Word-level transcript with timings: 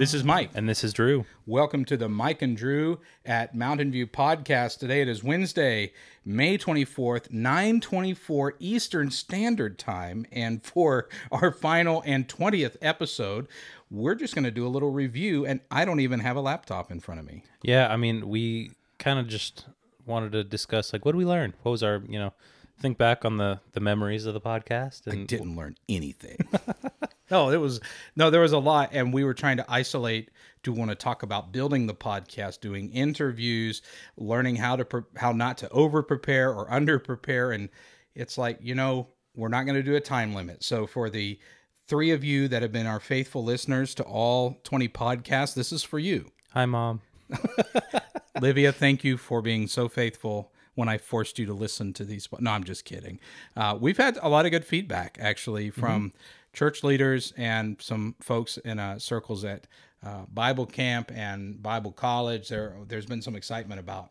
This 0.00 0.14
is 0.14 0.24
Mike. 0.24 0.52
And 0.54 0.66
this 0.66 0.82
is 0.82 0.94
Drew. 0.94 1.26
Welcome 1.44 1.84
to 1.84 1.94
the 1.94 2.08
Mike 2.08 2.40
and 2.40 2.56
Drew 2.56 3.00
at 3.26 3.54
Mountain 3.54 3.92
View 3.92 4.06
podcast. 4.06 4.78
Today 4.78 5.02
it 5.02 5.08
is 5.08 5.22
Wednesday, 5.22 5.92
May 6.24 6.56
24th, 6.56 7.30
924 7.30 8.54
Eastern 8.60 9.10
Standard 9.10 9.78
Time. 9.78 10.24
And 10.32 10.64
for 10.64 11.10
our 11.30 11.52
final 11.52 12.02
and 12.06 12.26
20th 12.26 12.78
episode, 12.80 13.46
we're 13.90 14.14
just 14.14 14.34
going 14.34 14.44
to 14.44 14.50
do 14.50 14.66
a 14.66 14.72
little 14.72 14.90
review. 14.90 15.44
And 15.44 15.60
I 15.70 15.84
don't 15.84 16.00
even 16.00 16.20
have 16.20 16.36
a 16.36 16.40
laptop 16.40 16.90
in 16.90 17.00
front 17.00 17.20
of 17.20 17.26
me. 17.26 17.44
Yeah, 17.62 17.92
I 17.92 17.98
mean, 17.98 18.26
we 18.26 18.70
kind 18.98 19.18
of 19.18 19.28
just 19.28 19.66
wanted 20.06 20.32
to 20.32 20.42
discuss 20.44 20.94
like 20.94 21.04
what 21.04 21.12
did 21.12 21.18
we 21.18 21.26
learn? 21.26 21.52
What 21.62 21.72
was 21.72 21.82
our, 21.82 22.02
you 22.08 22.18
know, 22.18 22.32
think 22.78 22.96
back 22.96 23.26
on 23.26 23.36
the 23.36 23.60
the 23.72 23.80
memories 23.80 24.24
of 24.24 24.32
the 24.32 24.40
podcast 24.40 25.02
I 25.12 25.26
didn't 25.26 25.56
learn 25.56 25.76
anything. 25.90 26.38
no, 27.30 27.50
it 27.50 27.58
was 27.58 27.80
no, 28.16 28.30
there 28.30 28.40
was 28.40 28.52
a 28.52 28.58
lot, 28.58 28.90
and 28.92 29.12
we 29.12 29.24
were 29.24 29.34
trying 29.34 29.56
to 29.58 29.64
isolate 29.68 30.30
to 30.62 30.72
want 30.72 30.90
to 30.90 30.94
talk 30.94 31.22
about 31.22 31.52
building 31.52 31.86
the 31.86 31.94
podcast, 31.94 32.60
doing 32.60 32.90
interviews, 32.90 33.82
learning 34.16 34.56
how 34.56 34.76
to 34.76 34.84
pre- 34.84 35.02
how 35.16 35.32
not 35.32 35.58
to 35.58 35.68
over 35.70 36.02
prepare 36.02 36.52
or 36.52 36.70
under 36.72 36.98
prepare, 36.98 37.52
and 37.52 37.68
it's 38.14 38.36
like 38.36 38.58
you 38.60 38.74
know 38.74 39.08
we're 39.34 39.48
not 39.48 39.64
going 39.64 39.76
to 39.76 39.82
do 39.82 39.94
a 39.94 40.00
time 40.00 40.34
limit. 40.34 40.62
So 40.62 40.86
for 40.86 41.08
the 41.08 41.38
three 41.86 42.10
of 42.10 42.24
you 42.24 42.48
that 42.48 42.62
have 42.62 42.72
been 42.72 42.86
our 42.86 43.00
faithful 43.00 43.44
listeners 43.44 43.94
to 43.96 44.02
all 44.02 44.58
twenty 44.64 44.88
podcasts, 44.88 45.54
this 45.54 45.72
is 45.72 45.82
for 45.82 45.98
you. 45.98 46.30
Hi 46.52 46.66
mom. 46.66 47.00
Livia, 48.40 48.72
thank 48.72 49.04
you 49.04 49.16
for 49.16 49.42
being 49.42 49.66
so 49.66 49.88
faithful 49.88 50.50
when 50.74 50.88
I 50.88 50.98
forced 50.98 51.38
you 51.38 51.46
to 51.46 51.52
listen 51.52 51.92
to 51.94 52.04
these. 52.04 52.28
No, 52.38 52.52
I'm 52.52 52.64
just 52.64 52.84
kidding. 52.84 53.20
Uh, 53.56 53.76
we've 53.78 53.98
had 53.98 54.18
a 54.22 54.28
lot 54.28 54.46
of 54.46 54.50
good 54.50 54.64
feedback 54.64 55.18
actually 55.20 55.70
from 55.70 56.12
church 56.52 56.82
leaders 56.82 57.32
and 57.36 57.80
some 57.80 58.14
folks 58.20 58.56
in 58.58 58.78
uh, 58.78 58.98
circles 58.98 59.44
at 59.44 59.66
uh, 60.04 60.24
Bible 60.32 60.66
camp 60.66 61.10
and 61.14 61.62
Bible 61.62 61.92
college. 61.92 62.48
There, 62.48 62.76
there's 62.86 63.06
been 63.06 63.22
some 63.22 63.36
excitement 63.36 63.80
about 63.80 64.10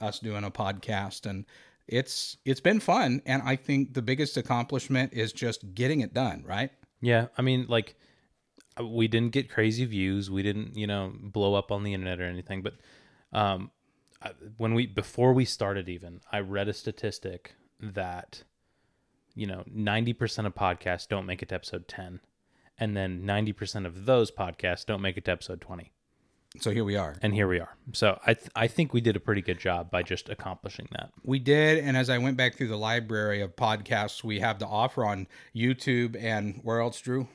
us 0.00 0.18
doing 0.18 0.44
a 0.44 0.50
podcast, 0.50 1.26
and 1.26 1.44
it's 1.86 2.36
it's 2.44 2.60
been 2.60 2.80
fun. 2.80 3.22
And 3.26 3.42
I 3.42 3.56
think 3.56 3.94
the 3.94 4.02
biggest 4.02 4.36
accomplishment 4.36 5.12
is 5.12 5.32
just 5.32 5.74
getting 5.74 6.00
it 6.00 6.14
done. 6.14 6.44
Right? 6.46 6.70
Yeah, 7.00 7.26
I 7.36 7.42
mean 7.42 7.66
like 7.68 7.96
we 8.82 9.08
didn't 9.08 9.32
get 9.32 9.50
crazy 9.50 9.84
views. 9.86 10.30
We 10.30 10.42
didn't, 10.42 10.76
you 10.76 10.86
know, 10.86 11.12
blow 11.18 11.54
up 11.54 11.72
on 11.72 11.82
the 11.82 11.94
internet 11.94 12.20
or 12.20 12.24
anything, 12.24 12.62
but 12.62 12.74
um 13.32 13.70
when 14.56 14.74
we 14.74 14.86
before 14.86 15.32
we 15.32 15.44
started 15.44 15.88
even, 15.88 16.20
I 16.32 16.40
read 16.40 16.68
a 16.68 16.72
statistic 16.72 17.54
that 17.80 18.42
you 19.36 19.46
know, 19.46 19.62
90% 19.72 20.46
of 20.46 20.54
podcasts 20.54 21.06
don't 21.06 21.26
make 21.26 21.42
it 21.42 21.50
to 21.50 21.54
episode 21.54 21.86
10 21.86 22.20
and 22.78 22.96
then 22.96 23.22
90% 23.22 23.86
of 23.86 24.04
those 24.06 24.30
podcasts 24.30 24.84
don't 24.84 25.00
make 25.00 25.16
it 25.16 25.24
to 25.26 25.30
episode 25.32 25.60
20. 25.60 25.92
So 26.60 26.70
here 26.70 26.84
we 26.84 26.96
are. 26.96 27.14
and 27.20 27.34
here 27.34 27.48
we 27.48 27.60
are. 27.60 27.76
So 27.92 28.18
I 28.26 28.32
th- 28.32 28.48
I 28.56 28.66
think 28.66 28.94
we 28.94 29.02
did 29.02 29.14
a 29.14 29.20
pretty 29.20 29.42
good 29.42 29.58
job 29.58 29.90
by 29.90 30.02
just 30.02 30.30
accomplishing 30.30 30.88
that. 30.92 31.10
We 31.22 31.38
did, 31.38 31.84
and 31.84 31.98
as 31.98 32.08
I 32.08 32.16
went 32.16 32.38
back 32.38 32.54
through 32.54 32.68
the 32.68 32.78
library 32.78 33.42
of 33.42 33.56
podcasts 33.56 34.24
we 34.24 34.40
have 34.40 34.56
to 34.58 34.66
offer 34.66 35.04
on 35.04 35.26
YouTube 35.54 36.16
and 36.18 36.60
where 36.62 36.80
else, 36.80 36.98
Drew? 37.00 37.28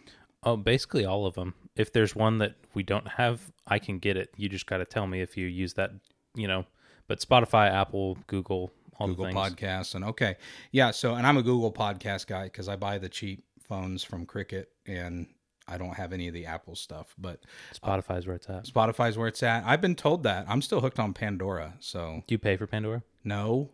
Oh, 0.43 0.57
basically 0.57 1.05
all 1.05 1.27
of 1.27 1.35
them. 1.35 1.53
If 1.75 1.93
there's 1.93 2.15
one 2.15 2.39
that 2.39 2.55
we 2.73 2.81
don't 2.81 3.07
have, 3.09 3.51
I 3.67 3.77
can 3.77 3.99
get 3.99 4.17
it. 4.17 4.33
You 4.37 4.49
just 4.49 4.65
got 4.65 4.77
to 4.77 4.85
tell 4.85 5.05
me 5.05 5.21
if 5.21 5.37
you 5.37 5.45
use 5.45 5.75
that, 5.75 5.91
you 6.33 6.47
know. 6.47 6.65
But 7.07 7.19
Spotify, 7.19 7.69
Apple, 7.69 8.17
Google, 8.25 8.71
Google. 9.07 9.25
Podcasts 9.27 9.95
and 9.95 10.03
okay, 10.05 10.35
yeah. 10.71 10.91
So 10.91 11.15
and 11.15 11.25
I'm 11.27 11.37
a 11.37 11.43
Google 11.43 11.71
Podcast 11.71 12.27
guy 12.27 12.45
because 12.45 12.67
I 12.69 12.75
buy 12.75 12.97
the 12.97 13.09
cheap 13.09 13.43
phones 13.67 14.03
from 14.03 14.25
Cricket 14.25 14.69
and 14.85 15.27
I 15.67 15.77
don't 15.77 15.93
have 15.95 16.11
any 16.11 16.27
of 16.27 16.33
the 16.33 16.45
Apple 16.45 16.75
stuff. 16.75 17.13
But 17.17 17.41
uh, 17.83 17.87
Spotify's 17.87 18.27
where 18.27 18.35
it's 18.35 18.49
at. 18.49 18.65
Spotify's 18.65 19.17
where 19.17 19.27
it's 19.27 19.43
at. 19.43 19.63
I've 19.65 19.81
been 19.81 19.95
told 19.95 20.23
that 20.23 20.45
I'm 20.49 20.61
still 20.61 20.81
hooked 20.81 20.99
on 20.99 21.13
Pandora. 21.13 21.75
So 21.79 22.23
Do 22.27 22.33
you 22.33 22.39
pay 22.39 22.57
for 22.57 22.67
Pandora? 22.67 23.03
no, 23.23 23.69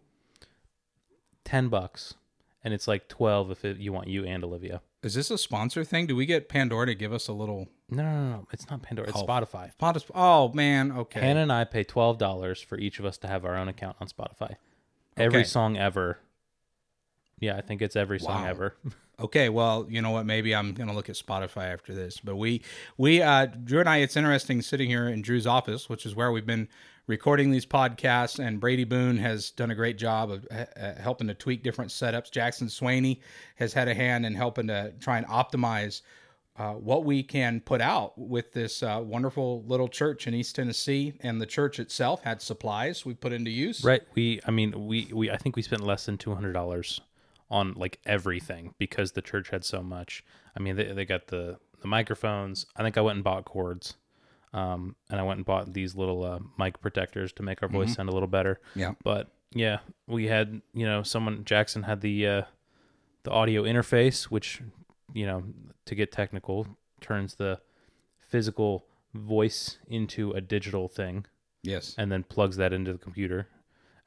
Ten 1.43 1.69
bucks, 1.69 2.13
and 2.63 2.73
it's 2.73 2.87
like 2.89 3.07
twelve 3.07 3.51
if 3.51 3.63
it, 3.63 3.77
you 3.77 3.93
want 3.93 4.07
you 4.09 4.25
and 4.25 4.43
Olivia. 4.43 4.81
is 5.01 5.13
this 5.13 5.31
a 5.31 5.37
sponsor 5.37 5.85
thing? 5.85 6.05
Do 6.05 6.15
we 6.15 6.25
get 6.25 6.49
Pandora 6.49 6.87
to 6.87 6.95
give 6.95 7.13
us 7.13 7.29
a 7.29 7.33
little? 7.33 7.69
No, 7.89 8.03
no, 8.03 8.11
no, 8.11 8.29
no. 8.31 8.47
It's 8.51 8.69
not 8.69 8.81
Pandora. 8.81 9.07
It's 9.07 9.17
Oh. 9.17 9.25
Spotify. 9.25 9.71
Pod- 9.77 10.03
Oh 10.13 10.51
man, 10.51 10.91
okay. 10.91 11.21
Hannah 11.21 11.39
and 11.39 11.53
I 11.53 11.63
pay 11.63 11.85
twelve 11.85 12.17
dollars 12.17 12.59
for 12.59 12.77
each 12.77 12.99
of 12.99 13.05
us 13.05 13.17
to 13.19 13.27
have 13.29 13.45
our 13.45 13.55
own 13.55 13.69
account 13.69 13.95
on 14.01 14.07
Spotify. 14.09 14.57
Every 15.17 15.39
Okay. 15.39 15.43
song 15.47 15.77
ever. 15.77 16.19
Yeah, 17.39 17.55
I 17.55 17.61
think 17.61 17.81
it's 17.81 17.95
every 17.95 18.19
song 18.19 18.43
Wow. 18.43 18.49
ever. 18.49 18.75
Okay, 19.19 19.49
well, 19.49 19.87
you 19.89 19.99
know 19.99 20.11
what? 20.11 20.27
Maybe 20.27 20.53
I'm 20.53 20.73
gonna 20.75 20.93
look 20.93 21.09
at 21.09 21.15
Spotify 21.15 21.73
after 21.73 21.91
this. 21.91 22.19
But 22.19 22.35
we, 22.35 22.61
we, 22.97 23.19
uh, 23.19 23.47
Drew 23.47 23.79
and 23.79 23.89
I, 23.89 23.97
it's 23.97 24.15
interesting 24.15 24.61
sitting 24.61 24.89
here 24.89 25.07
in 25.09 25.23
Drew's 25.23 25.47
office, 25.47 25.89
which 25.89 26.05
is 26.05 26.15
where 26.15 26.31
we've 26.31 26.45
been 26.45 26.67
recording 27.07 27.49
these 27.49 27.65
podcasts. 27.65 28.37
And 28.37 28.59
Brady 28.59 28.83
Boone 28.83 29.17
has 29.17 29.49
done 29.49 29.71
a 29.71 29.75
great 29.75 29.97
job 29.97 30.29
of 30.29 30.47
uh, 30.51 30.65
uh, 30.79 31.01
helping 31.01 31.25
to 31.29 31.33
tweak 31.33 31.63
different 31.63 31.89
setups. 31.89 32.29
Jackson 32.29 32.67
Swaney 32.67 33.19
has 33.55 33.73
had 33.73 33.87
a 33.87 33.95
hand 33.95 34.23
in 34.23 34.35
helping 34.35 34.67
to 34.67 34.93
try 34.99 35.17
and 35.17 35.25
optimize 35.25 36.03
uh, 36.57 36.73
what 36.73 37.05
we 37.05 37.21
can 37.21 37.59
put 37.61 37.81
out 37.81 38.17
with 38.17 38.51
this 38.51 38.81
uh, 38.81 38.99
wonderful 39.03 39.63
little 39.67 39.87
church 39.87 40.25
in 40.25 40.33
East 40.33 40.55
Tennessee. 40.55 41.13
And 41.21 41.39
the 41.39 41.45
church 41.45 41.79
itself 41.79 42.23
had 42.23 42.41
supplies 42.41 43.05
we 43.05 43.13
put 43.13 43.31
into 43.31 43.51
use. 43.51 43.83
Right. 43.83 44.01
We 44.15 44.39
I 44.45 44.51
mean 44.51 44.87
we 44.87 45.09
we 45.13 45.29
I 45.29 45.37
think 45.37 45.55
we 45.55 45.61
spent 45.61 45.81
less 45.83 46.05
than 46.05 46.17
two 46.17 46.33
hundred 46.33 46.53
dollars 46.53 47.01
on 47.49 47.73
like 47.73 47.99
everything 48.05 48.73
because 48.77 49.11
the 49.11 49.21
church 49.21 49.49
had 49.49 49.63
so 49.63 49.81
much. 49.83 50.23
I 50.55 50.59
mean 50.59 50.75
they 50.75 50.85
they 50.91 51.05
got 51.05 51.27
the 51.27 51.59
the 51.81 51.87
microphones. 51.87 52.65
I 52.75 52.83
think 52.83 52.97
I 52.97 53.01
went 53.01 53.15
and 53.17 53.23
bought 53.23 53.45
cords. 53.45 53.95
Um 54.53 54.95
and 55.11 55.19
I 55.19 55.23
went 55.23 55.37
and 55.37 55.45
bought 55.45 55.73
these 55.73 55.95
little 55.95 56.23
uh, 56.23 56.39
mic 56.57 56.81
protectors 56.81 57.31
to 57.33 57.43
make 57.43 57.61
our 57.61 57.69
voice 57.69 57.93
sound 57.93 58.09
a 58.09 58.13
little 58.13 58.27
better. 58.27 58.59
Yeah. 58.75 58.93
But 59.03 59.29
yeah, 59.53 59.79
we 60.07 60.25
had, 60.27 60.61
you 60.73 60.85
know, 60.85 61.03
someone 61.03 61.45
Jackson 61.45 61.83
had 61.83 62.01
the 62.01 62.27
uh 62.27 62.41
the 63.23 63.31
audio 63.31 63.63
interface 63.63 64.23
which, 64.23 64.61
you 65.13 65.25
know, 65.25 65.43
to 65.85 65.95
get 65.95 66.11
technical 66.11 66.67
turns 67.01 67.35
the 67.35 67.59
physical 68.17 68.85
voice 69.13 69.77
into 69.87 70.31
a 70.31 70.41
digital 70.41 70.87
thing 70.87 71.25
Yes. 71.63 71.95
and 71.97 72.11
then 72.11 72.23
plugs 72.23 72.57
that 72.57 72.73
into 72.73 72.91
the 72.93 72.99
computer. 72.99 73.47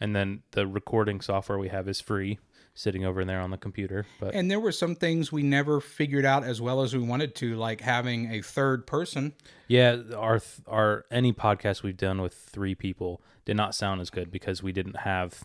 And 0.01 0.17
then 0.17 0.43
the 0.53 0.67
recording 0.67 1.21
software 1.21 1.59
we 1.59 1.69
have 1.69 1.87
is 1.89 2.01
free, 2.01 2.39
sitting 2.75 3.05
over 3.05 3.23
there 3.25 3.41
on 3.41 3.51
the 3.51 3.59
computer. 3.59 4.07
But 4.19 4.35
And 4.35 4.51
there 4.51 4.61
were 4.61 4.73
some 4.73 4.95
things 4.95 5.31
we 5.31 5.43
never 5.43 5.79
figured 5.81 6.25
out 6.25 6.43
as 6.43 6.61
well 6.61 6.81
as 6.83 6.95
we 6.95 7.03
wanted 7.03 7.35
to, 7.37 7.57
like 7.57 7.83
having 7.83 8.31
a 8.33 8.41
third 8.41 8.87
person. 8.87 9.35
yeah, 9.69 9.99
our 10.17 10.39
th- 10.39 10.61
our 10.67 11.05
any 11.11 11.33
podcast 11.35 11.83
we've 11.83 11.99
done 11.99 12.23
with 12.23 12.33
three 12.35 12.75
people 12.75 13.21
did 13.45 13.57
not 13.57 13.75
sound 13.75 14.01
as 14.01 14.09
good 14.11 14.31
because 14.31 14.63
we 14.63 14.73
didn't 14.73 14.97
have 14.99 15.45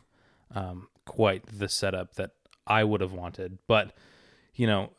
um, 0.54 0.88
quite 1.06 1.46
the 1.48 1.68
setup 1.68 2.16
that 2.16 2.32
I 2.66 2.84
would 2.86 3.02
have 3.02 3.12
wanted. 3.14 3.58
But 3.68 3.94
you 4.54 4.68
know, 4.68 4.92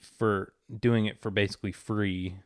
for 0.00 0.52
doing 0.80 1.06
it 1.06 1.20
for 1.20 1.30
basically 1.30 1.72
free. 1.72 2.36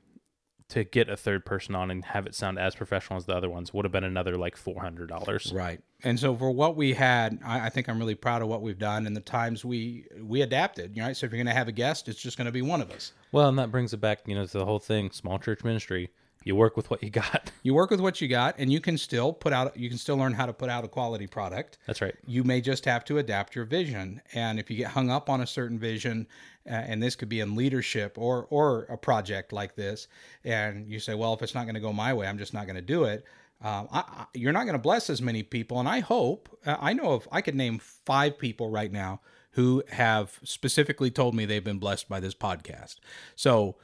To 0.70 0.82
get 0.82 1.08
a 1.08 1.16
third 1.16 1.46
person 1.46 1.76
on 1.76 1.92
and 1.92 2.04
have 2.06 2.26
it 2.26 2.34
sound 2.34 2.58
as 2.58 2.74
professional 2.74 3.16
as 3.16 3.26
the 3.26 3.36
other 3.36 3.48
ones 3.48 3.72
would 3.72 3.84
have 3.84 3.92
been 3.92 4.02
another 4.02 4.36
like 4.36 4.56
four 4.56 4.80
hundred 4.80 5.08
dollars. 5.08 5.52
Right. 5.54 5.80
And 6.02 6.18
so 6.18 6.34
for 6.34 6.50
what 6.50 6.74
we 6.74 6.92
had, 6.92 7.38
I, 7.46 7.66
I 7.66 7.68
think 7.68 7.88
I'm 7.88 8.00
really 8.00 8.16
proud 8.16 8.42
of 8.42 8.48
what 8.48 8.62
we've 8.62 8.76
done 8.76 9.06
and 9.06 9.16
the 9.16 9.20
times 9.20 9.64
we 9.64 10.06
we 10.20 10.42
adapted. 10.42 10.96
You 10.96 11.04
know, 11.04 11.12
so 11.12 11.24
if 11.24 11.30
you're 11.30 11.38
going 11.38 11.46
to 11.46 11.52
have 11.52 11.68
a 11.68 11.72
guest, 11.72 12.08
it's 12.08 12.20
just 12.20 12.36
going 12.36 12.46
to 12.46 12.52
be 12.52 12.62
one 12.62 12.80
of 12.80 12.90
us. 12.90 13.12
Well, 13.30 13.48
and 13.48 13.56
that 13.60 13.70
brings 13.70 13.92
it 13.92 13.98
back, 13.98 14.22
you 14.26 14.34
know, 14.34 14.44
to 14.44 14.58
the 14.58 14.64
whole 14.64 14.80
thing, 14.80 15.12
small 15.12 15.38
church 15.38 15.62
ministry. 15.62 16.10
You 16.46 16.54
work 16.54 16.76
with 16.76 16.88
what 16.90 17.02
you 17.02 17.10
got. 17.10 17.50
You 17.66 17.74
work 17.74 17.90
with 17.90 17.98
what 17.98 18.20
you 18.20 18.28
got, 18.28 18.54
and 18.58 18.72
you 18.72 18.80
can 18.80 18.96
still 18.96 19.32
put 19.32 19.52
out. 19.52 19.76
You 19.76 19.88
can 19.88 19.98
still 19.98 20.16
learn 20.16 20.32
how 20.34 20.46
to 20.46 20.52
put 20.52 20.68
out 20.70 20.84
a 20.84 20.88
quality 20.88 21.26
product. 21.26 21.78
That's 21.84 22.00
right. 22.00 22.14
you 22.24 22.44
may 22.44 22.60
just 22.60 22.84
have 22.84 23.04
to 23.06 23.18
adapt 23.18 23.56
your 23.56 23.64
vision 23.64 24.22
and 24.32 24.60
if 24.60 24.70
you 24.70 24.76
get 24.76 24.88
hung 24.92 25.10
up 25.10 25.28
on 25.28 25.40
a 25.40 25.46
certain 25.48 25.76
vision 25.76 26.28
uh, 26.64 26.74
and 26.74 27.02
this 27.02 27.16
could 27.16 27.28
be 27.28 27.40
in 27.40 27.56
leadership 27.56 28.16
or 28.16 28.46
or 28.50 28.84
a 28.84 28.96
project 28.96 29.52
like 29.52 29.74
this 29.74 30.06
and 30.44 30.86
you 30.86 31.00
say 31.00 31.14
well 31.14 31.34
if 31.34 31.42
it's 31.42 31.54
not 31.56 31.64
going 31.64 31.74
to 31.74 31.80
go 31.80 31.92
my 31.92 32.14
way 32.14 32.26
i'm 32.28 32.38
just 32.38 32.54
not 32.54 32.66
going 32.66 32.76
to 32.76 32.82
do 32.82 33.02
it 33.04 33.24
um, 33.62 33.88
I, 33.90 33.98
I, 34.00 34.26
you're 34.34 34.52
not 34.52 34.64
going 34.64 34.74
to 34.74 34.78
bless 34.82 35.10
as 35.10 35.20
many 35.20 35.42
people 35.42 35.80
and 35.80 35.88
i 35.88 35.98
hope 36.00 36.48
uh, 36.64 36.76
i 36.78 36.92
know 36.92 37.12
of 37.12 37.26
i 37.32 37.40
could 37.40 37.56
name 37.56 37.78
five 37.80 38.38
people 38.38 38.70
right 38.70 38.92
now 38.92 39.20
who 39.52 39.82
have 39.90 40.38
specifically 40.44 41.10
told 41.10 41.34
me 41.34 41.46
they've 41.46 41.64
been 41.64 41.78
blessed 41.78 42.08
by 42.08 42.20
this 42.20 42.34
podcast 42.34 42.96
so 43.34 43.74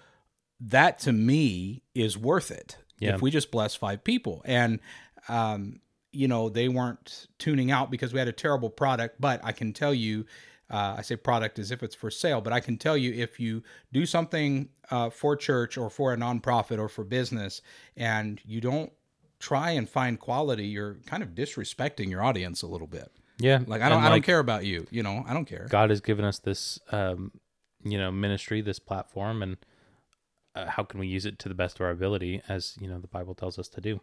that 0.69 0.99
to 1.00 1.12
me 1.12 1.82
is 1.94 2.17
worth 2.17 2.50
it 2.50 2.76
Yeah. 2.99 3.14
if 3.14 3.23
we 3.23 3.31
just 3.31 3.50
bless 3.50 3.75
five 3.75 4.05
people 4.05 4.43
and 4.44 4.79
um, 5.29 5.81
you 6.12 6.29
know 6.29 6.49
they 6.49 6.69
weren't 6.69 7.26
tuning 7.38 7.70
out 7.70 7.91
because 7.91 8.12
we 8.12 8.19
had 8.19 8.29
a 8.29 8.32
terrible 8.32 8.70
product 8.70 9.20
but 9.20 9.41
i 9.44 9.53
can 9.53 9.73
tell 9.73 9.94
you 9.94 10.25
uh, 10.70 10.94
i 10.99 11.03
say 11.03 11.17
product 11.17 11.59
as 11.59 11.70
if 11.70 11.82
it's 11.82 11.94
for 11.94 12.11
sale 12.11 12.41
but 12.41 12.53
i 12.53 12.61
can 12.61 12.76
tell 12.76 12.97
you 12.97 13.12
if 13.12 13.41
you 13.41 13.62
do 13.93 14.05
something 14.06 14.69
uh, 14.91 15.09
for 15.11 15.35
church 15.37 15.76
or 15.79 15.88
for 15.91 16.12
a 16.12 16.17
nonprofit 16.17 16.79
or 16.79 16.88
for 16.88 17.03
business 17.05 17.62
and 17.97 18.41
you 18.44 18.61
don't 18.61 18.93
try 19.41 19.70
and 19.70 19.88
find 19.88 20.20
quality 20.20 20.67
you're 20.67 20.94
kind 21.06 21.23
of 21.23 21.31
disrespecting 21.31 22.09
your 22.11 22.23
audience 22.23 22.62
a 22.62 22.67
little 22.67 22.87
bit 22.87 23.11
Yeah. 23.38 23.61
like 23.67 23.81
i 23.82 23.88
don't 23.88 24.03
i 24.05 24.09
don't 24.11 24.23
care 24.23 24.38
about 24.38 24.64
you 24.64 24.87
you 24.91 25.03
know 25.03 25.25
i 25.26 25.32
don't 25.32 25.47
care 25.47 25.67
God 25.70 25.91
has 25.91 26.00
given 26.00 26.25
us 26.25 26.38
this, 26.38 26.79
um, 26.93 27.32
you 27.85 27.99
know, 27.99 28.12
ministry, 28.12 28.61
this 28.61 28.79
platform, 28.79 29.43
and 29.43 29.56
uh, 30.54 30.66
how 30.66 30.82
can 30.82 31.00
we 31.00 31.06
use 31.06 31.26
it 31.26 31.38
to 31.40 31.49
the 31.49 31.54
best 31.54 31.76
of 31.76 31.82
our 31.82 31.90
ability, 31.90 32.43
as 32.49 32.76
you 32.81 32.88
know 32.88 32.99
the 32.99 33.08
Bible 33.08 33.34
tells 33.34 33.58
us 33.58 33.69
to 33.69 33.81
do. 33.81 34.00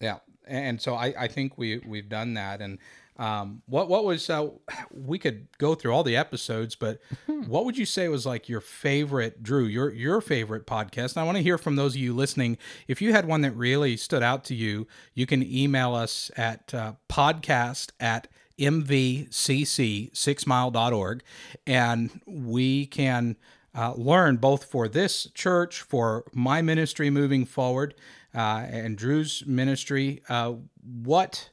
Yeah, 0.00 0.18
and 0.46 0.80
so 0.80 0.94
I, 0.94 1.14
I 1.18 1.28
think 1.28 1.56
we 1.56 1.78
we've 1.78 2.08
done 2.08 2.34
that. 2.34 2.60
And 2.60 2.78
um, 3.18 3.62
what 3.66 3.88
what 3.88 4.04
was 4.04 4.28
uh, 4.28 4.48
we 4.90 5.18
could 5.18 5.48
go 5.58 5.74
through 5.74 5.92
all 5.92 6.04
the 6.04 6.16
episodes, 6.16 6.74
but 6.74 7.00
what 7.46 7.64
would 7.64 7.78
you 7.78 7.86
say 7.86 8.08
was 8.08 8.26
like 8.26 8.48
your 8.48 8.60
favorite, 8.60 9.42
Drew? 9.42 9.64
Your 9.64 9.92
your 9.92 10.20
favorite 10.20 10.66
podcast? 10.66 11.14
And 11.14 11.18
I 11.18 11.24
want 11.24 11.36
to 11.36 11.42
hear 11.42 11.58
from 11.58 11.76
those 11.76 11.94
of 11.94 12.00
you 12.00 12.14
listening. 12.14 12.58
If 12.88 13.02
you 13.02 13.12
had 13.12 13.26
one 13.26 13.42
that 13.42 13.52
really 13.52 13.96
stood 13.96 14.22
out 14.22 14.44
to 14.44 14.54
you, 14.54 14.86
you 15.14 15.26
can 15.26 15.42
email 15.42 15.94
us 15.94 16.30
at 16.36 16.74
uh, 16.74 16.94
podcast 17.08 17.90
at 18.00 18.28
mvcc6mile.org 18.58 21.22
and 21.66 22.20
we 22.26 22.86
can 22.86 23.36
uh, 23.76 23.92
learn 23.94 24.36
both 24.36 24.64
for 24.64 24.88
this 24.88 25.28
church, 25.34 25.82
for 25.82 26.24
my 26.32 26.62
ministry 26.62 27.10
moving 27.10 27.44
forward, 27.44 27.94
uh, 28.34 28.64
and 28.68 28.96
Drew's 28.96 29.44
ministry. 29.46 30.22
Uh, 30.28 30.54
what, 30.82 31.50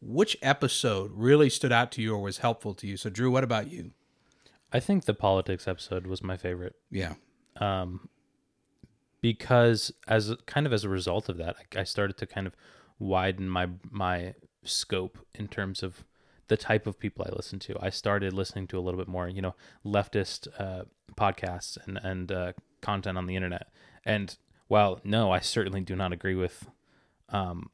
which 0.00 0.36
episode 0.42 1.10
really 1.12 1.50
stood 1.50 1.72
out 1.72 1.90
to 1.92 2.02
you 2.02 2.14
or 2.14 2.22
was 2.22 2.38
helpful 2.38 2.74
to 2.74 2.86
you? 2.86 2.96
So, 2.96 3.10
Drew, 3.10 3.30
what 3.30 3.44
about 3.44 3.70
you? 3.70 3.90
I 4.72 4.78
think 4.80 5.04
the 5.04 5.14
politics 5.14 5.66
episode 5.66 6.06
was 6.06 6.22
my 6.22 6.36
favorite. 6.36 6.76
Yeah. 6.90 7.14
Um, 7.56 8.08
because 9.20 9.92
as 10.06 10.34
kind 10.46 10.66
of 10.66 10.72
as 10.72 10.84
a 10.84 10.88
result 10.88 11.28
of 11.28 11.36
that, 11.38 11.56
I, 11.74 11.80
I 11.80 11.84
started 11.84 12.16
to 12.18 12.26
kind 12.26 12.46
of 12.46 12.54
widen 12.98 13.48
my 13.48 13.68
my 13.90 14.34
scope 14.62 15.18
in 15.34 15.48
terms 15.48 15.82
of 15.82 16.04
the 16.50 16.56
type 16.56 16.88
of 16.88 16.98
people 16.98 17.24
I 17.24 17.34
listen 17.34 17.60
to. 17.60 17.76
I 17.80 17.90
started 17.90 18.32
listening 18.32 18.66
to 18.66 18.78
a 18.78 18.80
little 18.80 18.98
bit 18.98 19.06
more, 19.06 19.28
you 19.28 19.40
know, 19.40 19.54
leftist 19.86 20.48
uh, 20.58 20.82
podcasts 21.14 21.78
and 21.86 21.96
and 22.02 22.30
uh, 22.30 22.52
content 22.82 23.16
on 23.16 23.26
the 23.26 23.36
internet. 23.36 23.68
And 24.04 24.36
while 24.66 25.00
no, 25.04 25.30
I 25.30 25.38
certainly 25.38 25.80
do 25.80 25.94
not 25.94 26.12
agree 26.12 26.34
with, 26.34 26.68
um, 27.28 27.70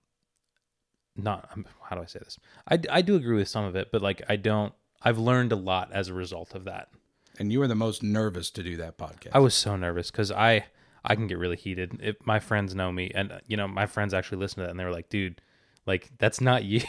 not 1.17 1.49
um, 1.55 1.67
how 1.89 1.97
do 1.97 2.03
I 2.03 2.07
say 2.07 2.21
this? 2.23 2.39
I 2.71 2.79
I 2.91 3.01
do 3.01 3.17
agree 3.17 3.37
with 3.37 3.49
some 3.49 3.65
of 3.65 3.75
it, 3.77 3.89
but 3.91 4.03
like 4.03 4.23
I 4.29 4.37
don't. 4.37 4.75
I've 5.03 5.19
learned 5.19 5.53
a 5.53 5.57
lot 5.57 5.91
as 5.93 6.09
a 6.09 6.15
result 6.15 6.55
of 6.55 6.65
that. 6.65 6.89
And 7.39 7.53
you 7.53 7.61
were 7.61 7.69
the 7.69 7.75
most 7.75 8.03
nervous 8.03 8.51
to 8.51 8.63
do 8.63 8.77
that 8.77 8.99
podcast. 8.99 9.31
I 9.33 9.39
was 9.39 9.55
so 9.55 9.75
nervous 9.77 10.11
because 10.11 10.31
I 10.31 10.67
I 11.03 11.15
can 11.15 11.29
get 11.29 11.39
really 11.39 11.57
heated. 11.57 11.99
If 12.03 12.17
my 12.27 12.41
friends 12.41 12.75
know 12.75 12.93
me, 12.93 13.11
and 13.15 13.41
you 13.47 13.57
know 13.57 13.69
my 13.69 13.87
friends 13.87 14.13
actually 14.13 14.39
listen 14.39 14.57
to 14.57 14.63
that, 14.65 14.71
and 14.71 14.79
they 14.79 14.85
were 14.85 14.93
like, 14.93 15.09
"Dude, 15.09 15.41
like 15.87 16.11
that's 16.19 16.43
not 16.43 16.65
you." 16.73 16.83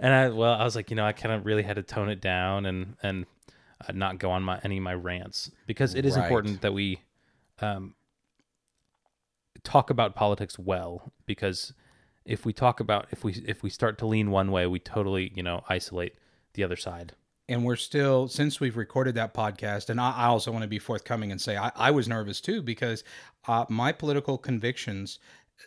And 0.00 0.12
I 0.14 0.28
well, 0.28 0.54
I 0.54 0.64
was 0.64 0.76
like, 0.76 0.90
you 0.90 0.96
know, 0.96 1.04
I 1.06 1.12
kind 1.12 1.34
of 1.34 1.44
really 1.46 1.62
had 1.62 1.76
to 1.76 1.82
tone 1.82 2.08
it 2.08 2.20
down 2.20 2.66
and 2.66 2.96
and 3.02 3.26
uh, 3.86 3.92
not 3.92 4.18
go 4.18 4.30
on 4.30 4.42
my 4.42 4.60
any 4.62 4.78
of 4.78 4.82
my 4.82 4.94
rants 4.94 5.50
because 5.66 5.94
it 5.94 6.04
is 6.04 6.16
Right. 6.16 6.24
important 6.24 6.60
that 6.62 6.72
we 6.72 7.00
um, 7.60 7.94
talk 9.62 9.90
about 9.90 10.14
politics 10.14 10.58
well 10.58 11.12
because 11.26 11.72
if 12.24 12.44
we 12.44 12.52
talk 12.52 12.80
about 12.80 13.06
if 13.10 13.24
we 13.24 13.32
if 13.46 13.62
we 13.62 13.70
start 13.70 13.98
to 13.98 14.06
lean 14.06 14.30
one 14.30 14.50
way, 14.50 14.66
we 14.66 14.78
totally 14.78 15.32
you 15.34 15.42
know 15.42 15.64
isolate 15.68 16.14
the 16.54 16.64
other 16.64 16.76
side. 16.76 17.12
and 17.48 17.64
we're 17.64 17.76
still 17.76 18.28
since 18.28 18.60
we've 18.60 18.76
recorded 18.76 19.14
that 19.14 19.32
podcast 19.34 19.90
and 19.90 20.00
i, 20.00 20.10
I 20.10 20.24
also 20.26 20.50
want 20.50 20.62
to 20.62 20.68
be 20.68 20.78
forthcoming 20.78 21.30
and 21.30 21.40
say 21.40 21.56
i, 21.56 21.70
I 21.76 21.90
was 21.90 22.08
nervous 22.08 22.40
too 22.40 22.62
because 22.62 23.04
uh, 23.46 23.66
my 23.68 23.92
political 23.92 24.38
convictions 24.38 25.18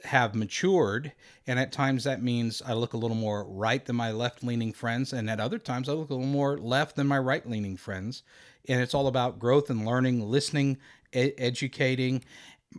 have 0.06 0.34
matured 0.36 1.12
and 1.48 1.60
at 1.60 1.72
times 1.72 2.04
that 2.04 2.22
means 2.22 2.62
i 2.66 2.74
look 2.74 2.94
a 2.94 2.98
little 2.98 3.18
more 3.18 3.44
right 3.44 3.86
than 3.86 3.96
my 3.96 4.12
left 4.12 4.44
leaning 4.44 4.72
friends 4.72 5.12
and 5.14 5.30
at 5.30 5.40
other 5.40 5.58
times 5.58 5.90
i 5.90 5.92
look 5.94 6.10
a 6.10 6.14
little 6.14 6.28
more 6.28 6.58
left 6.58 6.96
than 6.96 7.08
my 7.08 7.18
right 7.18 7.50
leaning 7.50 7.76
friends 7.76 8.24
and 8.68 8.82
it's 8.82 8.94
all 8.94 9.08
about 9.08 9.40
growth 9.40 9.70
and 9.70 9.86
learning 9.86 10.22
listening 10.22 10.78
e- 11.14 11.34
educating 11.38 12.24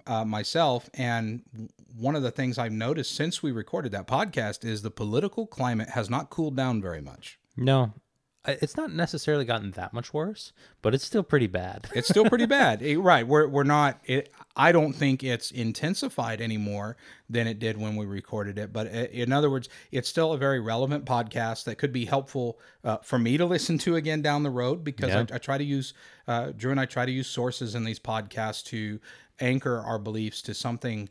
uh, 0.06 0.24
myself 0.24 0.88
and 0.94 1.42
one 1.96 2.14
of 2.16 2.22
the 2.22 2.30
things 2.30 2.58
i've 2.58 2.72
noticed 2.72 3.14
since 3.14 3.42
we 3.42 3.50
recorded 3.52 3.90
that 3.92 4.06
podcast 4.06 4.64
is 4.64 4.82
the 4.82 4.90
political 4.90 5.46
climate 5.46 5.90
has 5.90 6.08
not 6.08 6.30
cooled 6.30 6.56
down 6.56 6.80
very 6.80 7.00
much 7.02 7.38
No, 7.56 7.92
it's 8.46 8.76
not 8.76 8.92
necessarily 8.92 9.44
gotten 9.44 9.72
that 9.72 9.92
much 9.92 10.14
worse, 10.14 10.52
but 10.80 10.94
it's 10.94 11.04
still 11.04 11.22
pretty 11.22 11.46
bad. 11.48 11.88
it's 11.94 12.08
still 12.08 12.24
pretty 12.24 12.46
bad. 12.46 12.80
Right. 12.96 13.26
We're 13.26 13.46
we're 13.48 13.64
not. 13.64 14.00
It, 14.04 14.32
I 14.56 14.72
don't 14.72 14.92
think 14.92 15.22
it's 15.22 15.50
intensified 15.52 16.40
anymore 16.40 16.96
than 17.28 17.46
it 17.46 17.58
did 17.60 17.80
when 17.80 17.94
we 17.96 18.04
recorded 18.04 18.58
it. 18.58 18.72
But 18.72 18.88
in 18.88 19.32
other 19.32 19.48
words, 19.48 19.68
it's 19.92 20.08
still 20.08 20.32
a 20.32 20.38
very 20.38 20.60
relevant 20.60 21.04
podcast 21.04 21.64
that 21.64 21.76
could 21.76 21.92
be 21.92 22.04
helpful 22.04 22.58
uh, 22.82 22.98
for 22.98 23.18
me 23.18 23.36
to 23.36 23.46
listen 23.46 23.78
to 23.78 23.96
again 23.96 24.22
down 24.22 24.42
the 24.42 24.50
road 24.50 24.82
because 24.82 25.10
Yeah. 25.10 25.24
I, 25.30 25.36
I 25.36 25.38
try 25.38 25.56
to 25.56 25.64
use 25.64 25.94
uh, 26.26 26.52
Drew 26.56 26.70
and 26.72 26.80
I 26.80 26.86
try 26.86 27.06
to 27.06 27.12
use 27.12 27.28
sources 27.28 27.74
in 27.74 27.84
these 27.84 27.98
podcasts 28.00 28.64
to 28.66 29.00
anchor 29.40 29.78
our 29.78 29.98
beliefs 29.98 30.42
to 30.42 30.54
something 30.54 31.08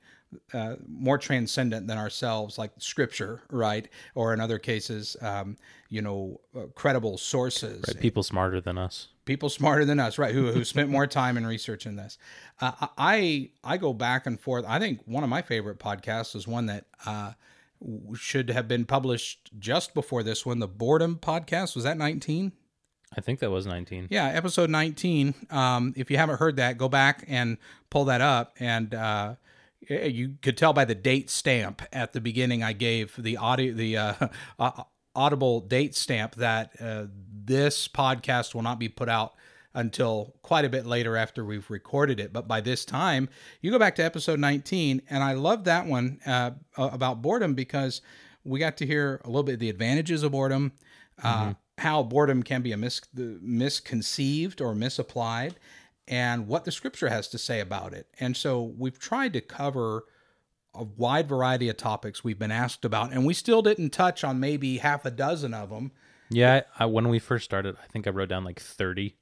uh, 0.53 0.75
more 0.87 1.17
transcendent 1.17 1.87
than 1.87 1.97
ourselves, 1.97 2.57
like 2.59 2.71
scripture, 2.77 3.41
right? 3.49 3.87
Or 4.13 4.31
in 4.31 4.39
other 4.39 4.59
cases, 4.59 5.17
um, 5.21 5.57
you 5.89 6.03
know, 6.03 6.39
uh, 6.55 6.67
credible 6.75 7.17
sources 7.17 7.83
People 7.99 8.21
smarter 8.21 8.61
than 8.61 8.77
us. 8.77 9.07
people 9.25 9.49
smarter 9.49 9.85
than 9.85 9.99
us, 9.99 10.19
right? 10.19 10.33
Who 10.33 10.51
who 10.51 10.63
spent 10.63 10.89
more 10.89 11.07
time 11.07 11.35
in 11.35 11.47
researching 11.47 11.95
this. 11.95 12.19
Uh, 12.61 12.87
I 12.97 13.49
I 13.63 13.77
go 13.77 13.91
back 13.93 14.27
and 14.27 14.39
forth. 14.39 14.65
I 14.67 14.77
think 14.77 15.01
one 15.05 15.23
of 15.23 15.29
my 15.31 15.41
favorite 15.41 15.79
podcasts 15.79 16.35
is 16.35 16.47
one 16.47 16.67
that 16.67 16.85
uh, 17.07 17.31
should 18.15 18.49
have 18.51 18.67
been 18.67 18.85
published 18.85 19.49
just 19.57 19.95
before 19.95 20.21
this 20.21 20.45
one. 20.45 20.59
The 20.59 20.67
Boredom 20.67 21.17
podcast 21.19 21.73
was 21.73 21.85
that 21.85 21.97
nineteen? 21.97 22.51
I 23.17 23.21
think 23.21 23.39
that 23.39 23.49
was 23.49 23.65
19. 23.65 24.07
Yeah, 24.09 24.27
episode 24.27 24.69
nineteen. 24.69 25.33
Um, 25.49 25.93
if 25.97 26.11
you 26.11 26.17
haven't 26.17 26.39
heard 26.39 26.57
that, 26.57 26.77
go 26.77 26.89
back 26.89 27.23
and 27.27 27.57
pull 27.89 28.05
that 28.05 28.21
up 28.21 28.55
and. 28.59 28.93
Uh, 28.93 29.35
you 29.87 30.35
could 30.41 30.57
tell 30.57 30.73
by 30.73 30.85
the 30.85 30.93
date 30.93 31.29
stamp 31.29 31.81
at 31.93 32.13
the 32.13 32.21
beginning. 32.21 32.61
I 32.61 32.73
gave 32.73 33.15
the 33.17 33.37
audio, 33.37 33.73
the 33.73 33.97
uh, 33.97 34.13
uh, 34.59 34.83
audible 35.15 35.61
date 35.61 35.95
stamp 35.95 36.35
that 36.35 36.71
uh, 36.79 37.05
this 37.33 37.87
podcast 37.87 38.53
will 38.53 38.61
not 38.61 38.77
be 38.77 38.89
put 38.89 39.09
out 39.09 39.33
until 39.73 40.33
quite 40.41 40.65
a 40.65 40.69
bit 40.69 40.85
later 40.85 41.15
after 41.15 41.45
we've 41.45 41.69
recorded 41.69 42.19
it. 42.19 42.33
But 42.33 42.47
by 42.47 42.61
this 42.61 42.85
time, 42.85 43.29
you 43.61 43.71
go 43.71 43.79
back 43.79 43.95
to 43.95 44.03
episode 44.03 44.39
19, 44.39 45.01
and 45.09 45.23
I 45.23 45.33
love 45.33 45.65
that 45.65 45.85
one 45.85 46.19
uh, 46.25 46.51
about 46.75 47.21
boredom 47.21 47.53
because 47.53 48.01
we 48.43 48.59
got 48.59 48.77
to 48.77 48.85
hear 48.85 49.21
a 49.23 49.27
little 49.27 49.43
bit 49.43 49.53
of 49.53 49.59
the 49.59 49.69
advantages 49.69 50.23
of 50.23 50.31
boredom, 50.31 50.71
uh, 51.23 51.53
how 51.79 52.03
boredom 52.03 52.43
can 52.43 52.61
be 52.61 52.71
a 52.71 52.77
mis- 52.77 53.01
misconceived 53.13 54.61
or 54.61 54.73
misapplied, 54.75 55.55
and 56.07 56.47
what 56.47 56.65
the 56.65 56.71
scripture 56.71 57.09
has 57.09 57.27
to 57.29 57.37
say 57.37 57.59
about 57.59 57.93
it. 57.93 58.07
And 58.19 58.35
so 58.35 58.61
we've 58.63 58.97
tried 58.99 59.33
to 59.33 59.41
cover 59.41 60.05
a 60.73 60.83
wide 60.83 61.27
variety 61.27 61.67
of 61.69 61.77
topics 61.77 62.23
we've 62.23 62.39
been 62.39 62.51
asked 62.51 62.85
about, 62.85 63.11
and 63.11 63.25
we 63.25 63.33
still 63.33 63.61
didn't 63.61 63.89
touch 63.91 64.23
on 64.23 64.39
maybe 64.39 64.77
half 64.77 65.05
a 65.05 65.11
dozen 65.11 65.53
of 65.53 65.69
them. 65.69 65.91
Yeah, 66.29 66.61
I, 66.77 66.85
when 66.85 67.09
we 67.09 67.19
first 67.19 67.45
started, 67.45 67.75
I 67.83 67.87
think 67.87 68.05
I 68.05 68.11
wrote 68.11 68.29
down 68.29 68.43
like 68.43 68.59
30, 68.59 69.15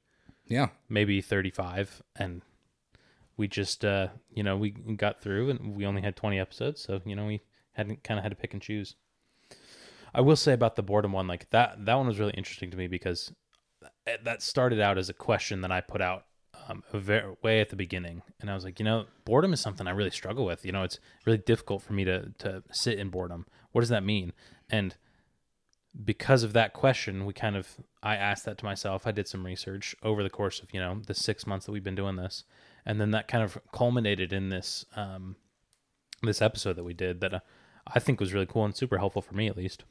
Yeah. 0.48 0.68
maybe 0.90 1.22
35, 1.22 2.02
and 2.18 2.42
we 3.38 3.48
just, 3.48 3.86
uh, 3.86 4.08
you 4.30 4.44
know, 4.44 4.58
we 4.58 4.72
got 4.72 5.22
through, 5.22 5.50
and 5.50 5.76
we 5.76 5.86
only 5.86 6.02
had 6.02 6.16
20 6.16 6.38
episodes, 6.40 6.82
so 6.82 7.00
you 7.06 7.16
know, 7.16 7.26
we 7.26 7.42
hadn't 7.74 8.04
kind 8.04 8.18
of 8.18 8.24
had 8.24 8.30
to 8.32 8.36
pick 8.36 8.54
and 8.54 8.62
choose. 8.62 8.96
I 10.14 10.22
will 10.22 10.36
say 10.36 10.54
about 10.54 10.76
the 10.76 10.84
boredom 10.84 11.12
one, 11.12 11.28
like 11.28 11.50
that, 11.52 11.86
that 11.86 11.96
one 11.96 12.08
was 12.08 12.20
really 12.20 12.34
interesting 12.34 12.72
to 12.72 12.78
me 12.78 12.88
because 12.88 13.34
that- 14.06 14.24
that 14.24 14.42
started 14.42 14.80
out 14.80 14.98
as 14.98 15.10
a 15.10 15.14
question 15.14 15.62
that 15.62 15.72
I 15.72 15.82
put 15.82 16.02
out 16.02 16.26
um, 16.68 16.84
very, 16.92 17.36
way 17.44 17.62
at 17.62 17.70
the 17.70 17.76
beginning, 17.76 18.24
and 18.40 18.50
I 18.50 18.56
was 18.56 18.64
like, 18.64 18.80
you 18.80 18.86
know, 18.86 19.06
boredom 19.26 19.54
is 19.54 19.62
something 19.62 19.88
I 19.88 19.92
really 19.92 20.10
struggle 20.10 20.46
with. 20.46 20.66
You 20.66 20.72
know, 20.72 20.84
it's 20.84 21.00
really 21.26 21.38
difficult 21.38 21.82
for 21.82 21.94
me 21.94 22.04
to 22.06 22.34
to 22.40 22.64
sit 22.72 23.00
in 23.00 23.10
boredom. 23.10 23.46
What 23.72 23.82
does 23.82 23.90
that 23.90 24.04
mean? 24.04 24.34
And 24.70 24.96
because 26.04 26.44
of 26.44 26.54
that 26.54 26.74
question, 26.74 27.26
we 27.26 27.34
kind 27.34 27.56
of 27.56 27.78
I 28.04 28.16
asked 28.16 28.46
that 28.46 28.58
to 28.60 28.66
myself. 28.66 29.08
I 29.08 29.12
did 29.12 29.28
some 29.28 29.46
research 29.46 29.96
over 30.04 30.24
the 30.24 30.30
course 30.30 30.60
of 30.62 30.74
you 30.74 30.80
know 30.80 31.02
the 31.06 31.14
six 31.14 31.48
months 31.48 31.66
that 31.66 31.72
we've 31.72 31.84
been 31.84 31.96
doing 31.96 32.16
this, 32.16 32.44
and 32.86 33.00
then 33.00 33.12
that 33.12 33.28
kind 33.28 33.44
of 33.44 33.58
culminated 33.72 34.34
in 34.34 34.50
this 34.50 34.86
um, 34.96 35.36
this 36.22 36.42
episode 36.42 36.76
that 36.76 36.84
we 36.84 36.94
did 36.94 37.22
that 37.22 37.34
uh, 37.34 37.40
I 37.86 38.00
think 38.00 38.20
was 38.20 38.34
really 38.34 38.46
cool 38.46 38.66
and 38.66 38.76
super 38.76 38.98
helpful 38.98 39.22
for 39.22 39.36
me 39.36 39.48
at 39.48 39.58
least. 39.58 39.84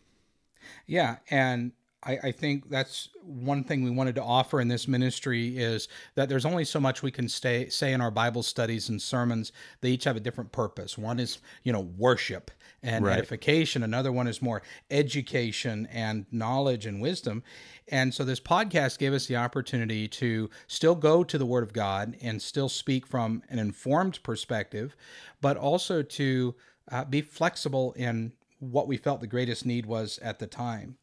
Yeah, 0.87 1.17
and 1.31 1.73
I, 2.03 2.19
I 2.25 2.33
think 2.33 2.71
that's 2.71 3.09
one 3.23 3.65
thing 3.65 3.83
we 3.83 3.91
wanted 3.91 4.15
to 4.15 4.23
offer 4.23 4.61
in 4.61 4.69
this 4.69 4.87
ministry 4.87 5.59
is 5.59 5.89
that 6.15 6.29
there's 6.29 6.45
only 6.47 6.65
so 6.65 6.79
much 6.79 7.03
we 7.03 7.11
can 7.11 7.29
stay 7.29 7.69
say 7.69 7.93
in 7.93 8.01
our 8.01 8.11
Bible 8.13 8.43
studies 8.43 8.89
and 8.89 9.03
sermons. 9.03 9.53
They 9.81 9.91
each 9.91 10.05
have 10.05 10.17
a 10.17 10.21
different 10.21 10.53
purpose. 10.53 10.97
One 10.97 11.19
is 11.19 11.39
you 11.65 11.73
know 11.73 11.81
worship 11.81 12.51
and 12.83 13.05
Right. 13.05 13.19
edification. 13.19 13.83
Another 13.83 14.13
one 14.13 14.29
is 14.29 14.41
more 14.41 14.63
education 14.91 15.89
and 15.91 16.27
knowledge 16.31 16.87
and 16.87 17.01
wisdom. 17.01 17.43
And 17.89 18.15
so 18.15 18.25
this 18.25 18.41
podcast 18.41 18.99
gave 18.99 19.13
us 19.13 19.27
the 19.27 19.37
opportunity 19.37 20.07
to 20.09 20.51
still 20.67 20.95
go 20.95 21.25
to 21.25 21.39
the 21.39 21.47
Word 21.47 21.65
of 21.65 21.73
God 21.73 22.17
and 22.23 22.41
still 22.41 22.69
speak 22.69 23.07
from 23.07 23.43
an 23.49 23.59
informed 23.59 24.23
perspective, 24.23 24.95
but 25.41 25.57
also 25.57 26.03
to 26.03 26.55
uh, 26.93 27.05
be 27.05 27.23
flexible 27.23 27.93
in 27.95 28.33
what 28.59 28.89
we 28.89 28.97
felt 28.97 29.21
the 29.21 29.27
greatest 29.27 29.67
need 29.67 29.87
was 29.87 30.19
at 30.23 30.39
the 30.39 30.47
time. 30.47 30.97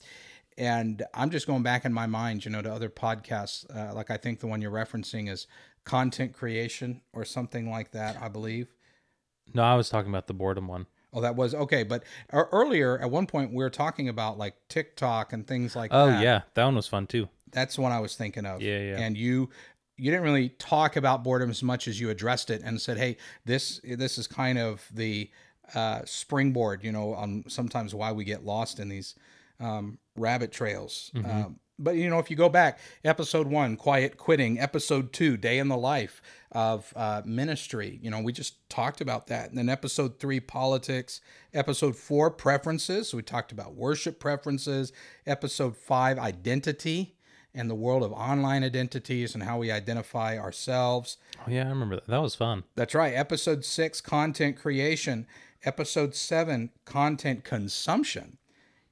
And 0.57 1.03
I'm 1.13 1.31
just 1.31 1.48
going 1.48 1.63
back 1.63 1.83
in 1.86 1.93
my 1.93 2.05
mind, 2.05 2.45
you 2.45 2.51
know, 2.51 2.62
to 2.62 2.72
other 2.72 2.89
podcasts. 2.89 3.65
Uh, 3.75 3.93
like 3.93 4.12
I 4.12 4.17
think 4.17 4.39
the 4.39 4.48
one 4.48 4.62
you're 4.62 4.72
referencing 4.72 5.29
is 5.29 5.48
content 5.83 6.33
creation 6.33 7.01
or 7.12 7.25
something 7.25 7.69
like 7.69 7.91
that, 7.91 8.22
I 8.22 8.27
believe. 8.27 8.74
No, 9.53 9.63
I 9.63 9.75
was 9.75 9.89
talking 9.89 10.10
about 10.12 10.27
the 10.27 10.33
boredom 10.33 10.67
one. 10.67 10.86
Oh, 11.12 11.22
that 11.22 11.36
was 11.36 11.53
okay. 11.53 11.83
But 11.83 12.03
uh, 12.31 12.43
earlier, 12.51 12.98
at 13.00 13.10
one 13.12 13.27
point, 13.27 13.51
we 13.51 13.57
were 13.63 13.69
talking 13.69 14.10
about 14.10 14.38
like 14.38 14.55
TikTok 14.69 15.33
and 15.33 15.45
things 15.45 15.75
like 15.75 15.89
Oh 15.93 16.07
that. 16.07 16.24
yeah, 16.24 16.41
that 16.53 16.65
one 16.65 16.75
was 16.75 16.88
fun 16.88 17.07
too. 17.07 17.29
That's 17.51 17.75
the 17.75 17.81
one 17.81 17.91
I 17.91 18.00
was 18.00 18.15
thinking 18.15 18.45
of. 18.45 18.62
Yeah, 18.62 18.79
yeah. 18.79 19.00
And 19.00 19.17
you 19.17 19.50
you 19.98 20.10
didn't 20.10 20.24
really 20.24 20.50
talk 20.50 20.95
about 20.95 21.24
boredom 21.24 21.51
as 21.51 21.62
much 21.62 21.88
as 21.88 22.00
you 22.00 22.10
addressed 22.10 22.50
it 22.50 22.62
and 22.63 22.81
said, 22.81 22.98
"Hey, 22.98 23.17
this 23.45 23.79
this 23.83 24.17
is 24.17 24.27
kind 24.27 24.57
of 24.57 24.88
the 24.91 25.29
uh, 25.75 26.01
springboard, 26.05 26.84
you 26.84 26.91
know, 26.91 27.13
on 27.13 27.43
sometimes 27.48 27.93
why 27.96 28.12
we 28.12 28.24
get 28.24 28.46
lost 28.46 28.79
in 28.79 28.89
these 28.89 29.15
um, 29.60 29.98
rabbit 30.15 30.51
trails." 30.51 31.12
Mm-hmm. 31.15 31.29
Um, 31.29 31.60
but 31.79 31.96
you 31.96 32.10
know, 32.10 32.20
if 32.20 32.29
you 32.29 32.38
go 32.38 32.50
back, 32.50 32.79
episode 33.03 33.48
one, 33.48 33.75
quiet 33.75 34.17
quitting, 34.17 34.60
episode 34.60 35.12
two, 35.12 35.38
day 35.38 35.58
in 35.58 35.67
the 35.67 35.77
life 35.77 36.22
of 36.51 36.93
uh, 36.96 37.22
ministry. 37.25 38.00
You 38.01 38.12
know, 38.12 38.22
we 38.22 38.32
just 38.32 38.70
talked 38.70 39.01
about 39.01 39.27
that. 39.27 39.50
And 39.50 39.58
then 39.58 39.70
episode 39.70 40.20
three, 40.20 40.39
politics. 40.39 41.20
Episode 41.53 41.96
four, 41.96 42.29
preferences. 42.29 43.10
So 43.10 43.17
we 43.17 43.24
talked 43.24 43.51
about 43.51 43.74
worship 43.74 44.20
preferences. 44.20 44.93
Episode 45.25 45.75
five, 45.75 46.20
identity 46.20 47.15
and 47.55 47.70
the 47.70 47.75
world 47.75 48.03
of 48.03 48.12
online 48.12 48.63
identities 48.63 49.36
and 49.36 49.43
how 49.43 49.60
we 49.60 49.72
identify 49.72 50.38
ourselves. 50.38 51.17
Oh 51.39 51.50
yeah, 51.50 51.65
I 51.65 51.70
remember 51.70 51.96
that. 51.96 52.08
That 52.08 52.22
was 52.22 52.36
fun. 52.36 52.63
That's 52.75 52.96
right. 52.96 53.13
Episode 53.13 53.63
six, 53.63 54.01
content 54.01 54.58
creation. 54.58 55.27
Episode 55.65 56.13
seven, 56.15 56.70
content 56.86 57.43
consumption. 57.43 58.38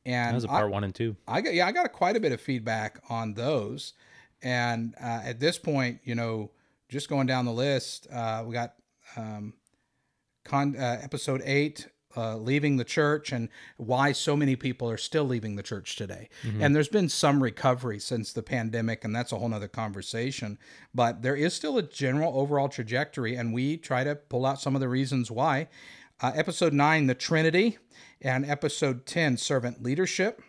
And 0.05 0.31
That 0.31 0.35
was 0.35 0.45
a 0.45 0.49
I- 0.51 0.59
part 0.59 0.71
one 0.71 0.83
and 0.83 0.95
two. 0.95 1.15
I 1.27 1.41
got 1.41 1.53
yeah, 1.53 1.67
I 1.67 1.71
got 1.71 1.85
a, 1.85 1.89
quite 1.89 2.15
a 2.15 2.19
bit 2.19 2.31
of 2.31 2.41
feedback 2.41 2.99
on 3.09 3.33
those, 3.33 3.93
and 4.41 4.95
uh, 5.01 5.21
at 5.23 5.39
this 5.39 5.57
point, 5.57 5.99
you 6.03 6.15
know, 6.15 6.51
just 6.89 7.09
going 7.09 7.27
down 7.27 7.45
the 7.45 7.53
list, 7.53 8.07
uh, 8.11 8.43
we 8.45 8.53
got 8.53 8.73
um, 9.15 9.53
con 10.43 10.75
uh, 10.75 10.99
episode 11.03 11.41
eight, 11.45 11.87
uh, 12.17 12.35
leaving 12.37 12.77
the 12.77 12.83
church, 12.83 13.31
and 13.31 13.49
why 13.77 14.11
so 14.11 14.35
many 14.35 14.55
people 14.55 14.89
are 14.89 14.97
still 14.97 15.25
leaving 15.25 15.55
the 15.57 15.63
church 15.63 15.95
today. 15.97 16.29
And 16.59 16.75
there's 16.75 16.87
been 16.89 17.07
some 17.09 17.43
recovery 17.43 17.99
since 17.99 18.33
the 18.33 18.41
pandemic, 18.43 19.05
and 19.05 19.15
that's 19.15 19.31
a 19.31 19.37
whole 19.37 19.49
nother 19.49 19.67
conversation. 19.67 20.57
But 20.95 21.21
there 21.21 21.35
is 21.35 21.53
still 21.53 21.77
a 21.77 21.83
general 21.83 22.37
overall 22.39 22.69
trajectory, 22.69 23.35
and 23.35 23.53
we 23.53 23.77
try 23.77 24.03
to 24.03 24.15
pull 24.15 24.45
out 24.47 24.59
some 24.59 24.73
of 24.73 24.81
the 24.81 24.89
reasons 24.89 25.29
why. 25.29 25.67
Uh, 26.21 26.31
episode 26.35 26.73
nine, 26.73 27.07
the 27.07 27.15
Trinity, 27.15 27.77
and 28.21 28.45
episode 28.45 29.05
ten, 29.05 29.37
servant 29.37 29.81
leadership. 29.81 30.41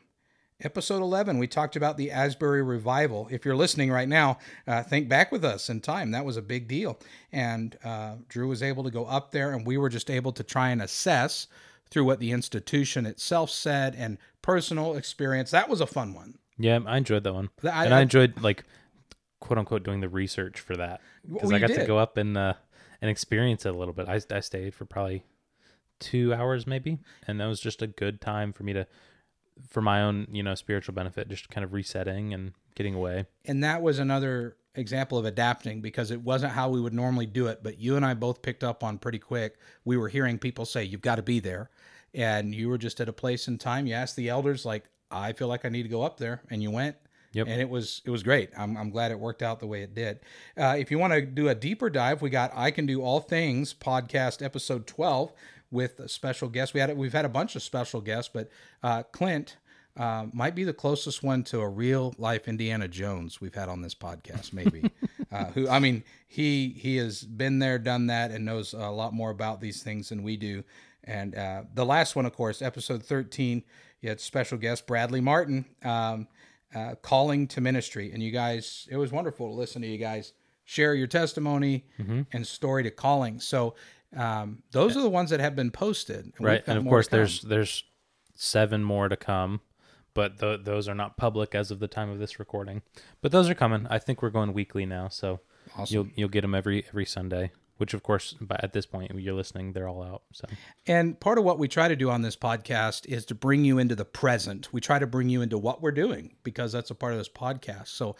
Episode 0.64 1.02
11, 1.02 1.38
we 1.38 1.48
talked 1.48 1.74
about 1.74 1.96
the 1.96 2.12
Asbury 2.12 2.62
revival. 2.62 3.26
If 3.32 3.44
you're 3.44 3.56
listening 3.56 3.90
right 3.90 4.06
now, 4.08 4.38
uh, 4.68 4.84
think 4.84 5.08
back 5.08 5.32
with 5.32 5.44
us 5.44 5.68
in 5.68 5.80
time. 5.80 6.12
That 6.12 6.24
was 6.24 6.36
a 6.36 6.42
big 6.42 6.68
deal. 6.68 7.00
And 7.32 7.76
uh, 7.82 8.16
Drew 8.28 8.46
was 8.46 8.62
able 8.62 8.84
to 8.84 8.90
go 8.90 9.04
up 9.06 9.32
there, 9.32 9.50
and 9.52 9.66
we 9.66 9.76
were 9.76 9.88
just 9.88 10.08
able 10.08 10.30
to 10.32 10.44
try 10.44 10.68
and 10.70 10.80
assess 10.80 11.48
through 11.90 12.04
what 12.04 12.20
the 12.20 12.30
institution 12.30 13.06
itself 13.06 13.50
said 13.50 13.96
and 13.96 14.18
personal 14.40 14.94
experience. 14.94 15.50
That 15.50 15.68
was 15.68 15.80
a 15.80 15.86
fun 15.86 16.14
one. 16.14 16.38
Yeah, 16.58 16.78
I 16.86 16.96
enjoyed 16.98 17.24
that 17.24 17.34
one, 17.34 17.50
I- 17.64 17.86
and 17.86 17.94
I, 17.94 17.98
I- 17.98 18.02
enjoyed 18.02 18.40
like 18.40 18.62
quote 19.40 19.58
unquote 19.58 19.82
doing 19.82 20.00
the 20.00 20.08
research 20.08 20.60
for 20.60 20.76
that 20.76 21.00
because 21.26 21.48
Well, 21.50 21.56
I 21.56 21.58
got 21.58 21.70
to 21.70 21.86
go 21.86 21.98
up 21.98 22.16
and 22.18 22.36
uh, 22.38 22.54
and 23.00 23.10
experience 23.10 23.66
it 23.66 23.74
a 23.74 23.76
little 23.76 23.94
bit. 23.94 24.08
I 24.08 24.20
I 24.30 24.38
stayed 24.40 24.74
for 24.76 24.84
probably 24.84 25.24
two 26.02 26.34
hours 26.34 26.66
maybe, 26.66 26.98
and 27.26 27.40
that 27.40 27.46
was 27.46 27.60
just 27.60 27.82
a 27.82 27.86
good 27.86 28.20
time 28.20 28.52
for 28.52 28.64
me 28.64 28.72
to 28.72 28.86
for 29.68 29.80
my 29.80 30.02
own 30.02 30.26
you 30.30 30.42
know 30.42 30.54
spiritual 30.54 30.94
benefit, 30.94 31.28
just 31.28 31.48
kind 31.50 31.64
of 31.64 31.72
resetting 31.72 32.34
and 32.34 32.52
getting 32.74 32.94
away. 32.94 33.26
And 33.44 33.62
that 33.64 33.82
was 33.82 33.98
another 33.98 34.56
example 34.74 35.18
of 35.18 35.24
adapting 35.24 35.80
because 35.80 36.10
it 36.10 36.22
wasn't 36.22 36.52
how 36.52 36.70
we 36.70 36.80
would 36.80 36.94
normally 36.94 37.26
do 37.26 37.46
it. 37.46 37.62
But 37.62 37.78
you 37.78 37.96
and 37.96 38.04
I 38.04 38.14
both 38.14 38.42
picked 38.42 38.64
up 38.64 38.82
on 38.82 38.98
pretty 38.98 39.18
quick. 39.18 39.56
We 39.84 39.96
were 39.96 40.08
hearing 40.08 40.38
people 40.38 40.64
say, 40.64 40.84
You've 40.84 41.02
got 41.02 41.16
to 41.16 41.22
be 41.22 41.40
there. 41.40 41.70
And 42.14 42.54
you 42.54 42.68
were 42.68 42.78
just 42.78 43.00
at 43.00 43.08
a 43.08 43.12
place 43.12 43.48
in 43.48 43.56
time. 43.56 43.86
You 43.86 43.94
asked 43.94 44.16
the 44.16 44.28
elders, 44.28 44.66
like, 44.66 44.84
I 45.10 45.32
feel 45.32 45.48
like 45.48 45.64
I 45.64 45.70
need 45.70 45.84
to 45.84 45.88
go 45.88 46.02
up 46.02 46.18
there. 46.18 46.42
And 46.50 46.62
you 46.62 46.70
went. 46.70 46.96
Yep. 47.32 47.46
And 47.48 47.60
it 47.62 47.68
was 47.68 48.02
it 48.04 48.10
was 48.10 48.22
great. 48.22 48.50
I'm, 48.58 48.76
I'm 48.76 48.90
glad 48.90 49.10
it 49.10 49.18
worked 49.18 49.42
out 49.42 49.58
the 49.58 49.66
way 49.66 49.82
it 49.82 49.94
did. 49.94 50.20
Uh, 50.54 50.76
if 50.78 50.90
you 50.90 50.98
want 50.98 51.14
to 51.14 51.22
do 51.22 51.48
a 51.48 51.54
deeper 51.54 51.88
dive, 51.88 52.20
we 52.20 52.28
got 52.28 52.52
I 52.54 52.70
Can 52.70 52.84
Do 52.84 53.00
All 53.00 53.20
Things 53.20 53.72
podcast 53.72 54.44
episode 54.44 54.86
12 54.86 55.32
with 55.72 55.98
a 55.98 56.08
special 56.08 56.48
guest. 56.48 56.74
We 56.74 56.80
had 56.80 56.96
we've 56.96 57.12
had 57.12 57.24
a 57.24 57.30
bunch 57.30 57.56
of 57.56 57.62
special 57.62 58.00
guests, 58.00 58.30
but 58.32 58.50
uh, 58.82 59.02
Clint 59.04 59.56
uh, 59.96 60.26
might 60.32 60.54
be 60.54 60.64
the 60.64 60.72
closest 60.72 61.22
one 61.22 61.42
to 61.44 61.60
a 61.60 61.68
real 61.68 62.14
life 62.18 62.46
Indiana 62.46 62.88
Jones 62.88 63.40
we've 63.40 63.54
had 63.54 63.68
on 63.68 63.82
this 63.82 63.94
podcast. 63.94 64.52
Maybe 64.52 64.90
uh, 65.32 65.46
who 65.46 65.68
I 65.68 65.78
mean 65.78 66.04
he 66.28 66.68
he 66.68 66.96
has 66.98 67.22
been 67.22 67.58
there, 67.58 67.78
done 67.78 68.06
that, 68.06 68.30
and 68.30 68.44
knows 68.44 68.74
a 68.74 68.90
lot 68.90 69.12
more 69.12 69.30
about 69.30 69.60
these 69.60 69.82
things 69.82 70.10
than 70.10 70.22
we 70.22 70.36
do. 70.36 70.62
And 71.04 71.34
uh, 71.34 71.64
the 71.74 71.84
last 71.84 72.14
one, 72.14 72.26
of 72.26 72.32
course, 72.32 72.62
episode 72.62 73.02
13, 73.02 73.64
you 74.00 74.08
had 74.08 74.20
special 74.20 74.56
guest 74.56 74.86
Bradley 74.86 75.20
Martin. 75.20 75.64
Um, 75.82 76.28
uh, 76.74 76.94
calling 77.02 77.46
to 77.46 77.60
ministry. 77.60 78.12
And 78.12 78.22
you 78.22 78.30
guys, 78.30 78.88
it 78.90 78.96
was 78.96 79.12
wonderful 79.12 79.46
to 79.48 79.52
listen 79.54 79.82
to 79.82 79.88
you 79.88 79.98
guys 79.98 80.32
share 80.64 80.94
your 80.94 81.06
testimony 81.06 81.84
and 82.32 82.46
story 82.46 82.82
to 82.84 82.90
calling. 82.90 83.40
So 83.40 83.74
um, 84.16 84.62
those 84.72 84.96
are 84.96 85.02
the 85.02 85.08
ones 85.10 85.30
that 85.30 85.40
have 85.40 85.56
been 85.56 85.70
posted, 85.70 86.32
and 86.36 86.46
right, 86.46 86.62
and 86.66 86.78
of 86.78 86.84
course 86.84 87.08
there's 87.08 87.42
there's 87.42 87.84
seven 88.34 88.82
more 88.82 89.08
to 89.08 89.16
come, 89.16 89.60
but 90.14 90.38
th- 90.40 90.60
those 90.64 90.88
are 90.88 90.94
not 90.94 91.16
public 91.16 91.54
as 91.54 91.70
of 91.70 91.78
the 91.78 91.88
time 91.88 92.10
of 92.10 92.18
this 92.18 92.38
recording. 92.38 92.82
But 93.20 93.32
those 93.32 93.48
are 93.48 93.54
coming. 93.54 93.86
I 93.88 93.98
think 93.98 94.22
we're 94.22 94.30
going 94.30 94.52
weekly 94.52 94.86
now, 94.86 95.08
so 95.08 95.40
Awesome. 95.76 95.94
you'll 95.94 96.08
you'll 96.16 96.28
get 96.28 96.42
them 96.42 96.54
every 96.54 96.84
every 96.88 97.06
Sunday. 97.06 97.52
Which 97.78 97.94
of 97.94 98.02
course, 98.04 98.34
by 98.40 98.60
at 98.62 98.72
this 98.74 98.86
point 98.86 99.10
you're 99.18 99.34
listening, 99.34 99.72
they're 99.72 99.88
all 99.88 100.04
out. 100.04 100.22
So 100.32 100.46
And 100.86 101.18
part 101.18 101.38
of 101.38 101.42
what 101.44 101.58
we 101.58 101.66
try 101.66 101.88
to 101.88 101.96
do 101.96 102.10
on 102.10 102.22
this 102.22 102.36
podcast 102.36 103.06
is 103.06 103.24
to 103.26 103.34
bring 103.34 103.64
you 103.64 103.78
into 103.78 103.96
the 103.96 104.04
present. 104.04 104.72
We 104.72 104.80
try 104.80 105.00
to 105.00 105.06
bring 105.06 105.28
you 105.30 105.42
into 105.42 105.58
what 105.58 105.82
we're 105.82 105.90
doing 105.90 106.34
because 106.44 106.70
that's 106.70 106.90
a 106.90 106.94
part 106.94 107.12
of 107.12 107.18
this 107.18 107.30
podcast. 107.30 107.88
So 107.88 108.14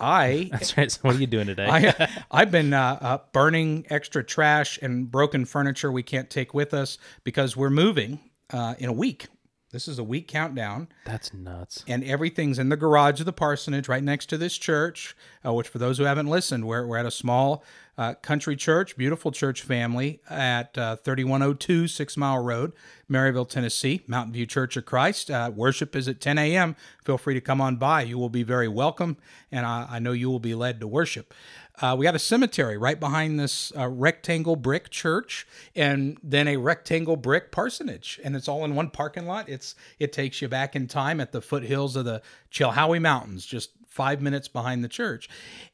I 0.00 0.48
that's 0.52 0.76
right. 0.76 0.90
So 0.90 1.00
what 1.02 1.16
are 1.16 1.18
you 1.18 1.26
doing 1.26 1.46
today? 1.46 1.66
I, 1.70 2.08
I've 2.30 2.50
been 2.50 2.72
uh, 2.72 2.98
uh, 3.00 3.18
burning 3.32 3.86
extra 3.90 4.24
trash 4.24 4.78
and 4.80 5.10
broken 5.10 5.44
furniture 5.44 5.92
we 5.92 6.02
can't 6.02 6.30
take 6.30 6.54
with 6.54 6.74
us 6.74 6.98
because 7.24 7.56
we're 7.56 7.70
moving 7.70 8.20
uh, 8.52 8.74
in 8.78 8.88
a 8.88 8.92
week. 8.92 9.28
This 9.72 9.86
is 9.86 10.00
a 10.00 10.04
week 10.04 10.26
countdown, 10.26 10.88
That's 11.04 11.32
nuts. 11.32 11.84
and 11.86 12.02
everything's 12.02 12.58
in 12.58 12.70
the 12.70 12.76
garage 12.76 13.20
of 13.20 13.26
the 13.26 13.32
parsonage 13.32 13.86
right 13.88 14.02
next 14.02 14.26
to 14.30 14.36
this 14.38 14.58
church. 14.58 15.14
Uh, 15.46 15.52
which, 15.52 15.68
for 15.68 15.78
those 15.78 15.96
who 15.98 16.04
haven't 16.04 16.26
listened, 16.26 16.66
we're, 16.66 16.84
we're 16.84 16.96
at 16.96 17.06
a 17.06 17.10
small 17.10 17.62
uh, 17.96 18.14
country 18.14 18.56
church, 18.56 18.96
beautiful 18.96 19.30
church 19.30 19.62
family 19.62 20.20
at 20.28 20.76
uh, 20.76 20.96
3102 20.96 21.86
Six 21.86 22.16
Mile 22.16 22.42
Road, 22.42 22.72
Maryville, 23.08 23.48
Tennessee, 23.48 24.02
Mountain 24.08 24.32
View 24.32 24.44
Church 24.44 24.76
of 24.76 24.84
Christ. 24.84 25.30
Uh, 25.30 25.52
worship 25.54 25.94
is 25.94 26.08
at 26.08 26.20
10 26.20 26.36
a.m. 26.38 26.74
Feel 27.04 27.16
free 27.16 27.34
to 27.34 27.40
come 27.40 27.60
on 27.60 27.76
by. 27.76 28.02
You 28.02 28.18
will 28.18 28.28
be 28.28 28.42
very 28.42 28.68
welcome, 28.68 29.18
and 29.52 29.64
I, 29.64 29.86
I 29.88 29.98
know 30.00 30.12
you 30.12 30.30
will 30.30 30.40
be 30.40 30.54
led 30.54 30.80
to 30.80 30.88
worship. 30.88 31.32
Uh, 31.80 31.96
we 31.98 32.04
got 32.04 32.14
a 32.14 32.18
cemetery 32.18 32.76
right 32.76 33.00
behind 33.00 33.40
this 33.40 33.72
uh, 33.76 33.88
rectangle 33.88 34.56
brick 34.56 34.90
church, 34.90 35.46
and 35.74 36.18
then 36.22 36.46
a 36.46 36.56
rectangle 36.56 37.16
brick 37.16 37.50
parsonage, 37.50 38.20
and 38.22 38.36
it's 38.36 38.48
all 38.48 38.64
in 38.64 38.74
one 38.74 38.90
parking 38.90 39.26
lot. 39.26 39.48
It's 39.48 39.74
it 39.98 40.12
takes 40.12 40.42
you 40.42 40.48
back 40.48 40.76
in 40.76 40.86
time 40.86 41.20
at 41.20 41.32
the 41.32 41.40
foothills 41.40 41.96
of 41.96 42.04
the 42.04 42.20
Chilhowee 42.52 43.00
Mountains, 43.00 43.46
just 43.46 43.70
five 43.86 44.20
minutes 44.20 44.46
behind 44.46 44.84
the 44.84 44.88
church, 44.88 45.28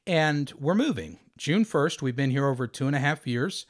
and 0.06 0.52
we're 0.58 0.76
moving. 0.76 1.18
June 1.36 1.64
first, 1.64 2.00
we've 2.00 2.16
been 2.16 2.30
here 2.30 2.46
over 2.46 2.66
two 2.66 2.86
and 2.86 2.96
a 2.96 3.00
half 3.00 3.26
years. 3.26 3.66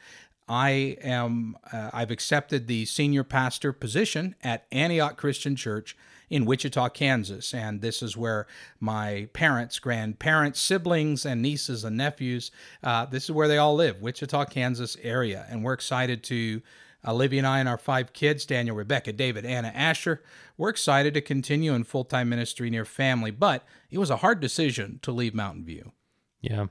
I 0.48 0.96
am 1.02 1.56
uh, 1.72 1.90
I've 1.92 2.10
accepted 2.10 2.66
the 2.66 2.84
senior 2.84 3.24
pastor 3.24 3.72
position 3.72 4.34
at 4.42 4.66
Antioch 4.70 5.16
Christian 5.16 5.56
Church 5.56 5.96
in 6.28 6.44
Wichita, 6.44 6.88
Kansas, 6.90 7.54
and 7.54 7.80
this 7.80 8.02
is 8.02 8.16
where 8.16 8.46
my 8.80 9.28
parents, 9.32 9.78
grandparents, 9.78 10.60
siblings, 10.60 11.24
and 11.24 11.40
nieces 11.40 11.84
and 11.84 11.96
nephews. 11.96 12.50
Uh, 12.82 13.06
this 13.06 13.24
is 13.24 13.30
where 13.30 13.48
they 13.48 13.58
all 13.58 13.74
live, 13.74 14.00
Wichita, 14.00 14.44
Kansas 14.46 14.96
area, 15.02 15.46
and 15.48 15.64
we're 15.64 15.72
excited 15.72 16.22
to. 16.24 16.62
Olivia 17.08 17.38
and 17.38 17.46
I 17.46 17.60
and 17.60 17.68
our 17.68 17.78
five 17.78 18.12
kids, 18.12 18.44
Daniel, 18.44 18.74
Rebecca, 18.74 19.12
David, 19.12 19.46
Anna, 19.46 19.70
Asher, 19.72 20.24
we're 20.56 20.70
excited 20.70 21.14
to 21.14 21.20
continue 21.20 21.72
in 21.72 21.84
full 21.84 22.02
time 22.02 22.28
ministry 22.28 22.68
near 22.68 22.84
family, 22.84 23.30
but 23.30 23.64
it 23.92 23.98
was 23.98 24.10
a 24.10 24.16
hard 24.16 24.40
decision 24.40 24.98
to 25.02 25.12
leave 25.12 25.32
Mountain 25.32 25.64
View 25.64 25.92
Yeah. 26.40 26.66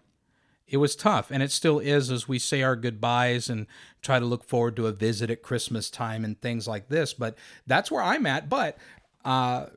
It 0.68 0.78
was 0.78 0.96
tough 0.96 1.32
and 1.32 1.44
it 1.44 1.52
still 1.52 1.80
is 1.80 2.10
as 2.12 2.28
we 2.28 2.40
say 2.40 2.64
our 2.64 2.76
goodbyes 2.76 3.50
and 3.50 3.68
try 4.02 4.20
to 4.20 4.26
look 4.26 4.44
forward 4.44 4.76
to 4.76 4.88
a 4.88 4.92
visit 4.92 5.30
at 5.30 5.42
christmas 5.42 5.90
time 5.90 6.24
and 6.24 6.40
things 6.42 6.68
like 6.68 6.88
this 6.88 7.14
but 7.14 7.38
that's 7.68 7.92
where 7.92 8.04
i'm 8.04 8.26
at 8.26 8.50
but 8.50 8.78
uh, 9.24 9.68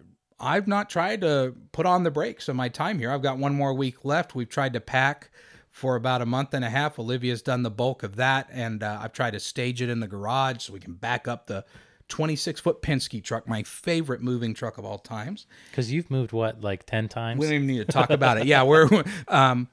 i've 0.41 0.67
not 0.67 0.89
tried 0.89 1.21
to 1.21 1.55
put 1.73 1.87
on 1.87 2.05
the 2.05 2.11
brakes 2.11 2.49
of 2.49 2.57
my 2.57 2.69
time 2.69 2.99
here 2.99 3.11
i've 3.11 3.23
got 3.23 3.39
one 3.39 3.55
more 3.55 3.75
week 3.75 4.05
left 4.05 4.35
we've 4.35 4.49
tried 4.49 4.73
to 4.73 4.81
pack 4.81 5.31
for 5.71 5.97
about 5.97 6.23
a 6.23 6.27
month 6.27 6.55
and 6.55 6.65
a 6.65 6.71
half 6.71 6.99
olivia's 6.99 7.43
done 7.43 7.63
the 7.63 7.71
bulk 7.71 8.03
of 8.03 8.17
that 8.17 8.49
and 8.51 8.83
uh, 8.83 8.99
i've 9.03 9.13
tried 9.13 9.33
to 9.33 9.41
stage 9.41 9.83
it 9.83 9.89
in 9.91 10.01
the 10.01 10.09
garage 10.09 10.63
so 10.63 10.73
we 10.73 10.81
can 10.81 10.95
back 10.95 11.29
up 11.29 11.47
the 11.47 11.65
26 12.09 12.61
foot 12.61 12.81
Penske 12.81 13.23
truck, 13.23 13.47
my 13.47 13.63
favorite 13.63 14.23
moving 14.23 14.55
truck 14.55 14.79
of 14.79 14.85
all 14.87 14.99
times. 14.99 15.45
Because 15.71 15.93
you've 15.93 16.11
moved 16.11 16.33
what, 16.33 16.63
like 16.63 16.87
ten 16.87 17.07
times? 17.07 17.39
We 17.39 17.45
don't 17.45 17.55
even 17.57 17.67
need 17.67 17.87
to 17.87 17.93
talk 17.93 18.09
about 18.11 18.39
it. 18.39 18.47
Yeah, 18.47 18.63
we're 18.63 18.89
um, 19.29 19.69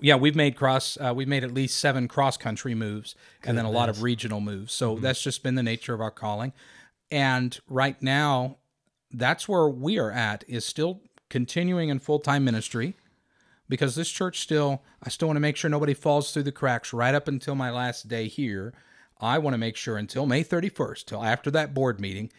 Yeah, 0.00 0.16
we've 0.16 0.36
made 0.36 0.56
cross. 0.56 0.98
Uh, 1.00 1.12
we've 1.14 1.28
made 1.28 1.44
at 1.44 1.52
least 1.52 1.78
seven 1.78 2.08
cross 2.08 2.36
country 2.36 2.74
moves, 2.74 3.14
and 3.44 3.56
then 3.56 3.64
a 3.64 3.70
lot 3.70 3.88
of 3.88 4.02
regional 4.02 4.40
moves. 4.40 4.72
So 4.72 4.96
that's 4.96 5.22
just 5.22 5.42
been 5.42 5.54
the 5.54 5.62
nature 5.62 5.94
of 5.94 6.00
our 6.00 6.10
calling. 6.10 6.52
And 7.10 7.58
right 7.68 8.00
now, 8.02 8.56
that's 9.10 9.48
where 9.48 9.68
we 9.68 9.98
are 9.98 10.10
at. 10.10 10.44
Is 10.48 10.64
still 10.64 11.00
continuing 11.30 11.88
in 11.88 12.00
full 12.00 12.18
time 12.18 12.44
ministry, 12.44 12.94
because 13.68 13.94
this 13.94 14.10
church 14.10 14.40
still. 14.40 14.82
I 15.02 15.10
still 15.10 15.28
want 15.28 15.36
to 15.36 15.40
make 15.40 15.56
sure 15.56 15.70
nobody 15.70 15.94
falls 15.94 16.32
through 16.32 16.44
the 16.44 16.52
cracks 16.52 16.92
right 16.92 17.14
up 17.14 17.28
until 17.28 17.54
my 17.54 17.70
last 17.70 18.08
day 18.08 18.26
here. 18.28 18.74
I 19.20 19.38
want 19.38 19.54
to 19.54 19.58
make 19.58 19.76
sure 19.76 19.96
until 19.96 20.26
May 20.26 20.42
31st, 20.42 21.04
till 21.06 21.22
after 21.22 21.50
that 21.52 21.72
board 21.72 22.00
meeting, 22.00 22.30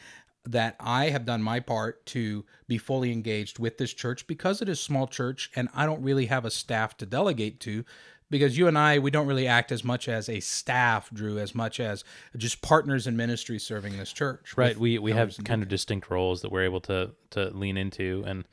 that 0.48 0.75
I 0.80 1.10
have 1.10 1.25
done 1.25 1.42
my 1.42 1.60
part 1.60 2.06
to 2.08 2.46
be 2.68 2.78
fully 2.78 3.12
engaged 3.12 3.60
with 3.60 3.78
this 3.78 3.94
church 3.94 4.28
because 4.28 4.62
it 4.62 4.70
is 4.70 4.80
small 4.80 5.08
church 5.08 5.52
and 5.56 5.70
I 5.74 5.86
don't 5.86 6.02
really 6.02 6.28
have 6.28 6.46
a 6.46 6.52
staff 6.52 6.98
to 6.98 7.06
delegate 7.06 7.60
to 7.62 7.84
because 8.30 8.58
you 8.58 8.68
and 8.68 8.78
I 8.78 9.00
we 9.00 9.12
don't 9.12 9.28
really 9.28 9.48
act 9.48 9.72
as 9.72 9.84
much 9.84 10.08
as 10.08 10.30
a 10.30 10.40
staff 10.40 11.10
Drew 11.14 11.40
as 11.40 11.54
much 11.56 11.80
as 11.80 12.04
just 12.38 12.62
partners 12.62 13.08
in 13.08 13.16
ministry 13.16 13.60
serving 13.60 13.98
this 13.98 14.12
church. 14.12 14.54
Right. 14.58 14.78
We 14.78 15.00
we 15.00 15.12
have 15.12 15.36
kind 15.44 15.62
of 15.62 15.70
distinct 15.70 16.10
roles 16.10 16.42
that 16.42 16.52
we're 16.52 16.64
able 16.64 16.82
to 16.82 17.12
to 17.32 17.50
lean 17.50 17.78
into 17.78 18.24
and 18.25 18.46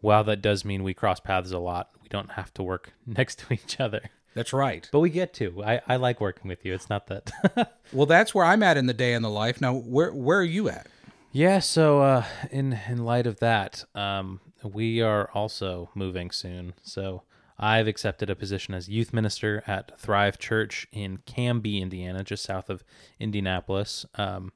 while 0.00 0.24
that 0.24 0.42
does 0.42 0.64
mean 0.64 0.82
we 0.82 0.94
cross 0.94 1.20
paths 1.20 1.52
a 1.52 1.58
lot, 1.58 1.90
we 2.02 2.08
don't 2.08 2.32
have 2.32 2.52
to 2.54 2.62
work 2.62 2.92
next 3.06 3.40
to 3.40 3.54
each 3.54 3.80
other. 3.80 4.02
That's 4.34 4.52
right. 4.52 4.86
But 4.92 5.00
we 5.00 5.08
get 5.08 5.32
to. 5.34 5.64
I, 5.64 5.80
I 5.88 5.96
like 5.96 6.20
working 6.20 6.48
with 6.50 6.62
you. 6.62 6.74
It's 6.74 6.90
not 6.90 7.06
that. 7.06 7.72
well, 7.92 8.04
that's 8.04 8.34
where 8.34 8.44
I'm 8.44 8.62
at 8.62 8.76
in 8.76 8.84
the 8.84 8.92
day 8.92 9.14
in 9.14 9.22
the 9.22 9.30
life. 9.30 9.62
Now, 9.62 9.72
where 9.72 10.12
where 10.12 10.38
are 10.38 10.44
you 10.44 10.68
at? 10.68 10.88
Yeah, 11.36 11.58
so 11.58 12.00
uh, 12.00 12.24
in 12.50 12.80
in 12.88 13.04
light 13.04 13.26
of 13.26 13.40
that, 13.40 13.84
um, 13.94 14.40
we 14.64 15.02
are 15.02 15.30
also 15.34 15.90
moving 15.94 16.30
soon. 16.30 16.72
So 16.82 17.24
I've 17.58 17.86
accepted 17.86 18.30
a 18.30 18.34
position 18.34 18.72
as 18.72 18.88
youth 18.88 19.12
minister 19.12 19.62
at 19.66 20.00
Thrive 20.00 20.38
Church 20.38 20.86
in 20.92 21.18
Camby, 21.26 21.82
Indiana, 21.82 22.24
just 22.24 22.42
south 22.42 22.70
of 22.70 22.82
Indianapolis. 23.20 24.06
Um, 24.14 24.50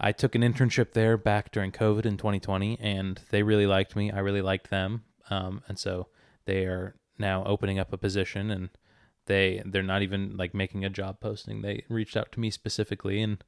I 0.00 0.10
took 0.10 0.34
an 0.34 0.42
internship 0.42 0.94
there 0.94 1.16
back 1.16 1.52
during 1.52 1.70
COVID 1.70 2.06
in 2.06 2.16
2020, 2.16 2.76
and 2.80 3.20
they 3.30 3.44
really 3.44 3.68
liked 3.68 3.94
me. 3.94 4.10
I 4.10 4.18
really 4.18 4.42
liked 4.42 4.70
them, 4.70 5.04
um, 5.30 5.62
and 5.68 5.78
so 5.78 6.08
they 6.44 6.64
are 6.64 6.96
now 7.20 7.44
opening 7.44 7.78
up 7.78 7.92
a 7.92 7.96
position, 7.96 8.50
and 8.50 8.70
they 9.26 9.62
they're 9.64 9.84
not 9.84 10.02
even 10.02 10.36
like 10.36 10.54
making 10.54 10.84
a 10.84 10.90
job 10.90 11.20
posting. 11.20 11.62
They 11.62 11.84
reached 11.88 12.16
out 12.16 12.32
to 12.32 12.40
me 12.40 12.50
specifically, 12.50 13.22
and 13.22 13.44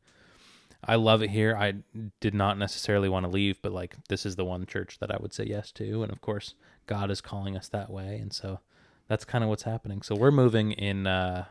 I 0.85 0.97
love 0.97 1.23
it 1.23 1.31
here. 1.31 1.57
I 1.57 1.75
did 2.21 2.35
not 2.35 2.59
necessarily 2.59 3.09
want 3.09 3.25
to 3.25 3.31
leave, 3.31 3.61
but 3.63 3.73
like 3.73 3.97
this 4.09 4.25
is 4.27 4.37
the 4.37 4.45
one 4.45 4.67
church 4.67 4.99
that 5.01 5.11
I 5.11 5.17
would 5.21 5.33
say 5.33 5.45
yes 5.45 5.73
to, 5.73 6.03
and 6.03 6.13
of 6.13 6.21
course 6.21 6.55
God 6.87 7.11
is 7.11 7.21
calling 7.21 7.57
us 7.57 7.69
that 7.69 7.91
way, 7.91 8.19
and 8.19 8.33
so 8.33 8.61
that's 9.09 9.25
kind 9.25 9.43
of 9.43 9.51
what's 9.51 9.65
happening. 9.65 10.03
So 10.03 10.15
we're 10.15 10.31
moving 10.31 10.73
in 10.73 11.07
uh, 11.07 11.47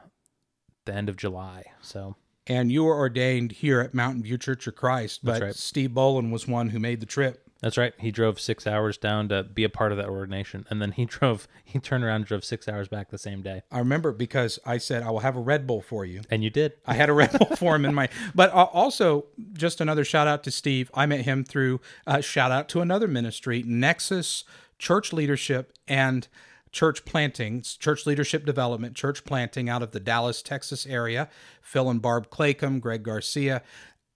the 0.86 0.94
end 0.94 1.10
of 1.10 1.18
July. 1.18 1.66
So 1.82 2.16
and 2.48 2.72
you 2.72 2.84
were 2.84 2.96
ordained 2.96 3.54
here 3.54 3.82
at 3.82 3.94
Mountain 3.94 4.24
View 4.24 4.38
Church 4.38 4.68
of 4.68 4.76
Christ, 4.76 5.22
but 5.24 5.42
right. 5.42 5.56
Steve 5.56 5.92
Bolin 5.92 6.32
was 6.32 6.48
one 6.48 6.70
who 6.70 6.80
made 6.80 7.00
the 7.00 7.06
trip. 7.06 7.45
That's 7.62 7.78
right. 7.78 7.94
He 7.98 8.12
drove 8.12 8.40
six 8.40 8.68
hours 8.68 8.98
down 8.98 9.30
to 9.30 9.44
be 9.44 9.64
a 9.64 9.70
part 9.70 9.92
of 9.92 9.98
that 9.98 10.08
ordination, 10.08 10.66
and 10.70 10.82
then 10.82 10.92
he 10.92 11.06
drove. 11.06 11.48
He 11.64 11.80
turned 11.80 12.04
around 12.04 12.18
and 12.18 12.26
drove 12.26 12.44
six 12.44 12.68
hours 12.68 12.88
back 12.88 13.10
the 13.10 13.18
same 13.18 13.42
day. 13.42 13.64
I 13.72 13.80
remember 13.80 14.12
because 14.12 14.60
I 14.66 14.78
said 14.78 15.04
I 15.04 15.12
will 15.12 15.22
have 15.22 15.36
a 15.36 15.42
Red 15.42 15.66
Bull 15.66 15.82
for 15.82 16.06
you, 16.06 16.22
and 16.30 16.44
you 16.44 16.50
did. 16.50 16.74
I 16.86 16.94
had 16.94 17.10
a 17.10 17.14
Red 17.14 17.32
Bull 17.32 17.56
for 17.56 17.76
him 17.76 17.86
in 17.86 17.94
my. 17.94 18.10
But 18.36 18.52
uh, 18.52 18.66
also, 18.74 19.26
just 19.54 19.80
another 19.80 20.04
shout 20.04 20.28
out 20.28 20.44
to 20.44 20.52
Steve. 20.52 20.92
I 20.94 21.06
met 21.06 21.22
him 21.22 21.44
through. 21.44 21.80
Uh, 22.06 22.22
shout 22.22 22.52
out 22.52 22.68
to 22.70 22.82
another 22.82 23.08
ministry, 23.08 23.64
Nexus 23.66 24.44
Church 24.78 25.14
Leadership 25.14 25.74
and 25.88 26.28
church 26.76 27.06
planting, 27.06 27.62
church 27.62 28.06
leadership 28.06 28.46
development, 28.46 28.96
church 28.96 29.24
planting 29.24 29.70
out 29.70 29.82
of 29.82 29.92
the 29.92 30.00
Dallas, 30.00 30.42
Texas 30.42 30.86
area. 30.86 31.30
Phil 31.62 31.90
and 31.90 32.02
Barb 32.02 32.30
Claycomb, 32.30 32.82
Greg 32.82 33.02
Garcia 33.02 33.62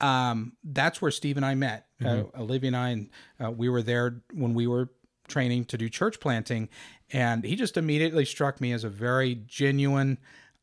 um, 0.01 0.53
that's 0.63 1.01
where 1.01 1.11
Steve 1.11 1.37
and 1.37 1.45
I 1.45 1.55
met. 1.55 1.87
Uh, 2.01 2.05
mm-hmm. 2.05 2.39
Uh, 2.39 2.43
Olivia 2.43 2.67
and 2.67 2.77
I, 2.77 2.89
and 2.89 3.09
uh, 3.43 3.51
we 3.51 3.69
were 3.69 3.81
there 3.81 4.21
when 4.33 4.53
we 4.53 4.67
were 4.67 4.89
training 5.27 5.65
to 5.65 5.77
do 5.77 5.89
church 5.89 6.19
planting, 6.19 6.69
and 7.11 7.43
he 7.43 7.55
just 7.55 7.77
immediately 7.77 8.25
struck 8.25 8.59
me 8.61 8.71
as 8.71 8.83
a 8.83 8.89
very 8.89 9.35
genuine 9.47 10.17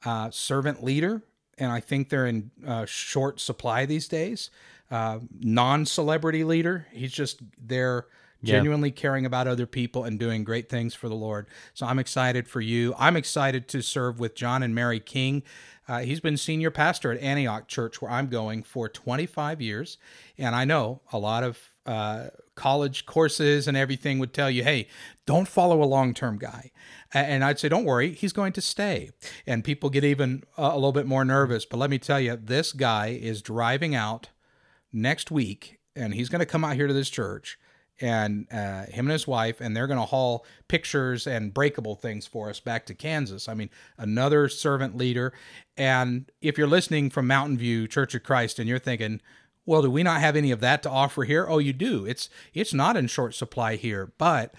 uh, 0.04 0.30
servant 0.30 0.82
leader. 0.82 1.22
And 1.58 1.72
I 1.72 1.80
think 1.80 2.10
they're 2.10 2.26
in 2.26 2.50
uh, 2.66 2.84
short 2.84 3.40
supply 3.40 3.86
these 3.86 4.08
days. 4.08 4.50
Uh, 4.90 5.20
non-celebrity 5.40 6.44
leader. 6.44 6.86
He's 6.92 7.12
just 7.12 7.40
there 7.58 8.06
genuinely 8.44 8.90
yeah. 8.90 8.94
caring 8.94 9.26
about 9.26 9.48
other 9.48 9.66
people 9.66 10.04
and 10.04 10.18
doing 10.18 10.44
great 10.44 10.68
things 10.68 10.94
for 10.94 11.08
the 11.08 11.14
Lord. 11.14 11.46
So 11.74 11.86
I'm 11.86 11.98
excited 11.98 12.46
for 12.46 12.60
you. 12.60 12.94
I'm 12.98 13.16
excited 13.16 13.68
to 13.68 13.82
serve 13.82 14.20
with 14.20 14.34
John 14.34 14.62
and 14.62 14.74
Mary 14.74 15.00
King. 15.00 15.42
Uh, 15.88 16.00
he's 16.00 16.20
been 16.20 16.36
senior 16.36 16.70
pastor 16.70 17.12
at 17.12 17.20
Antioch 17.20 17.68
Church, 17.68 18.02
where 18.02 18.10
I'm 18.10 18.28
going 18.28 18.62
for 18.62 18.88
25 18.88 19.60
years. 19.60 19.98
And 20.36 20.54
I 20.54 20.64
know 20.64 21.00
a 21.12 21.18
lot 21.18 21.44
of 21.44 21.58
uh, 21.86 22.28
college 22.56 23.06
courses 23.06 23.68
and 23.68 23.76
everything 23.76 24.18
would 24.18 24.32
tell 24.32 24.50
you, 24.50 24.64
hey, 24.64 24.88
don't 25.26 25.46
follow 25.46 25.82
a 25.82 25.86
long 25.86 26.12
term 26.12 26.38
guy. 26.38 26.72
And 27.14 27.44
I'd 27.44 27.60
say, 27.60 27.68
don't 27.68 27.84
worry, 27.84 28.12
he's 28.12 28.32
going 28.32 28.52
to 28.54 28.60
stay. 28.60 29.10
And 29.46 29.62
people 29.62 29.90
get 29.90 30.02
even 30.02 30.42
uh, 30.58 30.70
a 30.72 30.74
little 30.74 30.92
bit 30.92 31.06
more 31.06 31.24
nervous. 31.24 31.64
But 31.64 31.76
let 31.76 31.90
me 31.90 31.98
tell 31.98 32.18
you, 32.18 32.36
this 32.36 32.72
guy 32.72 33.08
is 33.08 33.40
driving 33.40 33.94
out 33.94 34.30
next 34.92 35.30
week, 35.30 35.78
and 35.94 36.14
he's 36.14 36.28
going 36.28 36.40
to 36.40 36.46
come 36.46 36.64
out 36.64 36.74
here 36.74 36.88
to 36.88 36.94
this 36.94 37.10
church 37.10 37.58
and 38.00 38.46
uh, 38.52 38.84
him 38.86 39.06
and 39.06 39.10
his 39.10 39.26
wife, 39.26 39.60
and 39.60 39.76
they're 39.76 39.86
going 39.86 39.98
to 39.98 40.04
haul 40.04 40.44
pictures 40.68 41.26
and 41.26 41.54
breakable 41.54 41.94
things 41.94 42.26
for 42.26 42.50
us 42.50 42.60
back 42.60 42.86
to 42.86 42.94
Kansas. 42.94 43.48
I 43.48 43.54
mean, 43.54 43.70
another 43.96 44.48
servant 44.48 44.96
leader. 44.96 45.32
And 45.76 46.30
if 46.40 46.58
you're 46.58 46.66
listening 46.66 47.10
from 47.10 47.26
Mountain 47.26 47.58
View 47.58 47.88
Church 47.88 48.14
of 48.14 48.22
Christ 48.22 48.58
and 48.58 48.68
you're 48.68 48.78
thinking, 48.78 49.20
well, 49.64 49.82
do 49.82 49.90
we 49.90 50.02
not 50.02 50.20
have 50.20 50.36
any 50.36 50.50
of 50.50 50.60
that 50.60 50.82
to 50.84 50.90
offer 50.90 51.24
here? 51.24 51.46
Oh, 51.48 51.58
you 51.58 51.72
do. 51.72 52.06
It's 52.06 52.30
it's 52.54 52.72
not 52.72 52.96
in 52.96 53.08
short 53.08 53.34
supply 53.34 53.76
here, 53.76 54.12
but 54.16 54.54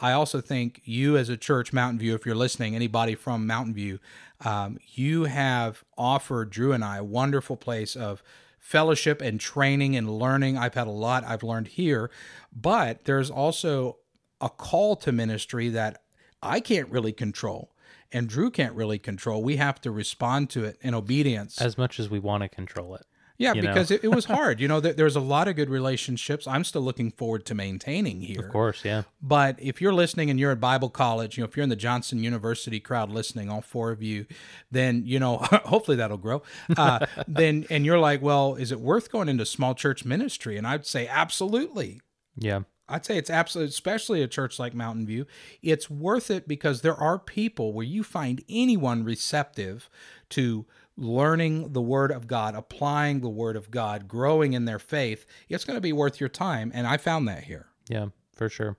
I 0.00 0.12
also 0.12 0.40
think 0.40 0.80
you 0.84 1.16
as 1.16 1.28
a 1.28 1.36
church, 1.36 1.72
Mountain 1.72 1.98
View, 1.98 2.14
if 2.14 2.26
you're 2.26 2.34
listening, 2.34 2.74
anybody 2.74 3.14
from 3.14 3.46
Mountain 3.46 3.74
View, 3.74 3.98
um, 4.44 4.78
you 4.94 5.24
have 5.24 5.84
offered 5.96 6.50
Drew 6.50 6.72
and 6.72 6.84
I 6.84 6.98
a 6.98 7.04
wonderful 7.04 7.56
place 7.56 7.96
of 7.96 8.22
fellowship 8.66 9.22
and 9.22 9.38
training 9.38 9.94
and 9.94 10.10
learning. 10.10 10.58
I've 10.58 10.74
had 10.74 10.88
a 10.88 10.90
lot 10.90 11.22
I've 11.24 11.44
learned 11.44 11.68
here, 11.68 12.10
but 12.52 13.04
there's 13.04 13.30
also 13.30 13.98
a 14.40 14.48
call 14.50 14.96
to 14.96 15.12
ministry 15.12 15.68
that 15.68 16.02
I 16.42 16.58
can't 16.58 16.88
really 16.88 17.12
control 17.12 17.70
and 18.10 18.28
Drew 18.28 18.50
can't 18.50 18.74
really 18.74 18.98
control. 18.98 19.44
We 19.44 19.56
have 19.56 19.80
to 19.82 19.92
respond 19.92 20.50
to 20.50 20.64
it 20.64 20.78
in 20.80 20.94
obedience 20.94 21.60
as 21.60 21.78
much 21.78 22.00
as 22.00 22.10
we 22.10 22.18
want 22.18 22.42
to 22.42 22.48
control 22.48 22.96
it. 22.96 23.06
Yeah, 23.38 23.52
because 23.54 23.90
it, 23.90 24.02
it, 24.04 24.08
was 24.08 24.24
hard. 24.36 24.60
You 24.60 24.68
know, 24.68 24.80
there, 24.80 24.92
there's 24.92 25.16
a 25.16 25.20
lot 25.20 25.48
of 25.48 25.56
good 25.56 25.68
relationships 25.68 26.46
I'm 26.46 26.64
still 26.64 26.82
looking 26.82 27.10
forward 27.10 27.44
to 27.46 27.54
maintaining 27.54 28.20
here. 28.20 28.46
Of 28.46 28.52
course, 28.52 28.84
yeah. 28.84 29.02
But 29.20 29.56
if 29.60 29.80
you're 29.80 29.92
listening 29.92 30.30
and 30.30 30.40
you're 30.40 30.52
at 30.52 30.60
Bible 30.60 30.88
college, 30.88 31.36
you 31.36 31.42
know, 31.42 31.48
if 31.48 31.56
you're 31.56 31.64
in 31.64 31.70
the 31.70 31.76
Johnson 31.76 32.22
University 32.22 32.80
crowd 32.80 33.10
listening, 33.10 33.50
all 33.50 33.60
four 33.60 33.90
of 33.90 34.02
you, 34.02 34.26
then, 34.70 35.02
you 35.04 35.18
know, 35.18 35.36
hopefully 35.64 35.96
that'll 35.96 36.16
grow. 36.16 36.42
Uh, 36.76 37.06
then, 37.28 37.66
and 37.70 37.84
you're 37.84 37.98
like, 37.98 38.22
well, 38.22 38.54
is 38.54 38.72
it 38.72 38.80
worth 38.80 39.10
going 39.10 39.28
into 39.28 39.44
small 39.44 39.74
church 39.74 40.04
ministry? 40.04 40.56
And 40.56 40.66
I'd 40.66 40.86
say, 40.86 41.06
absolutely. 41.06 42.00
Yeah. 42.36 42.60
I'd 42.88 43.04
say 43.04 43.18
it's 43.18 43.30
absolutely, 43.30 43.70
especially 43.70 44.22
a 44.22 44.28
church 44.28 44.58
like 44.58 44.72
Mountain 44.72 45.06
View, 45.06 45.26
it's 45.60 45.90
worth 45.90 46.30
it 46.30 46.46
because 46.46 46.82
there 46.82 46.94
are 46.94 47.18
people 47.18 47.72
where 47.72 47.84
you 47.84 48.04
find 48.04 48.44
anyone 48.48 49.02
receptive 49.02 49.90
to 50.30 50.66
learning 50.96 51.72
the 51.72 51.82
Word 51.82 52.10
of 52.10 52.26
God, 52.26 52.54
applying 52.54 53.20
the 53.20 53.28
Word 53.28 53.56
of 53.56 53.70
God, 53.70 54.08
growing 54.08 54.52
in 54.52 54.64
their 54.64 54.78
faith, 54.78 55.26
it's 55.48 55.64
going 55.64 55.76
to 55.76 55.80
be 55.82 55.92
worth 55.92 56.20
your 56.20 56.28
time. 56.28 56.70
And 56.74 56.86
I 56.86 56.96
found 56.96 57.28
that 57.28 57.44
here. 57.44 57.66
Yeah, 57.88 58.06
for 58.34 58.48
sure. 58.48 58.76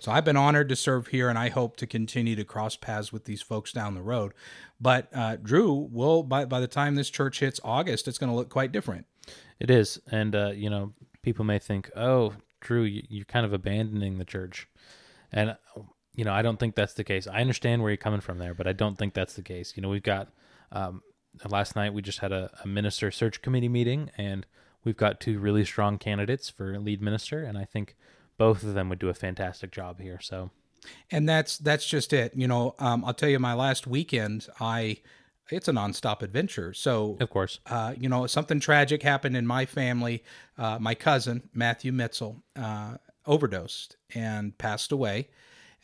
So 0.00 0.12
I've 0.12 0.24
been 0.24 0.36
honored 0.36 0.68
to 0.68 0.76
serve 0.76 1.06
here, 1.06 1.30
and 1.30 1.38
I 1.38 1.48
hope 1.48 1.76
to 1.76 1.86
continue 1.86 2.36
to 2.36 2.44
cross 2.44 2.76
paths 2.76 3.10
with 3.10 3.24
these 3.24 3.40
folks 3.40 3.72
down 3.72 3.94
the 3.94 4.02
road. 4.02 4.34
But 4.78 5.08
uh, 5.14 5.36
Drew, 5.36 5.72
will 5.72 6.22
by 6.22 6.44
by 6.44 6.60
the 6.60 6.66
time 6.68 6.94
this 6.94 7.08
church 7.08 7.40
hits 7.40 7.58
August, 7.64 8.06
it's 8.06 8.18
going 8.18 8.28
to 8.28 8.36
look 8.36 8.50
quite 8.50 8.70
different. 8.70 9.06
It 9.58 9.70
is, 9.70 9.98
and 10.10 10.36
uh, 10.36 10.50
you 10.54 10.68
know, 10.68 10.92
people 11.22 11.46
may 11.46 11.58
think, 11.58 11.90
"Oh, 11.96 12.34
Drew, 12.60 12.82
you're 12.82 13.24
kind 13.24 13.46
of 13.46 13.54
abandoning 13.54 14.18
the 14.18 14.26
church," 14.26 14.68
and 15.32 15.56
you 16.14 16.24
know, 16.24 16.34
I 16.34 16.42
don't 16.42 16.58
think 16.58 16.74
that's 16.74 16.94
the 16.94 17.04
case. 17.04 17.26
I 17.26 17.40
understand 17.40 17.80
where 17.80 17.90
you're 17.90 17.96
coming 17.96 18.20
from 18.20 18.38
there, 18.38 18.52
but 18.52 18.66
I 18.66 18.72
don't 18.72 18.98
think 18.98 19.14
that's 19.14 19.34
the 19.34 19.42
case. 19.42 19.72
You 19.74 19.82
know, 19.82 19.88
we've 19.88 20.02
got 20.02 20.28
um, 20.70 21.02
last 21.48 21.76
night 21.76 21.94
we 21.94 22.02
just 22.02 22.20
had 22.20 22.32
a, 22.32 22.50
a, 22.62 22.66
minister 22.66 23.10
search 23.10 23.42
committee 23.42 23.68
meeting, 23.68 24.10
and 24.16 24.46
we've 24.84 24.96
got 24.96 25.20
two 25.20 25.38
really 25.38 25.64
strong 25.64 25.98
candidates 25.98 26.48
for 26.48 26.78
lead 26.78 27.02
minister, 27.02 27.42
and 27.42 27.58
I 27.58 27.64
think 27.64 27.96
both 28.36 28.62
of 28.62 28.74
them 28.74 28.88
would 28.88 28.98
do 28.98 29.08
a 29.08 29.14
fantastic 29.14 29.70
job 29.70 30.00
here. 30.00 30.20
So, 30.20 30.50
and 31.10 31.28
that's 31.28 31.58
that's 31.58 31.86
just 31.86 32.12
it. 32.12 32.32
You 32.34 32.48
know, 32.48 32.74
um, 32.78 33.04
I'll 33.04 33.14
tell 33.14 33.28
you, 33.28 33.38
my 33.38 33.54
last 33.54 33.86
weekend, 33.86 34.48
I 34.60 34.98
it's 35.50 35.68
a 35.68 35.72
nonstop 35.72 36.22
adventure. 36.22 36.72
So, 36.72 37.16
of 37.20 37.30
course, 37.30 37.60
uh, 37.66 37.94
you 37.98 38.08
know, 38.08 38.26
something 38.26 38.60
tragic 38.60 39.02
happened 39.02 39.36
in 39.36 39.46
my 39.46 39.66
family. 39.66 40.24
Uh, 40.56 40.78
my 40.80 40.94
cousin 40.94 41.48
Matthew 41.52 41.92
Mitzel 41.92 42.40
uh, 42.56 42.96
overdosed 43.26 43.96
and 44.14 44.56
passed 44.58 44.92
away. 44.92 45.28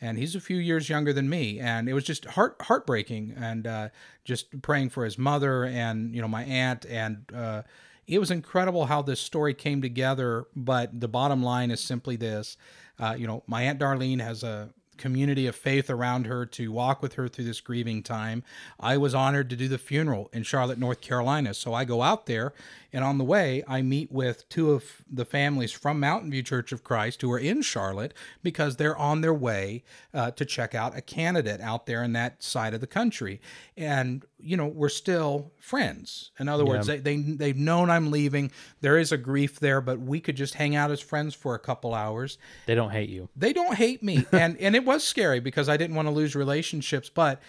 And 0.01 0.17
he's 0.17 0.35
a 0.35 0.41
few 0.41 0.57
years 0.57 0.89
younger 0.89 1.13
than 1.13 1.29
me, 1.29 1.59
and 1.59 1.87
it 1.87 1.93
was 1.93 2.03
just 2.03 2.25
heart 2.25 2.55
heartbreaking, 2.61 3.35
and 3.37 3.67
uh, 3.67 3.89
just 4.25 4.61
praying 4.61 4.89
for 4.89 5.05
his 5.05 5.17
mother 5.17 5.63
and 5.65 6.13
you 6.15 6.21
know 6.21 6.27
my 6.27 6.43
aunt, 6.43 6.85
and 6.87 7.23
uh, 7.33 7.61
it 8.07 8.19
was 8.19 8.31
incredible 8.31 8.85
how 8.85 9.01
this 9.01 9.19
story 9.19 9.53
came 9.53 9.81
together. 9.81 10.45
But 10.55 10.99
the 10.99 11.07
bottom 11.07 11.43
line 11.43 11.69
is 11.69 11.79
simply 11.79 12.15
this: 12.15 12.57
uh, 12.99 13.15
you 13.17 13.27
know, 13.27 13.43
my 13.47 13.63
aunt 13.63 13.79
Darlene 13.79 14.21
has 14.21 14.43
a 14.43 14.69
community 15.01 15.47
of 15.47 15.55
faith 15.55 15.89
around 15.89 16.27
her 16.27 16.45
to 16.45 16.71
walk 16.71 17.01
with 17.01 17.13
her 17.15 17.27
through 17.27 17.45
this 17.45 17.59
grieving 17.59 18.03
time. 18.03 18.43
I 18.79 18.97
was 18.97 19.13
honored 19.13 19.49
to 19.49 19.55
do 19.55 19.67
the 19.67 19.77
funeral 19.77 20.29
in 20.31 20.43
Charlotte, 20.43 20.79
North 20.79 21.01
Carolina. 21.01 21.53
So 21.53 21.73
I 21.73 21.83
go 21.85 22.01
out 22.01 22.25
there, 22.27 22.53
and 22.93 23.03
on 23.03 23.17
the 23.17 23.23
way, 23.23 23.63
I 23.67 23.81
meet 23.81 24.11
with 24.11 24.47
two 24.49 24.71
of 24.71 24.83
the 25.11 25.25
families 25.25 25.71
from 25.71 25.99
Mountain 25.99 26.31
View 26.31 26.43
Church 26.43 26.71
of 26.71 26.83
Christ 26.83 27.21
who 27.21 27.31
are 27.31 27.39
in 27.39 27.61
Charlotte 27.61 28.13
because 28.43 28.75
they're 28.77 28.97
on 28.97 29.21
their 29.21 29.33
way 29.33 29.83
uh, 30.13 30.31
to 30.31 30.45
check 30.45 30.75
out 30.75 30.97
a 30.97 31.01
candidate 31.01 31.61
out 31.61 31.85
there 31.85 32.03
in 32.03 32.13
that 32.13 32.43
side 32.43 32.73
of 32.73 32.81
the 32.81 32.87
country. 32.87 33.41
And, 33.77 34.23
you 34.39 34.55
know, 34.57 34.67
we're 34.67 34.89
still 34.89 35.51
friends. 35.59 36.31
In 36.39 36.47
other 36.49 36.65
words, 36.65 36.87
they, 36.87 36.97
they, 36.99 37.17
they've 37.17 37.57
known 37.57 37.89
I'm 37.89 38.11
leaving. 38.11 38.51
There 38.81 38.97
is 38.97 39.11
a 39.11 39.17
grief 39.17 39.59
there, 39.59 39.81
but 39.81 39.99
we 39.99 40.19
could 40.19 40.35
just 40.35 40.55
hang 40.55 40.75
out 40.75 40.91
as 40.91 40.99
friends 40.99 41.33
for 41.33 41.55
a 41.55 41.59
couple 41.59 41.93
hours 41.95 42.37
They 42.67 42.75
don't 42.75 42.91
hate 42.91 43.09
you. 43.09 43.29
they 43.35 43.53
don't 43.53 43.75
hate 43.75 44.03
me 44.03 44.25
and 44.31 44.57
and 44.57 44.75
it 44.75 44.83
was 44.93 45.03
scary 45.03 45.39
because 45.39 45.69
i 45.69 45.77
didn't 45.77 45.95
want 45.95 46.07
to 46.07 46.13
lose 46.13 46.35
relationships 46.35 47.09
but 47.09 47.41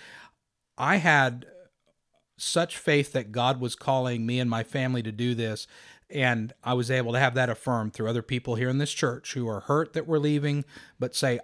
i 0.78 0.96
had 0.96 1.46
such 2.38 2.76
faith 2.76 3.12
that 3.12 3.32
god 3.32 3.60
was 3.60 3.74
calling 3.74 4.26
me 4.26 4.40
and 4.40 4.50
my 4.50 4.62
family 4.62 5.02
to 5.02 5.12
do 5.12 5.34
this 5.34 5.66
and 6.10 6.52
i 6.64 6.74
was 6.74 6.90
able 6.90 7.12
to 7.12 7.18
have 7.18 7.34
that 7.34 7.50
affirmed 7.50 7.92
through 7.92 8.08
other 8.08 8.22
people 8.22 8.54
here 8.56 8.68
in 8.68 8.78
this 8.78 8.92
church 8.92 9.34
who 9.34 9.48
are 9.48 9.60
hurt 9.60 9.92
that 9.92 10.06
we're 10.06 10.18
leaving 10.18 10.64
but 10.98 11.14
say 11.14 11.38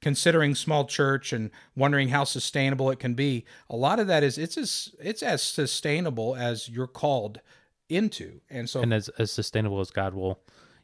considering 0.00 0.54
small 0.54 0.84
church 0.84 1.32
and 1.32 1.50
wondering 1.74 2.08
how 2.08 2.24
sustainable 2.24 2.90
it 2.90 2.98
can 2.98 3.14
be 3.14 3.44
a 3.70 3.76
lot 3.76 3.98
of 3.98 4.06
that 4.06 4.22
is 4.22 4.38
it's 4.38 4.56
as 4.58 4.94
it's 5.00 5.22
as 5.22 5.42
sustainable 5.42 6.36
as 6.36 6.68
you're 6.68 6.86
called 6.86 7.40
into 7.88 8.40
and 8.50 8.68
so 8.68 8.80
And 8.80 8.92
as, 8.92 9.08
as 9.18 9.30
sustainable 9.30 9.80
as 9.80 9.90
God 9.90 10.14
will, 10.14 10.40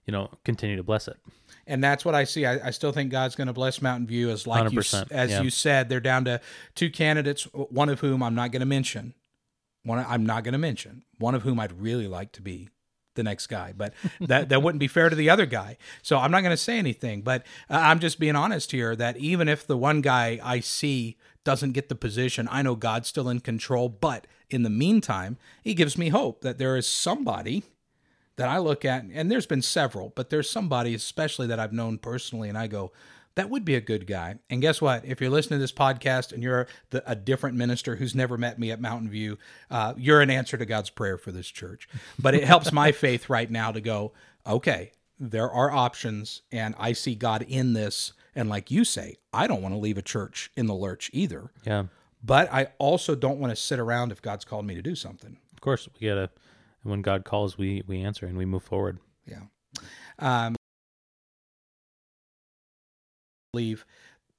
you 0.06 0.12
know, 0.12 0.30
continue 0.44 0.76
to 0.76 0.82
bless 0.82 1.08
it. 1.08 1.16
and 1.66 1.82
that's 1.82 2.04
what 2.04 2.14
I 2.14 2.24
see. 2.24 2.46
I, 2.46 2.68
I 2.68 2.70
still 2.70 2.92
think 2.92 3.10
God's 3.10 3.34
going 3.34 3.46
to 3.46 3.52
bless 3.52 3.80
Mountain 3.80 4.06
View 4.06 4.30
as 4.30 4.46
like 4.46 4.72
you, 4.72 4.80
100%, 4.80 5.10
as 5.10 5.30
yeah. 5.30 5.42
you 5.42 5.50
said, 5.50 5.88
they're 5.88 6.00
down 6.00 6.24
to 6.24 6.40
two 6.74 6.90
candidates, 6.90 7.44
one 7.52 7.88
of 7.88 8.00
whom 8.00 8.22
I'm 8.22 8.34
not 8.34 8.52
going 8.52 8.60
to 8.60 8.66
mention. 8.66 9.14
One 9.84 10.04
I'm 10.08 10.24
not 10.24 10.44
going 10.44 10.52
to 10.52 10.58
mention. 10.58 11.04
One 11.18 11.34
of 11.34 11.42
whom 11.42 11.58
I'd 11.58 11.80
really 11.80 12.06
like 12.06 12.32
to 12.32 12.42
be 12.42 12.68
the 13.14 13.22
next 13.22 13.48
guy, 13.48 13.74
but 13.76 13.92
that 14.20 14.48
that 14.48 14.62
wouldn't 14.62 14.80
be 14.80 14.88
fair 14.88 15.08
to 15.08 15.16
the 15.16 15.30
other 15.30 15.46
guy. 15.46 15.76
So 16.02 16.18
I'm 16.18 16.30
not 16.30 16.40
going 16.42 16.52
to 16.52 16.56
say 16.56 16.78
anything. 16.78 17.22
But 17.22 17.44
uh, 17.68 17.80
I'm 17.82 17.98
just 17.98 18.18
being 18.18 18.36
honest 18.36 18.72
here 18.72 18.96
that 18.96 19.16
even 19.16 19.48
if 19.48 19.66
the 19.66 19.76
one 19.76 20.00
guy 20.00 20.40
I 20.42 20.60
see 20.60 21.16
doesn't 21.44 21.72
get 21.72 21.88
the 21.88 21.94
position, 21.94 22.48
I 22.50 22.62
know 22.62 22.74
God's 22.74 23.08
still 23.08 23.28
in 23.28 23.40
control. 23.40 23.88
But 23.88 24.26
in 24.52 24.62
the 24.62 24.70
meantime, 24.70 25.36
He 25.62 25.74
gives 25.74 25.96
me 25.96 26.08
hope 26.08 26.42
that 26.42 26.58
there 26.58 26.76
is 26.76 26.86
somebody 26.86 27.64
that 28.36 28.48
I 28.48 28.58
look 28.58 28.84
at, 28.84 29.04
and 29.12 29.30
there's 29.30 29.46
been 29.46 29.62
several, 29.62 30.12
but 30.14 30.30
there's 30.30 30.48
somebody 30.48 30.94
especially 30.94 31.46
that 31.48 31.60
I've 31.60 31.72
known 31.72 31.98
personally, 31.98 32.48
and 32.48 32.56
I 32.56 32.66
go, 32.66 32.92
that 33.34 33.50
would 33.50 33.64
be 33.64 33.74
a 33.74 33.80
good 33.80 34.06
guy. 34.06 34.36
And 34.50 34.60
guess 34.60 34.80
what? 34.80 35.04
If 35.04 35.20
you're 35.20 35.30
listening 35.30 35.58
to 35.58 35.62
this 35.62 35.72
podcast 35.72 36.32
and 36.32 36.42
you're 36.42 36.66
the, 36.90 37.02
a 37.10 37.14
different 37.14 37.56
minister 37.56 37.96
who's 37.96 38.14
never 38.14 38.36
met 38.36 38.58
me 38.58 38.70
at 38.70 38.80
Mountain 38.80 39.08
View, 39.08 39.38
uh, 39.70 39.94
you're 39.96 40.20
an 40.20 40.30
answer 40.30 40.56
to 40.56 40.66
God's 40.66 40.90
prayer 40.90 41.16
for 41.16 41.32
this 41.32 41.48
church. 41.48 41.88
But 42.18 42.34
it 42.34 42.44
helps 42.44 42.72
my 42.72 42.92
faith 42.92 43.30
right 43.30 43.50
now 43.50 43.72
to 43.72 43.80
go, 43.80 44.12
okay, 44.46 44.92
there 45.18 45.50
are 45.50 45.70
options, 45.70 46.42
and 46.50 46.74
I 46.78 46.92
see 46.92 47.14
God 47.14 47.44
in 47.48 47.72
this. 47.72 48.12
And 48.34 48.48
like 48.48 48.70
you 48.70 48.84
say, 48.84 49.16
I 49.32 49.46
don't 49.46 49.62
want 49.62 49.74
to 49.74 49.78
leave 49.78 49.98
a 49.98 50.02
church 50.02 50.50
in 50.56 50.66
the 50.66 50.74
lurch 50.74 51.10
either. 51.12 51.50
Yeah. 51.64 51.84
But 52.22 52.52
I 52.52 52.68
also 52.78 53.14
don't 53.14 53.38
want 53.38 53.50
to 53.50 53.56
sit 53.56 53.78
around 53.78 54.12
if 54.12 54.22
God's 54.22 54.44
called 54.44 54.64
me 54.64 54.74
to 54.74 54.82
do 54.82 54.94
something. 54.94 55.36
Of 55.52 55.60
course, 55.60 55.88
we 56.00 56.06
gotta. 56.06 56.30
When 56.84 57.02
God 57.02 57.24
calls, 57.24 57.56
we 57.56 57.82
we 57.86 58.00
answer 58.02 58.26
and 58.26 58.36
we 58.36 58.44
move 58.44 58.64
forward. 58.64 58.98
Yeah. 59.24 59.42
Um, 60.18 60.56
believe 63.52 63.86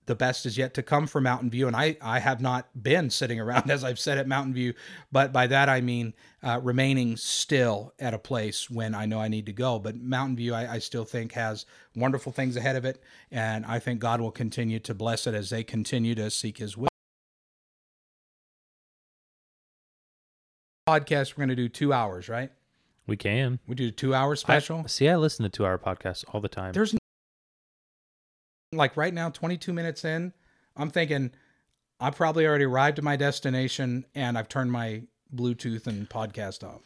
the 0.05 0.15
best 0.15 0.45
is 0.45 0.57
yet 0.57 0.73
to 0.73 0.83
come 0.83 1.07
for 1.07 1.21
Mountain 1.21 1.49
View, 1.49 1.67
and 1.67 1.75
I 1.75 1.97
I 2.01 2.19
have 2.19 2.41
not 2.41 2.67
been 2.81 3.09
sitting 3.09 3.39
around 3.39 3.69
as 3.71 3.83
I've 3.83 3.99
said 3.99 4.17
at 4.17 4.27
Mountain 4.27 4.53
View, 4.53 4.73
but 5.11 5.31
by 5.31 5.47
that 5.47 5.69
I 5.69 5.81
mean 5.81 6.13
uh, 6.41 6.59
remaining 6.61 7.15
still 7.15 7.93
at 7.99 8.13
a 8.13 8.19
place 8.19 8.69
when 8.69 8.93
I 8.95 9.05
know 9.05 9.19
I 9.19 9.27
need 9.27 9.45
to 9.45 9.53
go. 9.53 9.79
But 9.79 9.95
Mountain 9.95 10.35
View, 10.35 10.53
I, 10.53 10.73
I 10.73 10.79
still 10.79 11.05
think 11.05 11.33
has 11.33 11.65
wonderful 11.95 12.31
things 12.31 12.57
ahead 12.57 12.75
of 12.75 12.85
it, 12.85 13.01
and 13.31 13.65
I 13.65 13.79
think 13.79 13.99
God 13.99 14.19
will 14.19 14.31
continue 14.31 14.79
to 14.79 14.93
bless 14.93 15.27
it 15.27 15.33
as 15.33 15.49
they 15.49 15.63
continue 15.63 16.15
to 16.15 16.29
seek 16.29 16.57
His 16.57 16.75
will. 16.75 16.92
Podcast, 20.93 21.31
we're 21.37 21.41
going 21.45 21.49
to 21.49 21.55
do 21.55 21.69
two 21.69 21.93
hours, 21.93 22.27
right? 22.27 22.51
We 23.07 23.15
can. 23.17 23.59
We 23.67 23.75
do 23.75 23.87
a 23.87 23.91
two 23.91 24.13
hour 24.13 24.35
special. 24.35 24.81
I, 24.83 24.87
see, 24.87 25.07
I 25.09 25.15
listen 25.15 25.43
to 25.43 25.49
two 25.49 25.65
hour 25.65 25.77
podcasts 25.77 26.23
all 26.33 26.41
the 26.41 26.47
time. 26.49 26.73
there's 26.73 26.95
like 28.73 28.97
right 28.97 29.13
now 29.13 29.29
22 29.29 29.71
minutes 29.71 30.03
in 30.03 30.33
i'm 30.77 30.89
thinking 30.89 31.29
i 31.99 32.09
probably 32.09 32.47
already 32.47 32.63
arrived 32.63 32.97
at 32.97 33.03
my 33.03 33.15
destination 33.15 34.03
and 34.15 34.35
i've 34.35 34.49
turned 34.49 34.71
my 34.71 35.03
bluetooth 35.35 35.85
and 35.85 36.09
podcast 36.09 36.63
off 36.67 36.81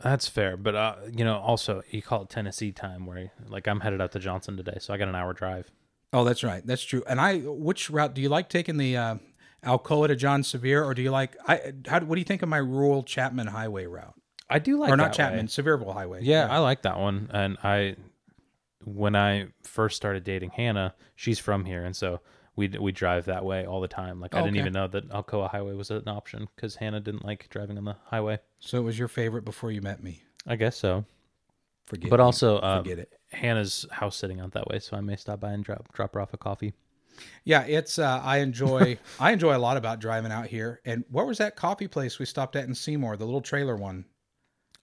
That's 0.00 0.26
fair, 0.26 0.56
but 0.56 0.74
uh, 0.74 0.96
you 1.16 1.24
know, 1.24 1.36
also 1.38 1.82
you 1.90 2.02
call 2.02 2.22
it 2.22 2.28
Tennessee 2.28 2.72
time, 2.72 3.06
where 3.06 3.30
like 3.48 3.68
I'm 3.68 3.78
headed 3.80 4.00
out 4.00 4.10
to 4.12 4.18
Johnson 4.18 4.56
today, 4.56 4.78
so 4.80 4.92
I 4.92 4.96
got 4.96 5.06
an 5.08 5.14
hour 5.14 5.32
drive. 5.32 5.70
oh 6.12 6.24
that's 6.24 6.42
right 6.42 6.66
that's 6.66 6.82
true 6.82 7.04
and 7.06 7.20
i 7.20 7.36
which 7.38 7.88
route 7.88 8.14
do 8.14 8.20
you 8.20 8.28
like 8.28 8.48
taking 8.48 8.76
the 8.78 8.96
uh, 8.96 9.14
alcoa 9.64 10.06
to 10.08 10.14
john 10.16 10.42
sevier 10.42 10.84
or 10.84 10.94
do 10.94 11.02
you 11.02 11.10
like 11.10 11.36
i 11.48 11.72
how, 11.86 12.00
what 12.00 12.14
do 12.14 12.20
you 12.20 12.24
think 12.24 12.42
of 12.42 12.48
my 12.48 12.58
rural 12.58 13.02
chapman 13.02 13.46
highway 13.48 13.86
route 13.86 14.14
I 14.50 14.58
do 14.60 14.78
like 14.78 14.90
or 14.90 14.96
not 14.96 15.12
chapman 15.12 15.40
way. 15.44 15.46
sevierville 15.48 15.92
highway 15.92 16.20
Yeah, 16.22 16.46
I 16.48 16.56
like 16.58 16.80
that 16.82 16.98
one. 16.98 17.28
And 17.34 17.58
I, 17.62 17.96
when 18.84 19.14
I 19.14 19.48
first 19.62 19.96
started 19.96 20.24
dating 20.24 20.50
Hannah, 20.52 20.94
she's 21.16 21.38
from 21.38 21.66
here, 21.66 21.84
and 21.84 21.94
so 21.94 22.20
we 22.56 22.68
we 22.68 22.90
drive 22.90 23.26
that 23.26 23.44
way 23.44 23.66
all 23.66 23.82
the 23.82 23.88
time. 23.88 24.20
Like 24.22 24.34
I 24.34 24.38
didn't 24.38 24.54
Okay. 24.54 24.60
even 24.60 24.72
know 24.72 24.86
that 24.88 25.08
Alcoa 25.10 25.50
Highway 25.50 25.74
was 25.74 25.90
an 25.90 26.08
option 26.08 26.48
because 26.56 26.76
Hannah 26.76 27.00
didn't 27.00 27.26
like 27.26 27.48
driving 27.50 27.76
on 27.76 27.84
the 27.84 27.96
highway. 28.06 28.38
so 28.58 28.78
it 28.78 28.82
was 28.84 28.98
your 28.98 29.08
favorite 29.08 29.44
before 29.44 29.70
you 29.70 29.82
met 29.82 30.02
me 30.02 30.22
I 30.46 30.56
guess 30.56 30.78
so. 30.78 31.04
forget 31.86 32.06
it. 32.06 32.10
But 32.10 32.20
me. 32.20 32.24
also, 32.24 32.58
um, 32.62 32.82
forget 32.84 32.98
it 33.00 33.12
Hannah's 33.32 33.84
house 33.90 34.16
sitting 34.16 34.40
out 34.40 34.52
that 34.52 34.66
way, 34.68 34.78
so 34.78 34.96
I 34.96 35.02
may 35.02 35.16
stop 35.16 35.40
by 35.40 35.52
and 35.52 35.62
drop 35.62 35.92
drop 35.92 36.14
her 36.14 36.22
off 36.22 36.32
a 36.32 36.38
coffee. 36.38 36.72
Yeah, 37.44 37.62
it's 37.64 37.98
uh, 37.98 38.20
I 38.22 38.38
enjoy 38.38 38.98
I 39.20 39.32
enjoy 39.32 39.56
a 39.56 39.58
lot 39.58 39.76
about 39.76 40.00
driving 40.00 40.32
out 40.32 40.46
here. 40.46 40.80
And 40.84 41.04
what 41.10 41.26
was 41.26 41.38
that 41.38 41.56
coffee 41.56 41.88
place 41.88 42.18
we 42.18 42.24
stopped 42.26 42.56
at 42.56 42.64
in 42.64 42.74
Seymour, 42.74 43.16
the 43.16 43.24
little 43.24 43.40
trailer 43.40 43.76
one? 43.76 44.04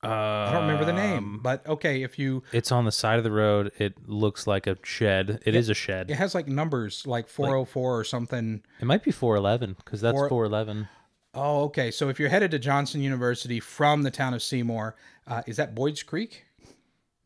Uh, 0.04 0.08
I 0.08 0.52
don't 0.54 0.68
remember 0.68 0.86
the 0.86 0.92
Um, 0.92 0.98
name, 0.98 1.40
but 1.42 1.66
okay, 1.66 2.04
if 2.04 2.20
you 2.20 2.44
It's 2.52 2.72
on 2.72 2.86
the 2.86 2.92
side 2.92 3.18
of 3.18 3.24
the 3.24 3.32
road. 3.32 3.72
It 3.80 4.08
looks 4.08 4.46
like 4.46 4.68
a 4.68 4.78
shed. 4.84 5.42
It 5.46 5.56
is 5.56 5.68
a 5.70 5.74
shed. 5.74 6.12
it 6.12 6.16
has 6.16 6.36
like 6.36 6.48
numbers 6.48 7.08
like 7.08 7.28
404 7.28 8.00
or 8.00 8.04
something. 8.04 8.62
It 8.80 8.86
might 8.86 9.04
be 9.04 9.10
411 9.12 9.78
because 9.84 10.02
that's 10.02 10.14
Four- 10.16 10.30
411. 10.30 10.88
Oh, 11.34 11.64
okay. 11.66 11.90
So 11.92 12.08
if 12.10 12.20
you're 12.20 12.30
headed 12.30 12.52
to 12.52 12.60
Johnson 12.60 13.02
University 13.02 13.60
from 13.60 14.04
the 14.04 14.12
town 14.12 14.34
of 14.36 14.44
Seymour, 14.44 14.96
uh, 15.28 15.42
is 15.48 15.58
that 15.58 15.74
Boyd's 15.76 16.04
Creek? 16.04 16.46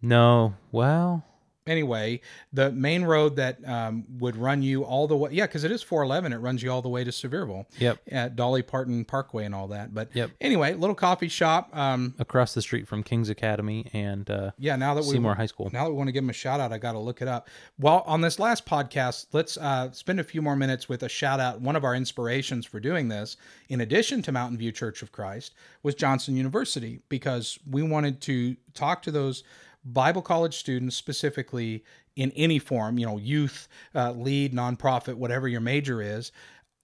No, 0.02 0.56
well, 0.72 1.26
Anyway, 1.70 2.20
the 2.52 2.72
main 2.72 3.04
road 3.04 3.36
that 3.36 3.60
um, 3.68 4.04
would 4.18 4.36
run 4.36 4.64
you 4.64 4.84
all 4.84 5.08
the 5.08 5.16
way, 5.16 5.30
yeah, 5.32 5.46
because 5.46 5.64
it 5.64 5.72
is 5.72 5.84
411. 5.84 6.34
It 6.34 6.38
runs 6.38 6.64
you 6.64 6.72
all 6.72 6.82
the 6.82 6.90
way 6.90 7.04
to 7.04 7.12
Sevierville. 7.12 7.66
Yep. 7.78 8.00
At 8.12 8.36
Dolly 8.36 8.64
Parton 8.64 9.06
Parkway 9.06 9.46
and 9.46 9.54
all 9.54 9.68
that. 9.68 9.94
But 9.94 10.10
Yep. 10.16 10.32
anyway, 10.42 10.74
little 10.74 10.96
coffee 10.96 11.28
shop. 11.28 11.70
Um, 11.78 12.16
across 12.18 12.54
the 12.56 12.62
street 12.62 12.88
from 12.88 13.04
King's 13.04 13.30
Academy 13.30 13.90
and 13.94 14.30
uh, 14.30 14.52
yeah, 14.58 14.76
now 14.76 14.96
that 14.96 15.06
we 15.06 15.12
Seymour 15.12 15.36
High 15.36 15.46
School. 15.46 15.70
Now 15.72 15.84
that 15.84 15.92
we 15.92 15.96
want 15.98 16.08
to 16.08 16.12
give 16.12 16.24
them 16.24 16.32
a 16.32 16.34
shout 16.34 16.60
out, 16.60 16.72
I 16.74 16.80
got 16.80 16.94
to 16.94 17.00
look 17.00 17.22
it 17.22 17.28
up. 17.28 17.48
Well, 17.78 18.04
on 18.08 18.22
this 18.22 18.40
last 18.40 18.66
podcast, 18.66 19.28
let's 19.32 19.58
uh, 19.58 19.92
spend 19.92 20.20
a 20.20 20.24
few 20.24 20.42
more 20.42 20.56
minutes 20.56 20.90
with 20.90 21.04
a 21.04 21.10
shout 21.10 21.40
out. 21.40 21.62
One 21.62 21.76
of 21.76 21.84
our 21.84 21.94
inspirations 21.94 22.66
for 22.66 22.80
doing 22.80 23.08
this, 23.08 23.38
in 23.70 23.82
addition 23.82 24.22
to 24.24 24.32
Mountain 24.32 24.58
View 24.58 24.72
Church 24.72 25.04
of 25.04 25.12
Christ, 25.12 25.54
was 25.84 25.94
Johnson 25.94 26.36
University 26.36 27.02
because 27.10 27.60
we 27.70 27.84
wanted 27.84 28.22
to 28.22 28.56
talk 28.74 29.02
to 29.04 29.12
those 29.12 29.44
Bible 29.94 30.22
college 30.22 30.56
students 30.58 30.96
specifically 30.96 31.84
in 32.16 32.32
any 32.32 32.60
form, 32.60 32.98
you 32.98 33.06
know, 33.06 33.18
youth, 33.18 33.68
uh, 33.96 34.12
lead, 34.12 34.54
nonprofit, 34.54 35.16
whatever 35.16 35.48
your 35.48 35.62
major 35.62 36.02
is, 36.02 36.32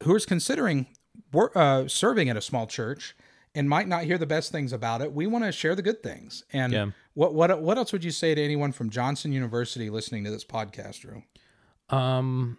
who 0.03 0.15
is 0.15 0.25
considering 0.25 0.87
wor- 1.31 1.55
uh, 1.57 1.87
serving 1.87 2.29
at 2.29 2.37
a 2.37 2.41
small 2.41 2.67
church 2.67 3.15
and 3.53 3.69
might 3.69 3.87
not 3.87 4.03
hear 4.03 4.17
the 4.17 4.25
best 4.25 4.51
things 4.51 4.73
about 4.73 5.01
it. 5.01 5.13
We 5.13 5.27
want 5.27 5.45
to 5.45 5.51
share 5.51 5.75
the 5.75 5.81
good 5.81 6.03
things. 6.03 6.43
And 6.51 6.73
Yeah. 6.73 6.91
what 7.13 7.33
what 7.33 7.61
what 7.61 7.77
else 7.77 7.91
would 7.93 8.03
you 8.03 8.11
say 8.11 8.35
to 8.35 8.41
anyone 8.41 8.71
from 8.71 8.89
Johnson 8.89 9.31
University 9.31 9.89
listening 9.89 10.23
to 10.25 10.31
this 10.31 10.43
podcast, 10.43 11.01
Drew? 11.01 11.23
Um, 11.89 12.57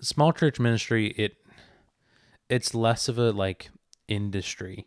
small 0.00 0.32
church 0.32 0.58
ministry 0.58 1.08
it 1.18 1.36
it's 2.48 2.74
less 2.74 3.08
of 3.08 3.18
a 3.18 3.30
like 3.32 3.70
industry, 4.08 4.86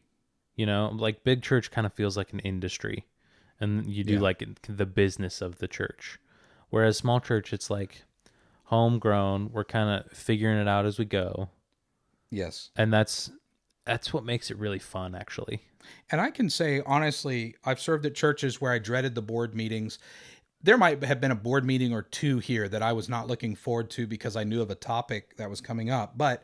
you 0.56 0.66
know, 0.66 0.92
like 0.94 1.24
big 1.24 1.42
church 1.42 1.72
kind 1.72 1.86
of 1.88 1.94
feels 1.94 2.18
like 2.18 2.34
an 2.34 2.40
industry, 2.40 3.06
and 3.64 3.88
you 3.90 4.04
do 4.04 4.14
Yeah. 4.16 4.20
like 4.20 4.44
the 4.68 4.86
business 4.86 5.42
of 5.42 5.58
the 5.58 5.68
church. 5.68 6.20
Whereas 6.70 6.98
small 6.98 7.20
church, 7.20 7.54
it's 7.54 7.70
like 7.70 8.04
homegrown. 8.66 9.52
We're 9.52 9.64
kind 9.64 9.90
of 10.04 10.12
figuring 10.12 10.58
it 10.58 10.68
out 10.68 10.86
as 10.86 10.98
we 11.00 11.06
go, 11.06 11.50
Yes. 12.30 12.72
and 12.76 12.92
that's 12.94 13.32
that's 13.86 14.14
what 14.14 14.24
makes 14.24 14.50
it 14.50 14.58
really 14.58 14.80
fun, 14.80 15.14
actually. 15.14 15.60
And 16.10 16.22
I 16.22 16.32
can 16.32 16.50
say 16.50 16.82
honestly, 16.86 17.56
I've 17.66 17.80
served 17.82 18.06
at 18.06 18.16
churches 18.16 18.62
where 18.62 18.72
I 18.72 18.80
dreaded 18.80 19.14
the 19.16 19.22
board 19.22 19.54
meetings. 19.54 20.00
There 20.62 20.78
might 20.78 21.04
have 21.04 21.20
been 21.20 21.32
a 21.32 21.36
board 21.36 21.66
meeting 21.66 21.92
or 21.92 22.02
two 22.04 22.40
here 22.40 22.70
that 22.70 22.82
I 22.82 22.94
was 22.94 23.10
not 23.10 23.28
looking 23.28 23.54
forward 23.56 23.90
to 23.92 24.08
because 24.08 24.38
I 24.38 24.46
knew 24.46 24.62
of 24.62 24.72
a 24.72 24.76
topic 24.76 25.36
that 25.36 25.50
was 25.50 25.60
coming 25.60 25.90
up. 25.90 26.18
But 26.18 26.44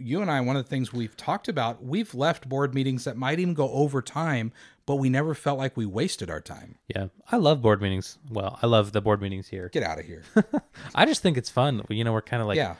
you 0.00 0.22
and 0.22 0.30
I, 0.30 0.40
one 0.40 0.56
of 0.56 0.64
the 0.64 0.68
things 0.68 0.92
we've 0.92 1.16
talked 1.16 1.48
about, 1.48 1.82
we've 1.82 2.14
left 2.14 2.48
board 2.48 2.74
meetings 2.74 3.04
that 3.04 3.16
might 3.16 3.38
even 3.38 3.54
go 3.54 3.70
over 3.70 4.02
time, 4.02 4.52
but 4.86 4.96
we 4.96 5.08
never 5.08 5.34
felt 5.34 5.58
like 5.58 5.76
we 5.76 5.86
wasted 5.86 6.30
our 6.30 6.40
time. 6.40 6.76
Yeah, 6.88 7.08
I 7.30 7.36
love 7.36 7.62
board 7.62 7.80
meetings. 7.80 8.18
Well, 8.30 8.58
I 8.62 8.66
love 8.66 8.92
the 8.92 9.00
board 9.00 9.20
meetings 9.20 9.48
here. 9.48 9.68
Get 9.68 9.82
out 9.82 9.98
of 9.98 10.04
here. 10.04 10.24
I 10.94 11.06
just 11.06 11.22
think 11.22 11.36
it's 11.36 11.50
fun. 11.50 11.84
You 11.88 12.04
know, 12.04 12.12
we're 12.12 12.22
kind 12.22 12.40
of 12.40 12.48
like 12.48 12.56
yeah. 12.56 12.76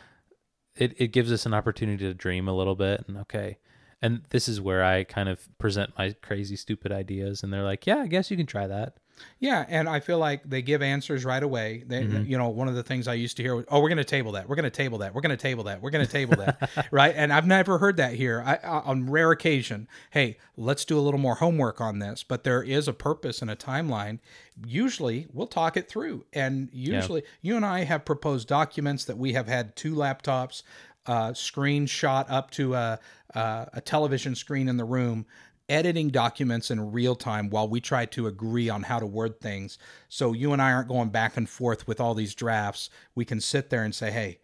it, 0.77 0.95
it 0.99 1.09
gives 1.09 1.33
us 1.33 1.47
an 1.47 1.55
opportunity 1.55 2.05
to 2.07 2.15
dream 2.15 2.49
a 2.49 2.55
little 2.55 2.77
bit 2.77 3.05
and 3.07 3.19
okay 3.19 3.59
and 4.03 4.23
this 4.31 4.49
is 4.49 4.61
where 4.61 4.85
i 4.85 5.05
kind 5.05 5.29
of 5.29 5.47
present 5.59 5.91
my 5.99 6.15
crazy 6.23 6.57
stupid 6.57 6.93
ideas 6.93 7.43
and 7.43 7.53
they're 7.53 7.63
like 7.63 7.87
yeah 7.87 7.99
i 7.99 8.07
guess 8.07 8.31
you 8.31 8.37
can 8.37 8.47
try 8.47 8.67
that 8.67 8.97
Yeah, 9.39 9.65
and 9.69 9.89
I 9.89 10.01
feel 10.01 10.19
like 10.19 10.43
they 10.45 10.61
give 10.61 10.83
answers 10.83 11.25
right 11.25 11.43
away. 11.43 11.83
They, 11.87 12.03
you 12.03 12.37
know, 12.37 12.49
one 12.51 12.69
of 12.69 12.75
the 12.75 12.83
things 12.83 13.09
I 13.09 13.15
used 13.15 13.37
to 13.39 13.43
hear 13.43 13.57
was, 13.57 13.65
"Oh, 13.69 13.81
we're 13.81 13.89
going 13.89 13.99
to 13.99 14.05
table 14.05 14.33
that. 14.33 14.49
We're 14.49 14.57
going 14.57 14.65
to 14.65 14.71
table 14.71 14.99
that. 14.99 15.15
We're 15.15 15.23
going 15.23 15.37
to 15.37 15.43
table 15.43 15.65
that. 15.65 15.81
We're 15.81 15.91
going 15.91 16.05
to 16.05 16.11
table 16.11 16.37
that." 16.37 16.89
right? 16.91 17.15
And 17.17 17.33
I've 17.33 17.47
never 17.47 17.79
heard 17.79 17.97
that 17.97 18.15
here. 18.15 18.43
I, 18.45 18.57
on 18.59 19.11
rare 19.11 19.31
occasion, 19.31 19.89
hey, 20.11 20.37
let's 20.57 20.85
do 20.85 20.99
a 20.99 21.01
little 21.01 21.21
more 21.21 21.37
homework 21.37 21.81
on 21.81 21.99
this. 21.99 22.23
But 22.23 22.45
there 22.45 22.63
is 22.63 22.87
a 22.87 22.93
purpose 22.93 23.41
and 23.41 23.51
a 23.51 23.57
timeline. 23.57 24.19
Usually, 24.67 25.27
we'll 25.33 25.47
talk 25.47 25.77
it 25.77 25.89
through, 25.89 26.27
and 26.33 26.69
usually, 26.73 27.23
you 27.41 27.57
and 27.57 27.65
I 27.65 27.85
have 27.85 28.05
proposed 28.05 28.47
documents 28.47 29.07
that 29.07 29.17
we 29.17 29.33
have 29.33 29.49
had 29.49 29.75
two 29.75 29.95
laptops, 29.95 30.63
uh, 31.07 31.31
screenshot 31.31 32.27
up 32.29 32.51
to 32.53 32.75
a, 32.75 32.99
a 33.35 33.69
a 33.75 33.81
television 33.81 34.35
screen 34.35 34.69
in 34.69 34.77
the 34.77 34.85
room 34.85 35.25
editing 35.71 36.09
documents 36.11 36.71
in 36.71 36.93
real 36.93 37.15
time 37.15 37.49
while 37.49 37.69
we 37.69 37.81
try 37.81 38.05
to 38.05 38.27
agree 38.27 38.69
on 38.69 38.83
how 38.83 38.99
to 38.99 39.07
word 39.07 39.41
things. 39.41 39.79
So 40.09 40.33
you 40.33 40.53
and 40.53 40.61
I 40.61 40.73
aren't 40.73 40.89
going 40.89 41.11
back 41.11 41.37
and 41.37 41.49
forth 41.49 41.87
with 41.87 42.01
all 42.01 42.13
these 42.15 42.35
drafts. 42.35 42.91
We 43.15 43.25
can 43.25 43.41
sit 43.41 43.71
there 43.71 43.85
and 43.85 43.95
say, 43.95 44.11
hey, 44.11 44.41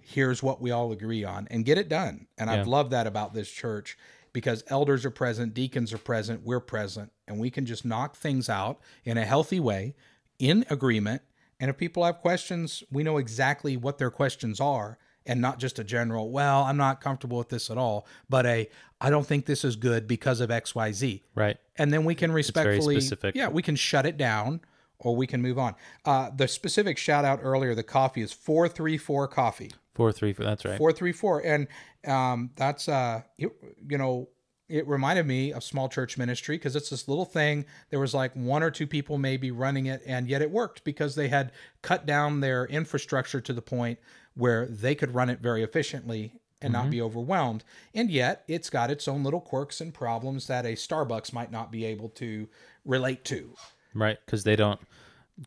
here's 0.00 0.42
what 0.42 0.60
we 0.60 0.70
all 0.70 0.92
agree 0.92 1.24
on 1.24 1.48
and 1.50 1.64
get 1.64 1.78
it 1.78 1.88
done. 1.88 2.26
And 2.38 2.50
I've 2.50 2.68
loved 2.68 2.90
that 2.92 3.06
about 3.06 3.32
this 3.32 3.50
church 3.50 3.96
because 4.32 4.62
elders 4.68 5.06
are 5.06 5.10
present, 5.10 5.54
deacons 5.54 5.94
are 5.94 5.98
present, 5.98 6.44
we're 6.44 6.60
present, 6.60 7.10
and 7.26 7.38
we 7.38 7.50
can 7.50 7.64
just 7.64 7.86
knock 7.86 8.14
things 8.14 8.50
out 8.50 8.78
in 9.02 9.16
a 9.16 9.24
healthy 9.24 9.58
way 9.58 9.94
in 10.38 10.66
agreement. 10.68 11.22
And 11.58 11.70
if 11.70 11.78
people 11.78 12.04
have 12.04 12.18
questions, 12.18 12.84
we 12.92 13.02
know 13.02 13.16
exactly 13.16 13.78
what 13.78 13.96
their 13.96 14.10
questions 14.10 14.60
are 14.60 14.98
and 15.26 15.40
not 15.40 15.58
just 15.58 15.78
a 15.78 15.84
general, 15.84 16.30
well, 16.30 16.62
I'm 16.62 16.76
not 16.76 17.00
comfortable 17.00 17.38
with 17.38 17.48
this 17.48 17.70
at 17.70 17.78
all, 17.78 18.06
but 18.28 18.46
a, 18.46 18.68
I 19.00 19.10
don't 19.10 19.26
think 19.26 19.46
this 19.46 19.64
is 19.64 19.76
good 19.76 20.06
because 20.06 20.40
of 20.40 20.50
XYZ. 20.50 21.22
right 21.34 21.56
And 21.76 21.92
then 21.92 22.04
we 22.04 22.14
can 22.14 22.32
respectfully, 22.32 23.00
specific. 23.00 23.34
yeah, 23.34 23.48
we 23.48 23.62
can 23.62 23.76
shut 23.76 24.06
it 24.06 24.16
down 24.16 24.60
or 24.98 25.14
we 25.14 25.26
can 25.26 25.42
move 25.42 25.58
on. 25.58 25.74
Uh, 26.04 26.30
the 26.34 26.48
specific 26.48 26.96
shout 26.96 27.24
out 27.24 27.40
earlier, 27.42 27.74
the 27.74 27.82
coffee 27.82 28.22
is 28.22 28.32
434 28.32 29.28
coffee. 29.28 29.70
four 29.94 30.12
three 30.12 30.32
four 30.32 30.44
that's 30.44 30.64
right 30.64 30.78
Four 30.78 30.92
three 30.92 31.12
four, 31.12 31.40
and 31.44 31.68
um, 32.06 32.50
that's 32.56 32.88
uh, 32.88 33.22
you, 33.36 33.52
you 33.88 33.98
know, 33.98 34.28
it 34.68 34.86
reminded 34.88 35.26
me 35.26 35.52
of 35.52 35.62
small 35.62 35.88
church 35.88 36.18
ministry 36.18 36.56
because 36.56 36.74
it's 36.76 36.90
this 36.90 37.06
little 37.08 37.24
thing. 37.24 37.64
There 37.90 38.00
was 38.00 38.14
like 38.14 38.34
one 38.34 38.62
or 38.62 38.70
two 38.70 38.86
people 38.86 39.16
maybe 39.18 39.50
running 39.50 39.86
it, 39.86 40.02
and 40.06 40.28
yet 40.28 40.42
it 40.42 40.50
worked 40.50 40.82
because 40.84 41.14
they 41.14 41.28
had 41.28 41.52
cut 41.82 42.04
down 42.06 42.40
their 42.40 42.64
infrastructure 42.66 43.40
to 43.40 43.52
the 43.52 43.62
point 43.62 43.98
where 44.36 44.66
they 44.66 44.94
could 44.94 45.14
run 45.14 45.28
it 45.30 45.40
very 45.40 45.62
efficiently 45.62 46.32
and 46.62 46.72
not 46.72 46.82
mm-hmm. 46.82 46.90
be 46.90 47.02
overwhelmed. 47.02 47.64
And 47.94 48.10
yet, 48.10 48.44
it's 48.48 48.70
got 48.70 48.90
its 48.90 49.08
own 49.08 49.22
little 49.22 49.40
quirks 49.40 49.80
and 49.80 49.92
problems 49.92 50.46
that 50.46 50.64
a 50.64 50.70
Starbucks 50.74 51.32
might 51.32 51.50
not 51.50 51.70
be 51.70 51.84
able 51.84 52.08
to 52.10 52.48
relate 52.84 53.24
to. 53.26 53.54
right 53.94 54.18
because 54.24 54.44
they 54.44 54.56
don't 54.56 54.80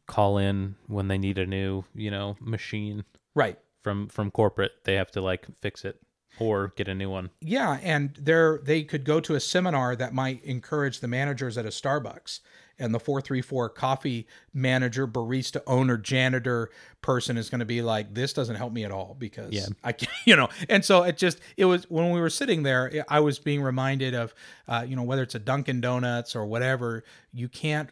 call 0.05 0.37
in 0.37 0.75
when 0.87 1.07
they 1.07 1.17
need 1.17 1.37
a 1.37 1.45
new 1.45 1.83
you 1.95 2.11
know 2.11 2.35
machine 2.39 3.03
Right. 3.33 3.57
from 3.81 4.07
from 4.07 4.29
corporate 4.31 4.71
they 4.83 4.95
have 4.95 5.09
to 5.11 5.21
like 5.21 5.47
fix 5.61 5.83
it 5.85 5.99
or 6.39 6.73
get 6.75 6.87
a 6.87 6.93
new 6.95 7.09
one 7.09 7.29
Yeah, 7.41 7.79
and 7.81 8.15
they're 8.19 8.59
they 8.63 8.83
could 8.83 9.03
go 9.03 9.19
to 9.19 9.35
a 9.35 9.39
seminar 9.39 9.95
that 9.95 10.13
might 10.13 10.43
encourage 10.43 10.99
the 10.99 11.07
managers 11.07 11.57
at 11.57 11.65
a 11.65 11.69
Starbucks. 11.69 12.39
And 12.79 12.95
the 12.95 12.99
434 12.99 13.69
coffee 13.69 14.25
manager, 14.53 15.07
barista, 15.07 15.61
owner, 15.67 15.97
janitor 15.97 16.69
person 17.01 17.37
is 17.37 17.49
going 17.49 17.59
to 17.59 17.65
be 17.65 17.81
like, 17.81 18.13
this 18.13 18.33
doesn't 18.33 18.55
help 18.55 18.71
me 18.71 18.85
at 18.85 18.91
all 18.91 19.15
because 19.19 19.51
Yeah. 19.51 19.67
I 19.83 19.91
can't, 19.91 20.11
you 20.25 20.35
know. 20.35 20.49
And 20.69 20.83
so 20.83 21.03
it 21.03 21.17
just, 21.17 21.39
it 21.57 21.65
was 21.65 21.89
when 21.89 22.11
we 22.11 22.19
were 22.19 22.29
sitting 22.29 22.63
there, 22.63 23.05
I 23.09 23.19
was 23.19 23.39
being 23.39 23.61
reminded 23.61 24.13
of, 24.15 24.33
uh, 24.67 24.85
you 24.87 24.95
know, 24.95 25.03
whether 25.03 25.23
it's 25.23 25.35
a 25.35 25.39
Dunkin' 25.39 25.81
Donuts 25.81 26.35
or 26.35 26.45
whatever, 26.45 27.03
you 27.33 27.49
can't 27.49 27.89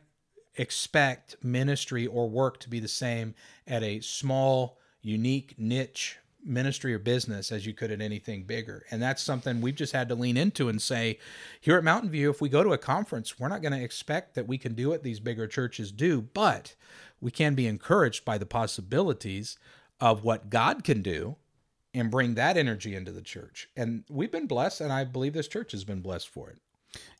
expect 0.56 1.36
ministry 1.44 2.08
or 2.08 2.30
work 2.30 2.60
to 2.62 2.70
be 2.70 2.80
the 2.80 2.88
same 2.88 3.36
at 3.68 3.84
a 3.84 4.00
small, 4.00 4.80
unique 5.02 5.56
niche 5.58 6.18
ministry 6.48 6.94
or 6.94 7.00
business 7.00 7.52
as 7.52 7.66
you 7.66 7.74
could 7.74 7.92
at 7.92 8.02
anything 8.02 8.44
bigger. 8.44 8.86
And 8.90 9.02
that's 9.02 9.22
something 9.22 9.62
we've 9.62 9.76
just 9.76 9.94
had 9.94 10.10
to 10.10 10.16
lean 10.16 10.38
into 10.38 10.70
and 10.70 10.82
say, 10.82 11.20
here 11.60 11.78
at 11.78 11.84
Mountain 11.84 12.10
View, 12.10 12.30
if 12.30 12.42
we 12.42 12.50
go 12.50 12.64
to 12.64 12.74
a 12.74 12.78
conference, 12.78 13.40
we're 13.40 13.50
not 13.50 13.62
going 13.62 13.74
to 13.74 13.84
expect 13.84 14.36
that 14.36 14.48
we 14.48 14.58
can 14.58 14.74
do 14.74 14.90
what 14.90 15.04
these 15.04 15.20
bigger 15.20 15.48
churches 15.48 15.92
do, 15.92 16.22
but 16.22 16.76
we 17.20 17.32
can 17.32 17.56
be 17.56 17.68
encouraged 17.68 18.24
by 18.24 18.38
the 18.38 18.46
possibilities 18.46 19.58
of 20.00 20.24
what 20.24 20.50
God 20.50 20.84
can 20.84 21.02
do 21.02 21.36
and 21.94 22.12
bring 22.12 22.36
that 22.36 22.58
energy 22.58 22.96
into 22.96 23.12
the 23.12 23.22
church. 23.22 23.70
And 23.76 24.04
we've 24.10 24.32
been 24.32 24.46
blessed, 24.48 24.82
and 24.82 24.94
I 24.94 25.04
believe 25.04 25.34
this 25.34 25.48
church 25.48 25.72
has 25.72 25.84
been 25.84 26.02
blessed 26.02 26.30
for 26.30 26.50
it. 26.50 26.60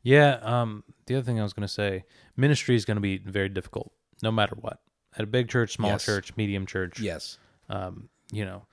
Yeah. 0.02 0.38
Um. 0.42 0.84
The 1.06 1.16
other 1.16 1.24
thing 1.24 1.38
I 1.38 1.42
was 1.42 1.52
going 1.52 1.66
to 1.66 1.72
say, 1.72 2.04
ministry 2.36 2.74
is 2.74 2.84
going 2.84 2.96
to 2.96 3.00
be 3.00 3.18
very 3.18 3.48
difficult, 3.48 3.92
no 4.22 4.30
matter 4.30 4.56
what. 4.60 4.80
At 5.16 5.24
a 5.24 5.26
big 5.26 5.48
church, 5.48 5.72
small 5.72 5.90
Yes. 5.92 6.04
church, 6.04 6.36
medium 6.36 6.64
church. 6.66 7.00
Yes. 7.00 7.38
Um. 7.68 8.08
You 8.30 8.44
know, 8.44 8.66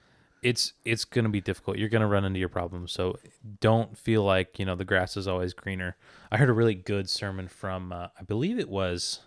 it's 0.46 0.74
it's 0.86 1.06
going 1.06 1.26
to 1.26 1.30
be 1.30 1.42
difficult. 1.42 1.78
You're 1.78 1.90
going 1.90 2.02
to 2.02 2.08
run 2.08 2.24
into 2.24 2.40
your 2.40 2.50
problems. 2.50 2.92
So 2.92 3.18
don't 3.60 3.98
feel 3.98 4.24
like 4.24 4.60
you 4.60 4.66
know 4.66 4.76
the 4.76 4.86
grass 4.86 5.18
is 5.18 5.28
always 5.28 5.54
greener. 5.54 5.96
I 6.32 6.38
heard 6.38 6.50
a 6.50 6.54
really 6.54 6.76
good 6.76 7.10
sermon 7.10 7.48
from 7.48 7.92
uh, 7.92 8.08
I 8.20 8.24
believe 8.24 8.60
it 8.60 8.70
was. 8.70 9.22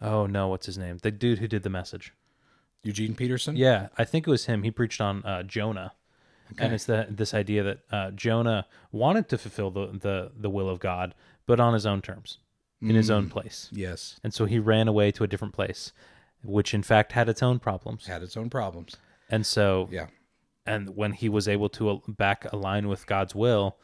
Oh 0.00 0.26
no, 0.26 0.48
what's 0.48 0.66
his 0.66 0.76
name? 0.78 0.98
The 1.02 1.10
dude 1.10 1.38
who 1.38 1.48
did 1.48 1.62
the 1.62 1.70
message. 1.70 2.12
Eugene 2.82 3.14
Peterson? 3.14 3.56
Yeah, 3.56 3.88
I 3.98 4.04
think 4.04 4.26
it 4.26 4.30
was 4.30 4.46
him. 4.46 4.62
He 4.62 4.70
preached 4.70 5.00
on 5.00 5.24
uh, 5.24 5.42
Jonah, 5.42 5.92
and 6.58 6.72
it's 6.72 6.84
that 6.84 7.16
this 7.16 7.34
idea 7.34 7.62
that 7.64 7.78
uh, 7.90 8.10
Jonah 8.12 8.66
wanted 8.92 9.28
to 9.30 9.38
fulfill 9.38 9.70
the, 9.70 9.86
the 9.86 10.32
the 10.36 10.50
will 10.50 10.68
of 10.68 10.78
God, 10.80 11.14
but 11.46 11.58
on 11.60 11.74
his 11.74 11.86
own 11.86 12.00
terms, 12.02 12.38
in 12.80 12.94
his 12.94 13.10
own 13.10 13.28
place, 13.28 13.68
Yes. 13.72 14.20
and 14.22 14.32
so 14.34 14.44
he 14.44 14.58
ran 14.58 14.86
away 14.86 15.10
to 15.12 15.24
a 15.24 15.26
different 15.26 15.54
place, 15.54 15.92
which 16.44 16.74
in 16.74 16.82
fact 16.82 17.12
had 17.12 17.28
its 17.28 17.42
own 17.42 17.58
problems. 17.58 18.06
Had 18.06 18.22
its 18.22 18.36
own 18.36 18.50
problems. 18.50 18.96
And 19.28 19.44
so, 19.46 19.88
Yeah. 19.90 20.06
and 20.64 20.96
when 20.96 21.12
he 21.12 21.28
was 21.28 21.48
able 21.48 21.68
to 21.70 22.02
back 22.08 22.50
align 22.52 22.88
with 22.88 23.06
God's 23.06 23.34
will, 23.34 23.78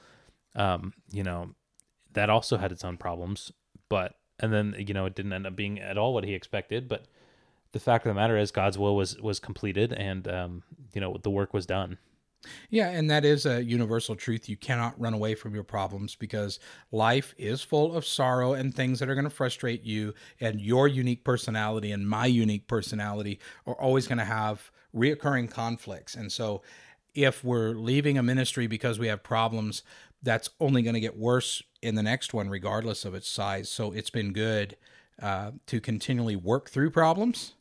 um, 0.55 0.92
you 1.11 1.22
know, 1.22 1.55
that 2.12 2.28
also 2.31 2.57
had 2.59 2.72
its 2.72 2.85
own 2.85 2.96
problems. 2.96 3.52
But 3.88 4.16
and 4.38 4.52
then 4.52 4.74
you 4.78 4.94
know 4.94 5.07
it 5.07 5.14
didn't 5.14 5.33
end 5.33 5.46
up 5.46 5.57
being 5.57 5.78
at 5.81 5.98
all 5.98 6.14
what 6.14 6.24
he 6.24 6.35
expected. 6.35 6.88
But 6.88 7.07
the 7.72 7.81
fact 7.81 8.05
of 8.07 8.11
the 8.11 8.20
matter 8.20 8.37
is, 8.37 8.50
God's 8.50 8.78
will 8.78 8.96
was 8.96 9.18
was 9.20 9.40
completed, 9.40 9.92
and 9.92 10.26
um, 10.28 10.62
you 10.92 11.00
know 11.00 11.16
the 11.22 11.31
work 11.31 11.55
was 11.55 11.66
done. 11.66 11.98
Yeah, 12.70 12.90
and 12.90 13.11
that 13.11 13.24
is 13.24 13.46
a 13.46 13.62
universal 13.62 14.16
truth. 14.16 14.48
You 14.48 14.57
cannot 14.57 14.98
run 15.00 15.14
away 15.14 15.35
from 15.35 15.55
your 15.55 15.64
problems 15.64 16.14
because 16.16 16.59
life 16.90 17.35
is 17.38 17.62
full 17.62 17.94
of 17.94 18.05
sorrow 18.07 18.55
and 18.55 18.74
things 18.74 18.98
that 18.98 19.09
are 19.09 19.14
going 19.14 19.24
to 19.24 19.31
frustrate 19.31 19.85
you. 19.85 20.14
And 20.40 20.61
your 20.61 20.88
unique 20.88 21.24
personality 21.24 21.92
and 21.92 22.09
my 22.09 22.26
unique 22.26 22.66
personality 22.66 23.38
are 23.66 23.74
always 23.74 24.07
going 24.07 24.18
to 24.18 24.24
have 24.24 24.70
reoccurring 24.94 25.50
conflicts. 25.50 26.14
And 26.14 26.31
so, 26.31 26.62
if 27.14 27.44
we're 27.44 27.72
leaving 27.74 28.16
a 28.16 28.22
ministry 28.22 28.66
because 28.66 28.98
we 28.98 29.07
have 29.09 29.22
problems, 29.22 29.83
that's 30.22 30.48
only 30.61 30.81
going 30.83 30.94
to 30.94 31.00
get 31.00 31.18
worse 31.18 31.62
in 31.83 31.94
the 31.94 32.02
next 32.02 32.33
one, 32.33 32.48
regardless 32.48 33.05
of 33.05 33.14
its 33.14 33.28
size. 33.28 33.68
So, 33.68 33.92
it's 33.92 34.11
been 34.11 34.33
good 34.33 34.76
uh, 35.20 35.52
to 35.66 35.81
continually 35.81 36.37
work 36.37 36.70
through 36.70 36.90
problems 36.90 37.52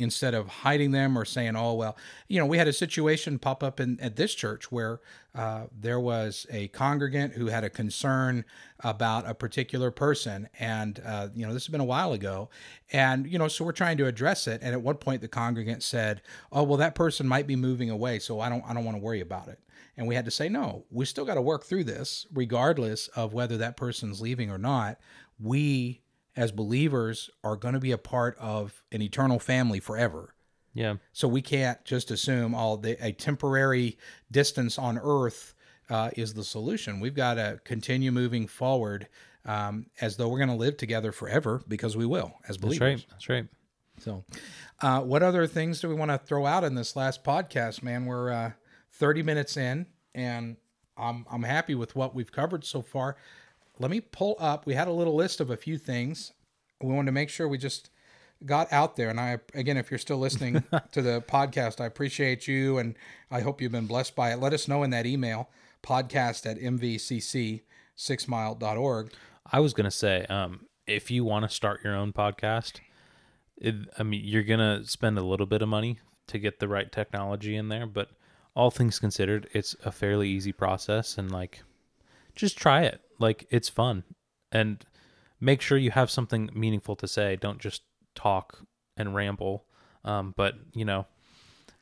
instead 0.00 0.34
of 0.34 0.48
hiding 0.48 0.90
them 0.90 1.16
or 1.16 1.24
saying, 1.24 1.56
"Oh 1.56 1.74
well," 1.74 1.96
you 2.28 2.38
know, 2.38 2.46
we 2.46 2.58
had 2.58 2.68
a 2.68 2.72
situation 2.72 3.38
pop 3.38 3.62
up 3.62 3.80
in 3.80 3.98
at 4.00 4.16
this 4.16 4.34
church 4.34 4.70
where 4.72 5.00
uh, 5.34 5.66
there 5.78 6.00
was 6.00 6.46
a 6.50 6.68
congregant 6.68 7.34
who 7.34 7.46
had 7.46 7.62
a 7.62 7.70
concern 7.70 8.44
about 8.80 9.28
a 9.28 9.34
particular 9.34 9.90
person, 9.90 10.48
and 10.58 11.00
uh, 11.04 11.28
you 11.34 11.46
know, 11.46 11.52
this 11.52 11.66
has 11.66 11.72
been 11.72 11.80
a 11.80 11.84
while 11.84 12.12
ago, 12.12 12.48
and 12.92 13.26
you 13.26 13.38
know, 13.38 13.48
so 13.48 13.64
we're 13.64 13.72
trying 13.72 13.96
to 13.98 14.06
address 14.06 14.46
it. 14.46 14.60
And 14.62 14.72
at 14.72 14.82
one 14.82 14.96
point, 14.96 15.20
the 15.20 15.28
congregant 15.28 15.82
said, 15.82 16.22
"Oh 16.50 16.62
well, 16.62 16.78
that 16.78 16.94
person 16.94 17.28
might 17.28 17.46
be 17.46 17.56
moving 17.56 17.90
away, 17.90 18.18
so 18.18 18.40
I 18.40 18.48
don't, 18.48 18.64
I 18.66 18.74
don't 18.74 18.84
want 18.84 18.96
to 18.96 19.02
worry 19.02 19.20
about 19.20 19.48
it." 19.48 19.60
And 19.96 20.06
we 20.08 20.14
had 20.14 20.24
to 20.24 20.30
say, 20.30 20.48
"No, 20.48 20.84
we 20.90 21.04
still 21.04 21.24
got 21.24 21.34
to 21.34 21.42
work 21.42 21.64
through 21.64 21.84
this, 21.84 22.26
regardless 22.32 23.08
of 23.08 23.32
whether 23.32 23.56
that 23.58 23.76
person's 23.76 24.20
leaving 24.20 24.50
or 24.50 24.58
not. 24.58 24.98
We." 25.38 26.02
As 26.40 26.52
believers 26.52 27.28
are 27.44 27.54
going 27.54 27.74
to 27.74 27.80
be 27.80 27.92
a 27.92 27.98
part 27.98 28.34
of 28.38 28.82
an 28.92 29.02
eternal 29.02 29.38
family 29.38 29.78
forever. 29.78 30.34
Yeah. 30.72 30.94
So 31.12 31.28
we 31.28 31.42
can't 31.42 31.84
just 31.84 32.10
assume 32.10 32.54
all 32.54 32.78
the 32.78 32.96
a 33.04 33.12
temporary 33.12 33.98
distance 34.30 34.78
on 34.78 34.98
Earth 35.02 35.52
uh, 35.90 36.08
is 36.16 36.32
the 36.32 36.42
solution. 36.42 36.98
We've 36.98 37.14
got 37.14 37.34
to 37.34 37.60
continue 37.64 38.10
moving 38.10 38.46
forward 38.46 39.06
um, 39.44 39.88
as 40.00 40.16
though 40.16 40.28
we're 40.28 40.38
going 40.38 40.48
to 40.48 40.54
live 40.54 40.78
together 40.78 41.12
forever 41.12 41.60
because 41.68 41.94
we 41.94 42.06
will 42.06 42.32
as 42.48 42.56
believers. 42.56 42.78
That's 42.78 42.88
right. 43.02 43.06
That's 43.10 43.28
right. 43.28 43.46
So, 43.98 44.24
uh, 44.80 45.02
what 45.02 45.22
other 45.22 45.46
things 45.46 45.82
do 45.82 45.90
we 45.90 45.94
want 45.94 46.10
to 46.10 46.16
throw 46.16 46.46
out 46.46 46.64
in 46.64 46.74
this 46.74 46.96
last 46.96 47.22
podcast, 47.22 47.82
man? 47.82 48.06
We're 48.06 48.32
uh, 48.32 48.52
30 48.92 49.22
minutes 49.24 49.58
in, 49.58 49.84
and 50.14 50.56
I'm 50.96 51.26
I'm 51.30 51.42
happy 51.42 51.74
with 51.74 51.94
what 51.94 52.14
we've 52.14 52.32
covered 52.32 52.64
so 52.64 52.80
far. 52.80 53.16
Let 53.80 53.90
me 53.90 54.00
pull 54.00 54.36
up. 54.38 54.66
We 54.66 54.74
had 54.74 54.86
a 54.88 54.92
little 54.92 55.14
list 55.14 55.40
of 55.40 55.48
a 55.48 55.56
few 55.56 55.78
things. 55.78 56.34
We 56.82 56.92
wanted 56.92 57.06
to 57.06 57.12
make 57.12 57.30
sure 57.30 57.48
we 57.48 57.56
just 57.56 57.88
got 58.44 58.70
out 58.70 58.96
there. 58.96 59.08
And 59.08 59.18
I, 59.18 59.38
again, 59.54 59.78
if 59.78 59.90
you're 59.90 59.96
still 59.96 60.18
listening 60.18 60.62
to 60.92 61.00
the 61.00 61.24
podcast, 61.26 61.80
I 61.80 61.86
appreciate 61.86 62.46
you, 62.46 62.76
and 62.76 62.94
I 63.30 63.40
hope 63.40 63.62
you've 63.62 63.72
been 63.72 63.86
blessed 63.86 64.14
by 64.14 64.32
it. 64.32 64.38
Let 64.38 64.52
us 64.52 64.68
know 64.68 64.82
in 64.82 64.90
that 64.90 65.06
email 65.06 65.48
podcast 65.82 66.44
at 66.44 66.58
mvcc6mile.org. 66.58 69.12
I 69.50 69.60
was 69.60 69.72
gonna 69.72 69.90
say, 69.90 70.26
um, 70.28 70.66
if 70.86 71.10
you 71.10 71.24
want 71.24 71.48
to 71.48 71.54
start 71.54 71.82
your 71.82 71.96
own 71.96 72.12
podcast, 72.12 72.80
it, 73.56 73.76
I 73.98 74.02
mean, 74.02 74.20
you're 74.24 74.42
gonna 74.42 74.84
spend 74.84 75.18
a 75.18 75.22
little 75.22 75.46
bit 75.46 75.62
of 75.62 75.70
money 75.70 76.00
to 76.26 76.38
get 76.38 76.60
the 76.60 76.68
right 76.68 76.92
technology 76.92 77.56
in 77.56 77.70
there, 77.70 77.86
but 77.86 78.10
all 78.54 78.70
things 78.70 78.98
considered, 78.98 79.48
it's 79.52 79.74
a 79.86 79.92
fairly 79.92 80.28
easy 80.28 80.52
process, 80.52 81.16
and 81.16 81.30
like, 81.30 81.62
just 82.34 82.58
try 82.58 82.82
it. 82.82 83.00
Like, 83.20 83.46
it's 83.50 83.68
fun, 83.68 84.02
and 84.50 84.84
make 85.40 85.60
sure 85.60 85.78
you 85.78 85.92
have 85.92 86.10
something 86.10 86.50
meaningful 86.52 86.96
to 86.96 87.06
say. 87.06 87.36
Don't 87.36 87.60
just 87.60 87.82
talk 88.16 88.64
and 88.96 89.14
ramble. 89.14 89.64
Um, 90.04 90.34
but 90.36 90.54
you 90.74 90.84
know, 90.84 91.06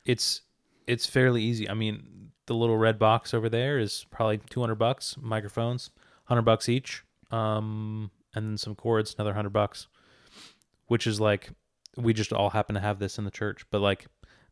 it's 0.04 0.42
it's 0.86 1.06
fairly 1.06 1.42
easy. 1.42 1.68
I 1.68 1.74
mean, 1.74 2.32
the 2.46 2.54
little 2.54 2.78
red 2.78 2.98
box 2.98 3.32
over 3.34 3.48
there 3.48 3.78
is 3.78 4.06
probably 4.10 4.38
200 4.50 4.74
bucks. 4.74 5.16
Microphones, 5.20 5.90
100 6.26 6.42
bucks 6.42 6.68
each. 6.68 7.04
Um, 7.30 8.10
and 8.34 8.46
then 8.46 8.58
some 8.58 8.74
cords, 8.74 9.14
another 9.14 9.30
100 9.30 9.50
bucks. 9.50 9.86
Which 10.86 11.06
is 11.06 11.20
like, 11.20 11.50
we 11.96 12.14
just 12.14 12.32
all 12.32 12.50
happen 12.50 12.74
to 12.74 12.80
have 12.80 12.98
this 12.98 13.18
in 13.18 13.24
the 13.24 13.30
church, 13.30 13.66
but 13.70 13.80
like, 13.80 14.06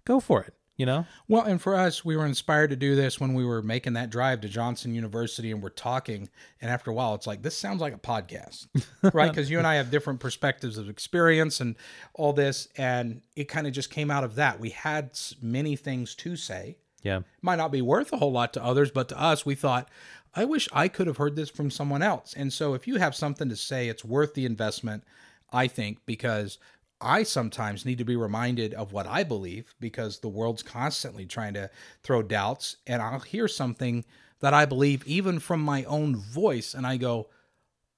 go 0.04 0.20
for 0.20 0.42
it. 0.42 0.52
You 0.76 0.84
know? 0.84 1.06
Well, 1.26 1.42
and 1.42 1.60
for 1.60 1.74
us, 1.74 2.04
we 2.04 2.16
were 2.16 2.26
inspired 2.26 2.68
to 2.70 2.76
do 2.76 2.94
this 2.96 3.18
when 3.18 3.32
we 3.32 3.46
were 3.46 3.62
making 3.62 3.94
that 3.94 4.10
drive 4.10 4.42
to 4.42 4.48
Johnson 4.48 4.94
University 4.94 5.50
and 5.50 5.62
we're 5.62 5.70
talking. 5.70 6.28
And 6.60 6.70
after 6.70 6.90
a 6.90 6.94
while, 6.94 7.14
it's 7.14 7.26
like, 7.26 7.40
this 7.40 7.56
sounds 7.56 7.80
like 7.80 7.94
a 7.94 7.98
podcast, 7.98 8.66
right? 9.14 9.30
Because 9.30 9.50
you 9.50 9.56
and 9.56 9.66
I 9.66 9.76
have 9.76 9.90
different 9.90 10.20
perspectives 10.20 10.76
of 10.76 10.90
experience 10.90 11.60
and 11.60 11.76
all 12.12 12.34
this. 12.34 12.68
And 12.76 13.22
it 13.36 13.44
kind 13.44 13.66
of 13.66 13.72
just 13.72 13.90
came 13.90 14.10
out 14.10 14.22
of 14.22 14.34
that. 14.34 14.60
We 14.60 14.70
had 14.70 15.18
many 15.40 15.76
things 15.76 16.14
to 16.16 16.36
say. 16.36 16.76
Yeah. 17.02 17.20
Might 17.40 17.56
not 17.56 17.72
be 17.72 17.82
worth 17.82 18.12
a 18.12 18.16
whole 18.18 18.32
lot 18.32 18.52
to 18.54 18.64
others, 18.64 18.90
but 18.90 19.08
to 19.10 19.20
us, 19.20 19.46
we 19.46 19.54
thought, 19.54 19.88
I 20.34 20.44
wish 20.44 20.68
I 20.72 20.88
could 20.88 21.06
have 21.06 21.16
heard 21.16 21.36
this 21.36 21.48
from 21.48 21.70
someone 21.70 22.02
else. 22.02 22.34
And 22.36 22.52
so 22.52 22.74
if 22.74 22.86
you 22.86 22.96
have 22.96 23.14
something 23.14 23.48
to 23.48 23.56
say, 23.56 23.88
it's 23.88 24.04
worth 24.04 24.34
the 24.34 24.44
investment, 24.44 25.04
I 25.50 25.68
think, 25.68 26.00
because 26.04 26.58
I 27.00 27.22
sometimes 27.24 27.84
need 27.84 27.98
to 27.98 28.04
be 28.04 28.16
reminded 28.16 28.72
of 28.74 28.92
what 28.92 29.06
I 29.06 29.22
believe 29.22 29.74
because 29.80 30.18
the 30.18 30.28
world's 30.28 30.62
constantly 30.62 31.26
trying 31.26 31.54
to 31.54 31.70
throw 32.02 32.22
doubts. 32.22 32.76
And 32.86 33.02
I'll 33.02 33.20
hear 33.20 33.48
something 33.48 34.04
that 34.40 34.54
I 34.54 34.64
believe, 34.64 35.06
even 35.06 35.38
from 35.38 35.60
my 35.60 35.84
own 35.84 36.16
voice, 36.16 36.74
and 36.74 36.86
I 36.86 36.96
go, 36.96 37.28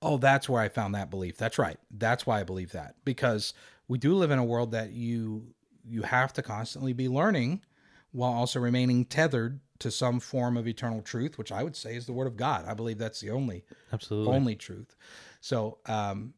Oh, 0.00 0.16
that's 0.16 0.48
where 0.48 0.62
I 0.62 0.68
found 0.68 0.94
that 0.94 1.10
belief. 1.10 1.36
That's 1.36 1.58
right. 1.58 1.76
That's 1.90 2.24
why 2.24 2.38
I 2.38 2.44
believe 2.44 2.70
that. 2.70 2.94
Because 3.04 3.52
we 3.88 3.98
do 3.98 4.14
live 4.14 4.30
in 4.30 4.38
a 4.38 4.44
world 4.44 4.70
that 4.72 4.92
you 4.92 5.54
you 5.84 6.02
have 6.02 6.32
to 6.34 6.42
constantly 6.42 6.92
be 6.92 7.08
learning 7.08 7.62
while 8.12 8.32
also 8.32 8.60
remaining 8.60 9.04
tethered 9.04 9.60
to 9.78 9.90
some 9.90 10.20
form 10.20 10.56
of 10.56 10.68
eternal 10.68 11.02
truth, 11.02 11.38
which 11.38 11.52
I 11.52 11.62
would 11.62 11.76
say 11.76 11.96
is 11.96 12.06
the 12.06 12.12
word 12.12 12.26
of 12.26 12.36
God. 12.36 12.66
I 12.66 12.74
believe 12.74 12.98
that's 12.98 13.20
the 13.20 13.30
only 13.30 13.64
Absolutely. 13.92 14.36
only 14.36 14.56
truth. 14.56 14.96
So 15.40 15.78
um, 15.86 16.34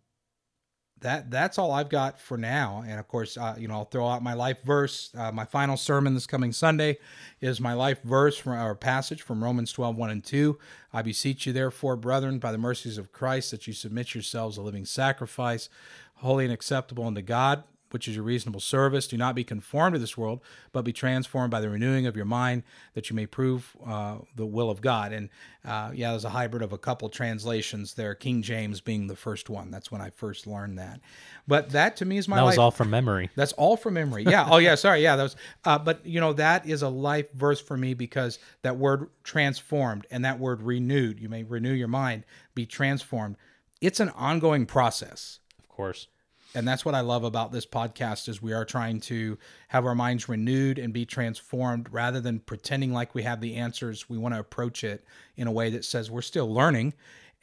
that 1.01 1.31
that's 1.31 1.59
all 1.59 1.73
I've 1.73 1.89
got 1.89 2.21
for 2.21 2.37
now. 2.37 2.85
And 2.87 2.99
of 3.01 3.09
course, 3.09 3.37
uh, 3.37 3.57
you 3.59 3.69
know, 3.69 3.75
I'll 3.75 3.85
throw 3.85 4.07
out 4.07 4.23
my 4.23 4.35
life 4.35 4.59
verse. 4.65 5.11
Uh, 5.17 5.33
my 5.33 5.45
final 5.45 5.77
sermon 5.77 6.15
this 6.15 6.27
coming 6.27 6.53
Sunday 6.53 6.99
is 7.41 7.61
my 7.61 7.73
life 7.73 8.03
verse 8.03 8.37
from 8.37 8.53
our 8.53 8.75
passage 8.75 9.23
from 9.23 9.43
Romans 9.43 9.73
12, 9.73 9.97
1 9.97 10.11
and 10.11 10.25
2. 10.25 10.59
I 10.93 11.03
beseech 11.03 11.47
you, 11.47 11.53
therefore, 11.53 11.97
brethren, 11.97 12.39
by 12.39 12.53
the 12.53 12.59
mercies 12.59 12.99
of 12.99 13.13
Christ, 13.13 13.51
that 13.51 13.67
you 13.67 13.73
submit 13.73 14.15
yourselves 14.15 14.57
a 14.57 14.63
living 14.63 14.85
sacrifice, 14.85 15.69
holy 16.17 16.45
and 16.45 16.53
acceptable 16.53 17.07
unto 17.07 17.23
God, 17.23 17.65
which 17.91 18.09
is 18.09 18.15
your 18.15 18.25
reasonable 18.25 18.61
service. 18.61 19.07
Do 19.07 19.17
not 19.17 19.35
be 19.35 19.45
conformed 19.45 19.95
to 19.95 19.99
this 19.99 20.17
world, 20.17 20.41
but 20.73 20.83
be 20.83 20.93
transformed 20.93 21.51
by 21.51 21.61
the 21.61 21.69
renewing 21.69 22.07
of 22.07 22.17
your 22.17 22.25
mind, 22.25 22.63
that 22.95 23.11
you 23.11 23.17
may 23.17 23.27
prove 23.27 23.77
uh, 23.87 24.19
the 24.37 24.47
will 24.47 24.71
of 24.71 24.81
God. 24.81 25.13
And 25.13 25.29
uh, 25.65 25.91
yeah, 25.95 26.11
there's 26.11 26.25
a 26.25 26.31
hybrid 26.31 26.63
of 26.63 26.73
a 26.73 26.79
couple 26.79 27.09
translations 27.09 27.95
there. 27.95 28.15
King 28.15 28.43
James 28.43 28.81
being 28.81 29.07
the 29.07 29.17
first 29.17 29.51
one. 29.51 29.71
That's 29.71 29.91
when 29.91 30.01
I 30.01 30.11
first 30.11 30.47
learned 30.47 30.79
that. 30.79 31.01
But 31.47 31.71
that 31.71 31.97
to 31.97 32.05
me 32.05 32.19
is 32.19 32.29
my 32.29 32.37
that 32.37 32.43
life. 32.43 32.53
was 32.53 32.59
all 32.59 32.71
from 32.71 32.91
memory. 32.91 33.31
That's 33.35 33.53
all 33.53 33.77
from 33.77 33.95
memory. 33.95 34.25
Yeah. 34.25 34.49
Oh, 34.51 34.59
yeah. 34.59 34.75
Sorry. 34.75 35.03
Yeah. 35.03 35.17
That 35.17 35.23
was. 35.25 35.37
Uh, 35.65 35.79
but 35.79 36.05
you 36.07 36.21
know 36.21 36.33
that 36.35 36.67
is 36.67 36.83
a 36.83 36.89
life 36.89 37.31
verse 37.33 37.61
for 37.61 37.77
me 37.77 37.95
because 37.95 38.39
that 38.63 38.77
word 38.77 39.09
transformed 39.25 40.07
and 40.11 40.25
that 40.25 40.39
word 40.39 40.63
renewed. 40.63 41.21
You 41.21 41.29
may 41.29 41.43
renew 41.43 41.73
your 41.73 41.89
mind, 41.89 42.25
be 42.55 42.67
transformed. 42.67 43.37
It's 43.81 44.01
an 44.01 44.11
ongoing 44.11 44.67
process 44.67 45.41
Of 45.59 45.69
course. 45.69 46.09
And 46.55 46.67
that's 46.67 46.85
what 46.85 46.95
I 46.95 47.01
love 47.01 47.25
about 47.25 47.53
this 47.53 47.67
podcast 47.67 48.29
is 48.29 48.43
we 48.43 48.53
are 48.53 48.65
trying 48.65 49.01
to 49.03 49.39
have 49.69 49.87
our 49.87 49.95
minds 49.95 50.29
renewed 50.29 50.79
and 50.79 50.93
be 50.93 51.07
transformed 51.07 51.89
rather 51.93 52.21
than 52.21 52.41
pretending 52.41 52.93
like 52.93 53.15
we 53.15 53.23
have 53.23 53.41
the 53.41 53.57
answers. 53.57 54.09
We 54.09 54.19
want 54.19 54.35
to 54.35 54.41
approach 54.41 54.83
it 54.85 55.05
in 55.37 55.47
a 55.47 55.53
way 55.53 55.71
that 55.71 55.85
says 55.85 56.11
we're 56.11 56.23
still 56.23 56.53
learning. 56.53 56.95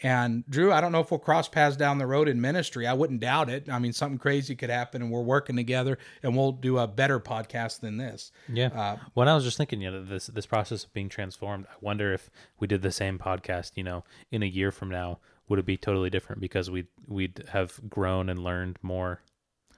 And 0.04 0.44
Drew, 0.48 0.72
I 0.72 0.80
don't 0.80 0.92
know 0.92 1.00
if 1.00 1.10
we'll 1.10 1.20
cross 1.20 1.48
paths 1.48 1.76
down 1.76 1.98
the 1.98 2.06
road 2.06 2.28
in 2.28 2.40
ministry. 2.40 2.86
I 2.86 2.94
wouldn't 2.94 3.20
doubt 3.20 3.50
it. 3.50 3.68
I 3.68 3.80
mean, 3.80 3.94
something 3.94 4.20
crazy 4.20 4.56
could 4.56 4.70
happen, 4.70 5.02
and 5.02 5.10
we're 5.10 5.24
working 5.24 5.56
together, 5.56 5.98
and 6.22 6.38
we'll 6.38 6.52
do 6.52 6.78
a 6.78 6.88
better 6.88 7.20
podcast 7.20 7.80
than 7.80 7.98
this. 7.98 8.32
Yeah. 8.48 8.68
Uh, 8.68 8.98
when 9.16 9.28
I 9.28 9.34
was 9.34 9.44
just 9.44 9.58
thinking, 9.58 9.82
you 9.82 9.90
know, 9.90 10.04
this 10.04 10.28
this 10.28 10.46
process 10.46 10.84
of 10.84 10.94
being 10.94 11.10
transformed, 11.10 11.66
I 11.68 11.76
wonder 11.82 12.14
if 12.14 12.30
we 12.60 12.68
did 12.68 12.84
the 12.84 12.92
same 12.92 13.18
podcast, 13.18 13.72
you 13.74 13.84
know, 13.84 14.04
in 14.30 14.44
a 14.44 14.46
year 14.46 14.72
from 14.72 14.90
now, 14.90 15.18
would 15.48 15.60
it 15.60 15.66
be 15.66 15.78
totally 15.78 16.10
different 16.10 16.42
because 16.42 16.70
we 16.70 16.86
we'd 17.08 17.44
have 17.50 17.80
grown 17.90 18.30
and 18.30 18.44
learned 18.44 18.78
more? 18.82 19.22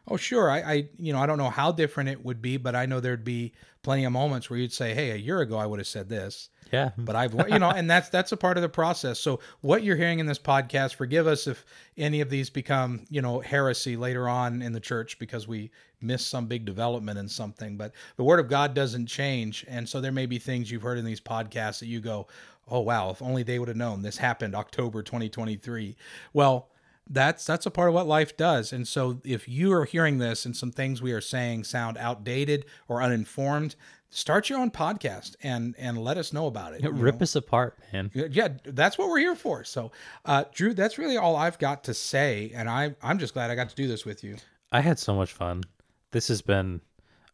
Oh, 0.10 0.18
sure. 0.18 0.50
I, 0.50 0.60
I, 0.60 0.90
you 0.98 1.14
know, 1.14 1.20
I 1.20 1.26
don't 1.26 1.38
know 1.38 1.50
how 1.50 1.72
different 1.72 2.10
it 2.10 2.24
would 2.26 2.42
be, 2.42 2.58
but 2.58 2.76
I 2.76 2.86
know 2.86 3.00
there'd 3.00 3.24
be 3.24 3.54
plenty 3.84 4.06
of 4.06 4.12
moments 4.12 4.50
where 4.50 4.60
you'd 4.60 4.74
say, 4.74 4.94
"Hey, 4.94 5.12
a 5.12 5.16
year 5.16 5.40
ago 5.42 5.58
I 5.58 5.66
would 5.66 5.80
have 5.80 5.88
said 5.88 6.10
this." 6.10 6.50
Yeah. 6.72 6.92
but 6.98 7.16
I've 7.16 7.34
you 7.50 7.58
know, 7.58 7.72
and 7.72 7.90
that's 7.90 8.10
that's 8.10 8.32
a 8.32 8.38
part 8.38 8.58
of 8.58 8.62
the 8.62 8.70
process. 8.70 9.20
So 9.20 9.40
what 9.62 9.84
you're 9.84 9.96
hearing 9.96 10.20
in 10.20 10.26
this 10.26 10.40
podcast, 10.40 10.96
forgive 10.96 11.26
us 11.26 11.48
if 11.48 11.66
any 11.98 12.22
of 12.22 12.30
these 12.30 12.50
become 12.50 13.06
you 13.10 13.22
know 13.22 13.40
heresy 13.40 13.96
later 13.98 14.28
on 14.30 14.62
in 14.62 14.74
the 14.74 14.80
church 14.80 15.18
because 15.20 15.48
we 15.48 15.72
miss 16.02 16.26
some 16.26 16.46
big 16.48 16.66
development 16.66 17.18
in 17.18 17.28
something. 17.28 17.78
But 17.78 17.94
the 18.18 18.24
Word 18.24 18.40
of 18.40 18.50
God 18.50 18.74
doesn't 18.74 19.08
change, 19.08 19.66
and 19.68 19.88
so 19.88 20.00
there 20.02 20.12
may 20.12 20.26
be 20.26 20.40
things 20.40 20.70
you've 20.70 20.84
heard 20.84 20.98
in 20.98 21.06
these 21.06 21.22
podcasts 21.22 21.80
that 21.80 21.88
you 21.88 22.00
go, 22.00 22.28
"Oh 22.68 22.82
wow, 22.82 23.10
if 23.10 23.22
only 23.22 23.44
they 23.44 23.60
would 23.60 23.68
have 23.68 23.78
known 23.78 24.02
this 24.02 24.18
happened 24.18 24.56
October 24.56 25.02
2023." 25.02 25.96
Well. 26.34 26.70
That's 27.10 27.46
that's 27.46 27.66
a 27.66 27.72
part 27.72 27.90
of 27.90 27.96
what 27.96 28.08
life 28.08 28.38
does. 28.38 28.72
And 28.72 28.88
so 28.88 29.20
if 29.24 29.48
you 29.48 29.74
are 29.74 29.86
hearing 29.86 30.20
this 30.20 30.46
and 30.46 30.56
some 30.56 30.72
things 30.72 31.02
we 31.02 31.12
are 31.12 31.22
saying 31.22 31.64
sound 31.64 31.98
outdated 31.98 32.66
or 32.88 33.02
uninformed, 33.02 33.76
start 34.10 34.50
your 34.50 34.60
own 34.60 34.72
podcast 34.72 35.36
and 35.42 35.76
and 35.78 35.98
let 35.98 36.18
us 36.18 36.32
know 36.34 36.48
about 36.48 36.74
it. 36.74 36.84
Rip 36.92 37.16
know? 37.16 37.24
us 37.24 37.36
apart, 37.36 37.80
man. 37.92 38.12
yeah, 38.14 38.50
that's 38.64 38.98
what 38.98 39.10
we're 39.10 39.20
here 39.20 39.36
for. 39.36 39.64
So, 39.64 39.92
uh, 40.26 40.44
Drew, 40.54 40.74
that's 40.74 40.98
really 40.98 41.18
all 41.18 41.36
I've 41.36 41.58
got 41.58 41.84
to 41.86 41.94
say, 41.94 42.52
and 42.54 42.70
I 42.70 42.96
I'm 43.02 43.18
just 43.18 43.34
glad 43.34 43.50
I 43.50 43.56
got 43.56 43.70
to 43.70 43.76
do 43.76 43.88
this 43.88 44.06
with 44.06 44.24
you. 44.24 44.38
I 44.72 44.82
had 44.82 45.00
so 45.00 45.16
much 45.16 45.34
fun. 45.34 45.64
This 46.12 46.28
has 46.28 46.42
been 46.42 46.82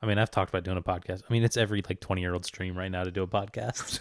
I 0.05 0.07
mean, 0.07 0.19
I've 0.19 0.29
talked 0.29 0.49
about 0.49 0.63
doing 0.63 0.77
a 0.77 0.83
podcast. 0.83 1.23
I 1.27 1.33
mean, 1.33 1.43
it's 1.43 1.57
every 1.57 1.81
like 1.87 1.99
20 1.99 2.21
year 2.21 2.33
old 2.33 2.45
stream 2.45 2.77
right 2.77 2.91
now 2.91 3.03
to 3.03 3.11
do 3.11 3.23
a 3.23 3.27
podcast. 3.27 3.99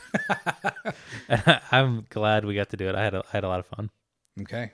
I'm 1.73 2.07
glad 2.11 2.45
we 2.45 2.55
got 2.55 2.69
to 2.71 2.77
do 2.77 2.89
it. 2.89 2.95
I 2.95 3.03
had 3.03 3.15
a, 3.15 3.21
I 3.21 3.31
had 3.31 3.45
a 3.45 3.49
lot 3.49 3.61
of 3.61 3.67
fun. 3.67 3.91
Okay, 4.43 4.73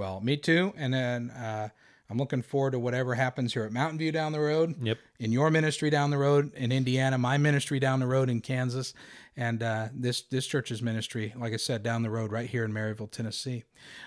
well, 0.00 0.18
me 0.22 0.38
too. 0.38 0.72
And 0.78 0.94
then 0.94 1.28
uh, 1.30 1.68
I'm 2.08 2.16
looking 2.16 2.40
forward 2.40 2.70
to 2.70 2.78
whatever 2.78 3.14
happens 3.14 3.52
here 3.52 3.64
at 3.64 3.70
Mountain 3.70 3.98
View 3.98 4.10
down 4.10 4.32
the 4.32 4.40
road. 4.40 4.76
Yep. 4.82 4.96
in 5.18 5.30
your 5.30 5.50
ministry 5.50 5.90
down 5.90 6.08
the 6.08 6.16
road 6.16 6.54
in 6.54 6.72
Indiana, 6.72 7.18
my 7.18 7.36
ministry 7.36 7.78
down 7.78 8.00
the 8.00 8.06
road 8.06 8.30
in 8.30 8.40
Kansas, 8.40 8.94
and 9.36 9.62
uh, 9.62 9.88
this 9.92 10.22
this 10.22 10.46
church's 10.46 10.80
ministry, 10.80 11.34
like 11.36 11.52
I 11.52 11.58
said, 11.58 11.82
down 11.82 12.02
the 12.02 12.08
road 12.08 12.32
right 12.32 12.48
here 12.48 12.64
in 12.64 12.72
Maryville, 12.72 13.10
Tennessee. 13.10 13.64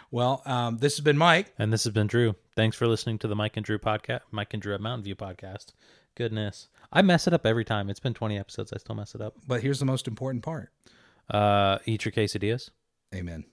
Well, 0.10 0.42
um, 0.48 0.80
this 0.80 0.98
has 0.98 1.04
been 1.04 1.18
Mike. 1.18 1.54
And 1.60 1.72
this 1.72 1.84
has 1.84 1.94
been 1.94 2.08
Drew. 2.08 2.34
Thanks 2.56 2.76
for 2.76 2.88
listening 2.88 3.20
to 3.20 3.28
the 3.28 3.36
Mike 3.36 3.56
and 3.56 3.64
Drew 3.64 3.78
podcast, 3.78 4.22
Mike 4.32 4.54
and 4.54 4.64
Drew 4.64 4.74
at 4.74 4.82
Mountain 4.82 5.04
View 5.04 5.16
podcast. 5.16 5.74
Goodness. 6.16 6.70
I 6.92 7.04
mess 7.04 7.28
it 7.28 7.34
up 7.34 7.46
every 7.46 7.66
time. 7.66 7.92
It's 7.92 8.00
been 8.00 8.16
20 8.16 8.36
episodes. 8.40 8.74
I 8.74 8.78
still 8.78 8.96
mess 8.96 9.14
it 9.14 9.22
up. 9.22 9.36
But 9.48 9.62
here's 9.62 9.80
the 9.80 9.86
most 9.86 10.08
important 10.08 10.44
part. 10.44 10.72
Uh, 11.30 11.78
eat 11.86 12.04
your 12.04 12.12
quesadillas. 12.12 12.72
Amen. 13.14 13.46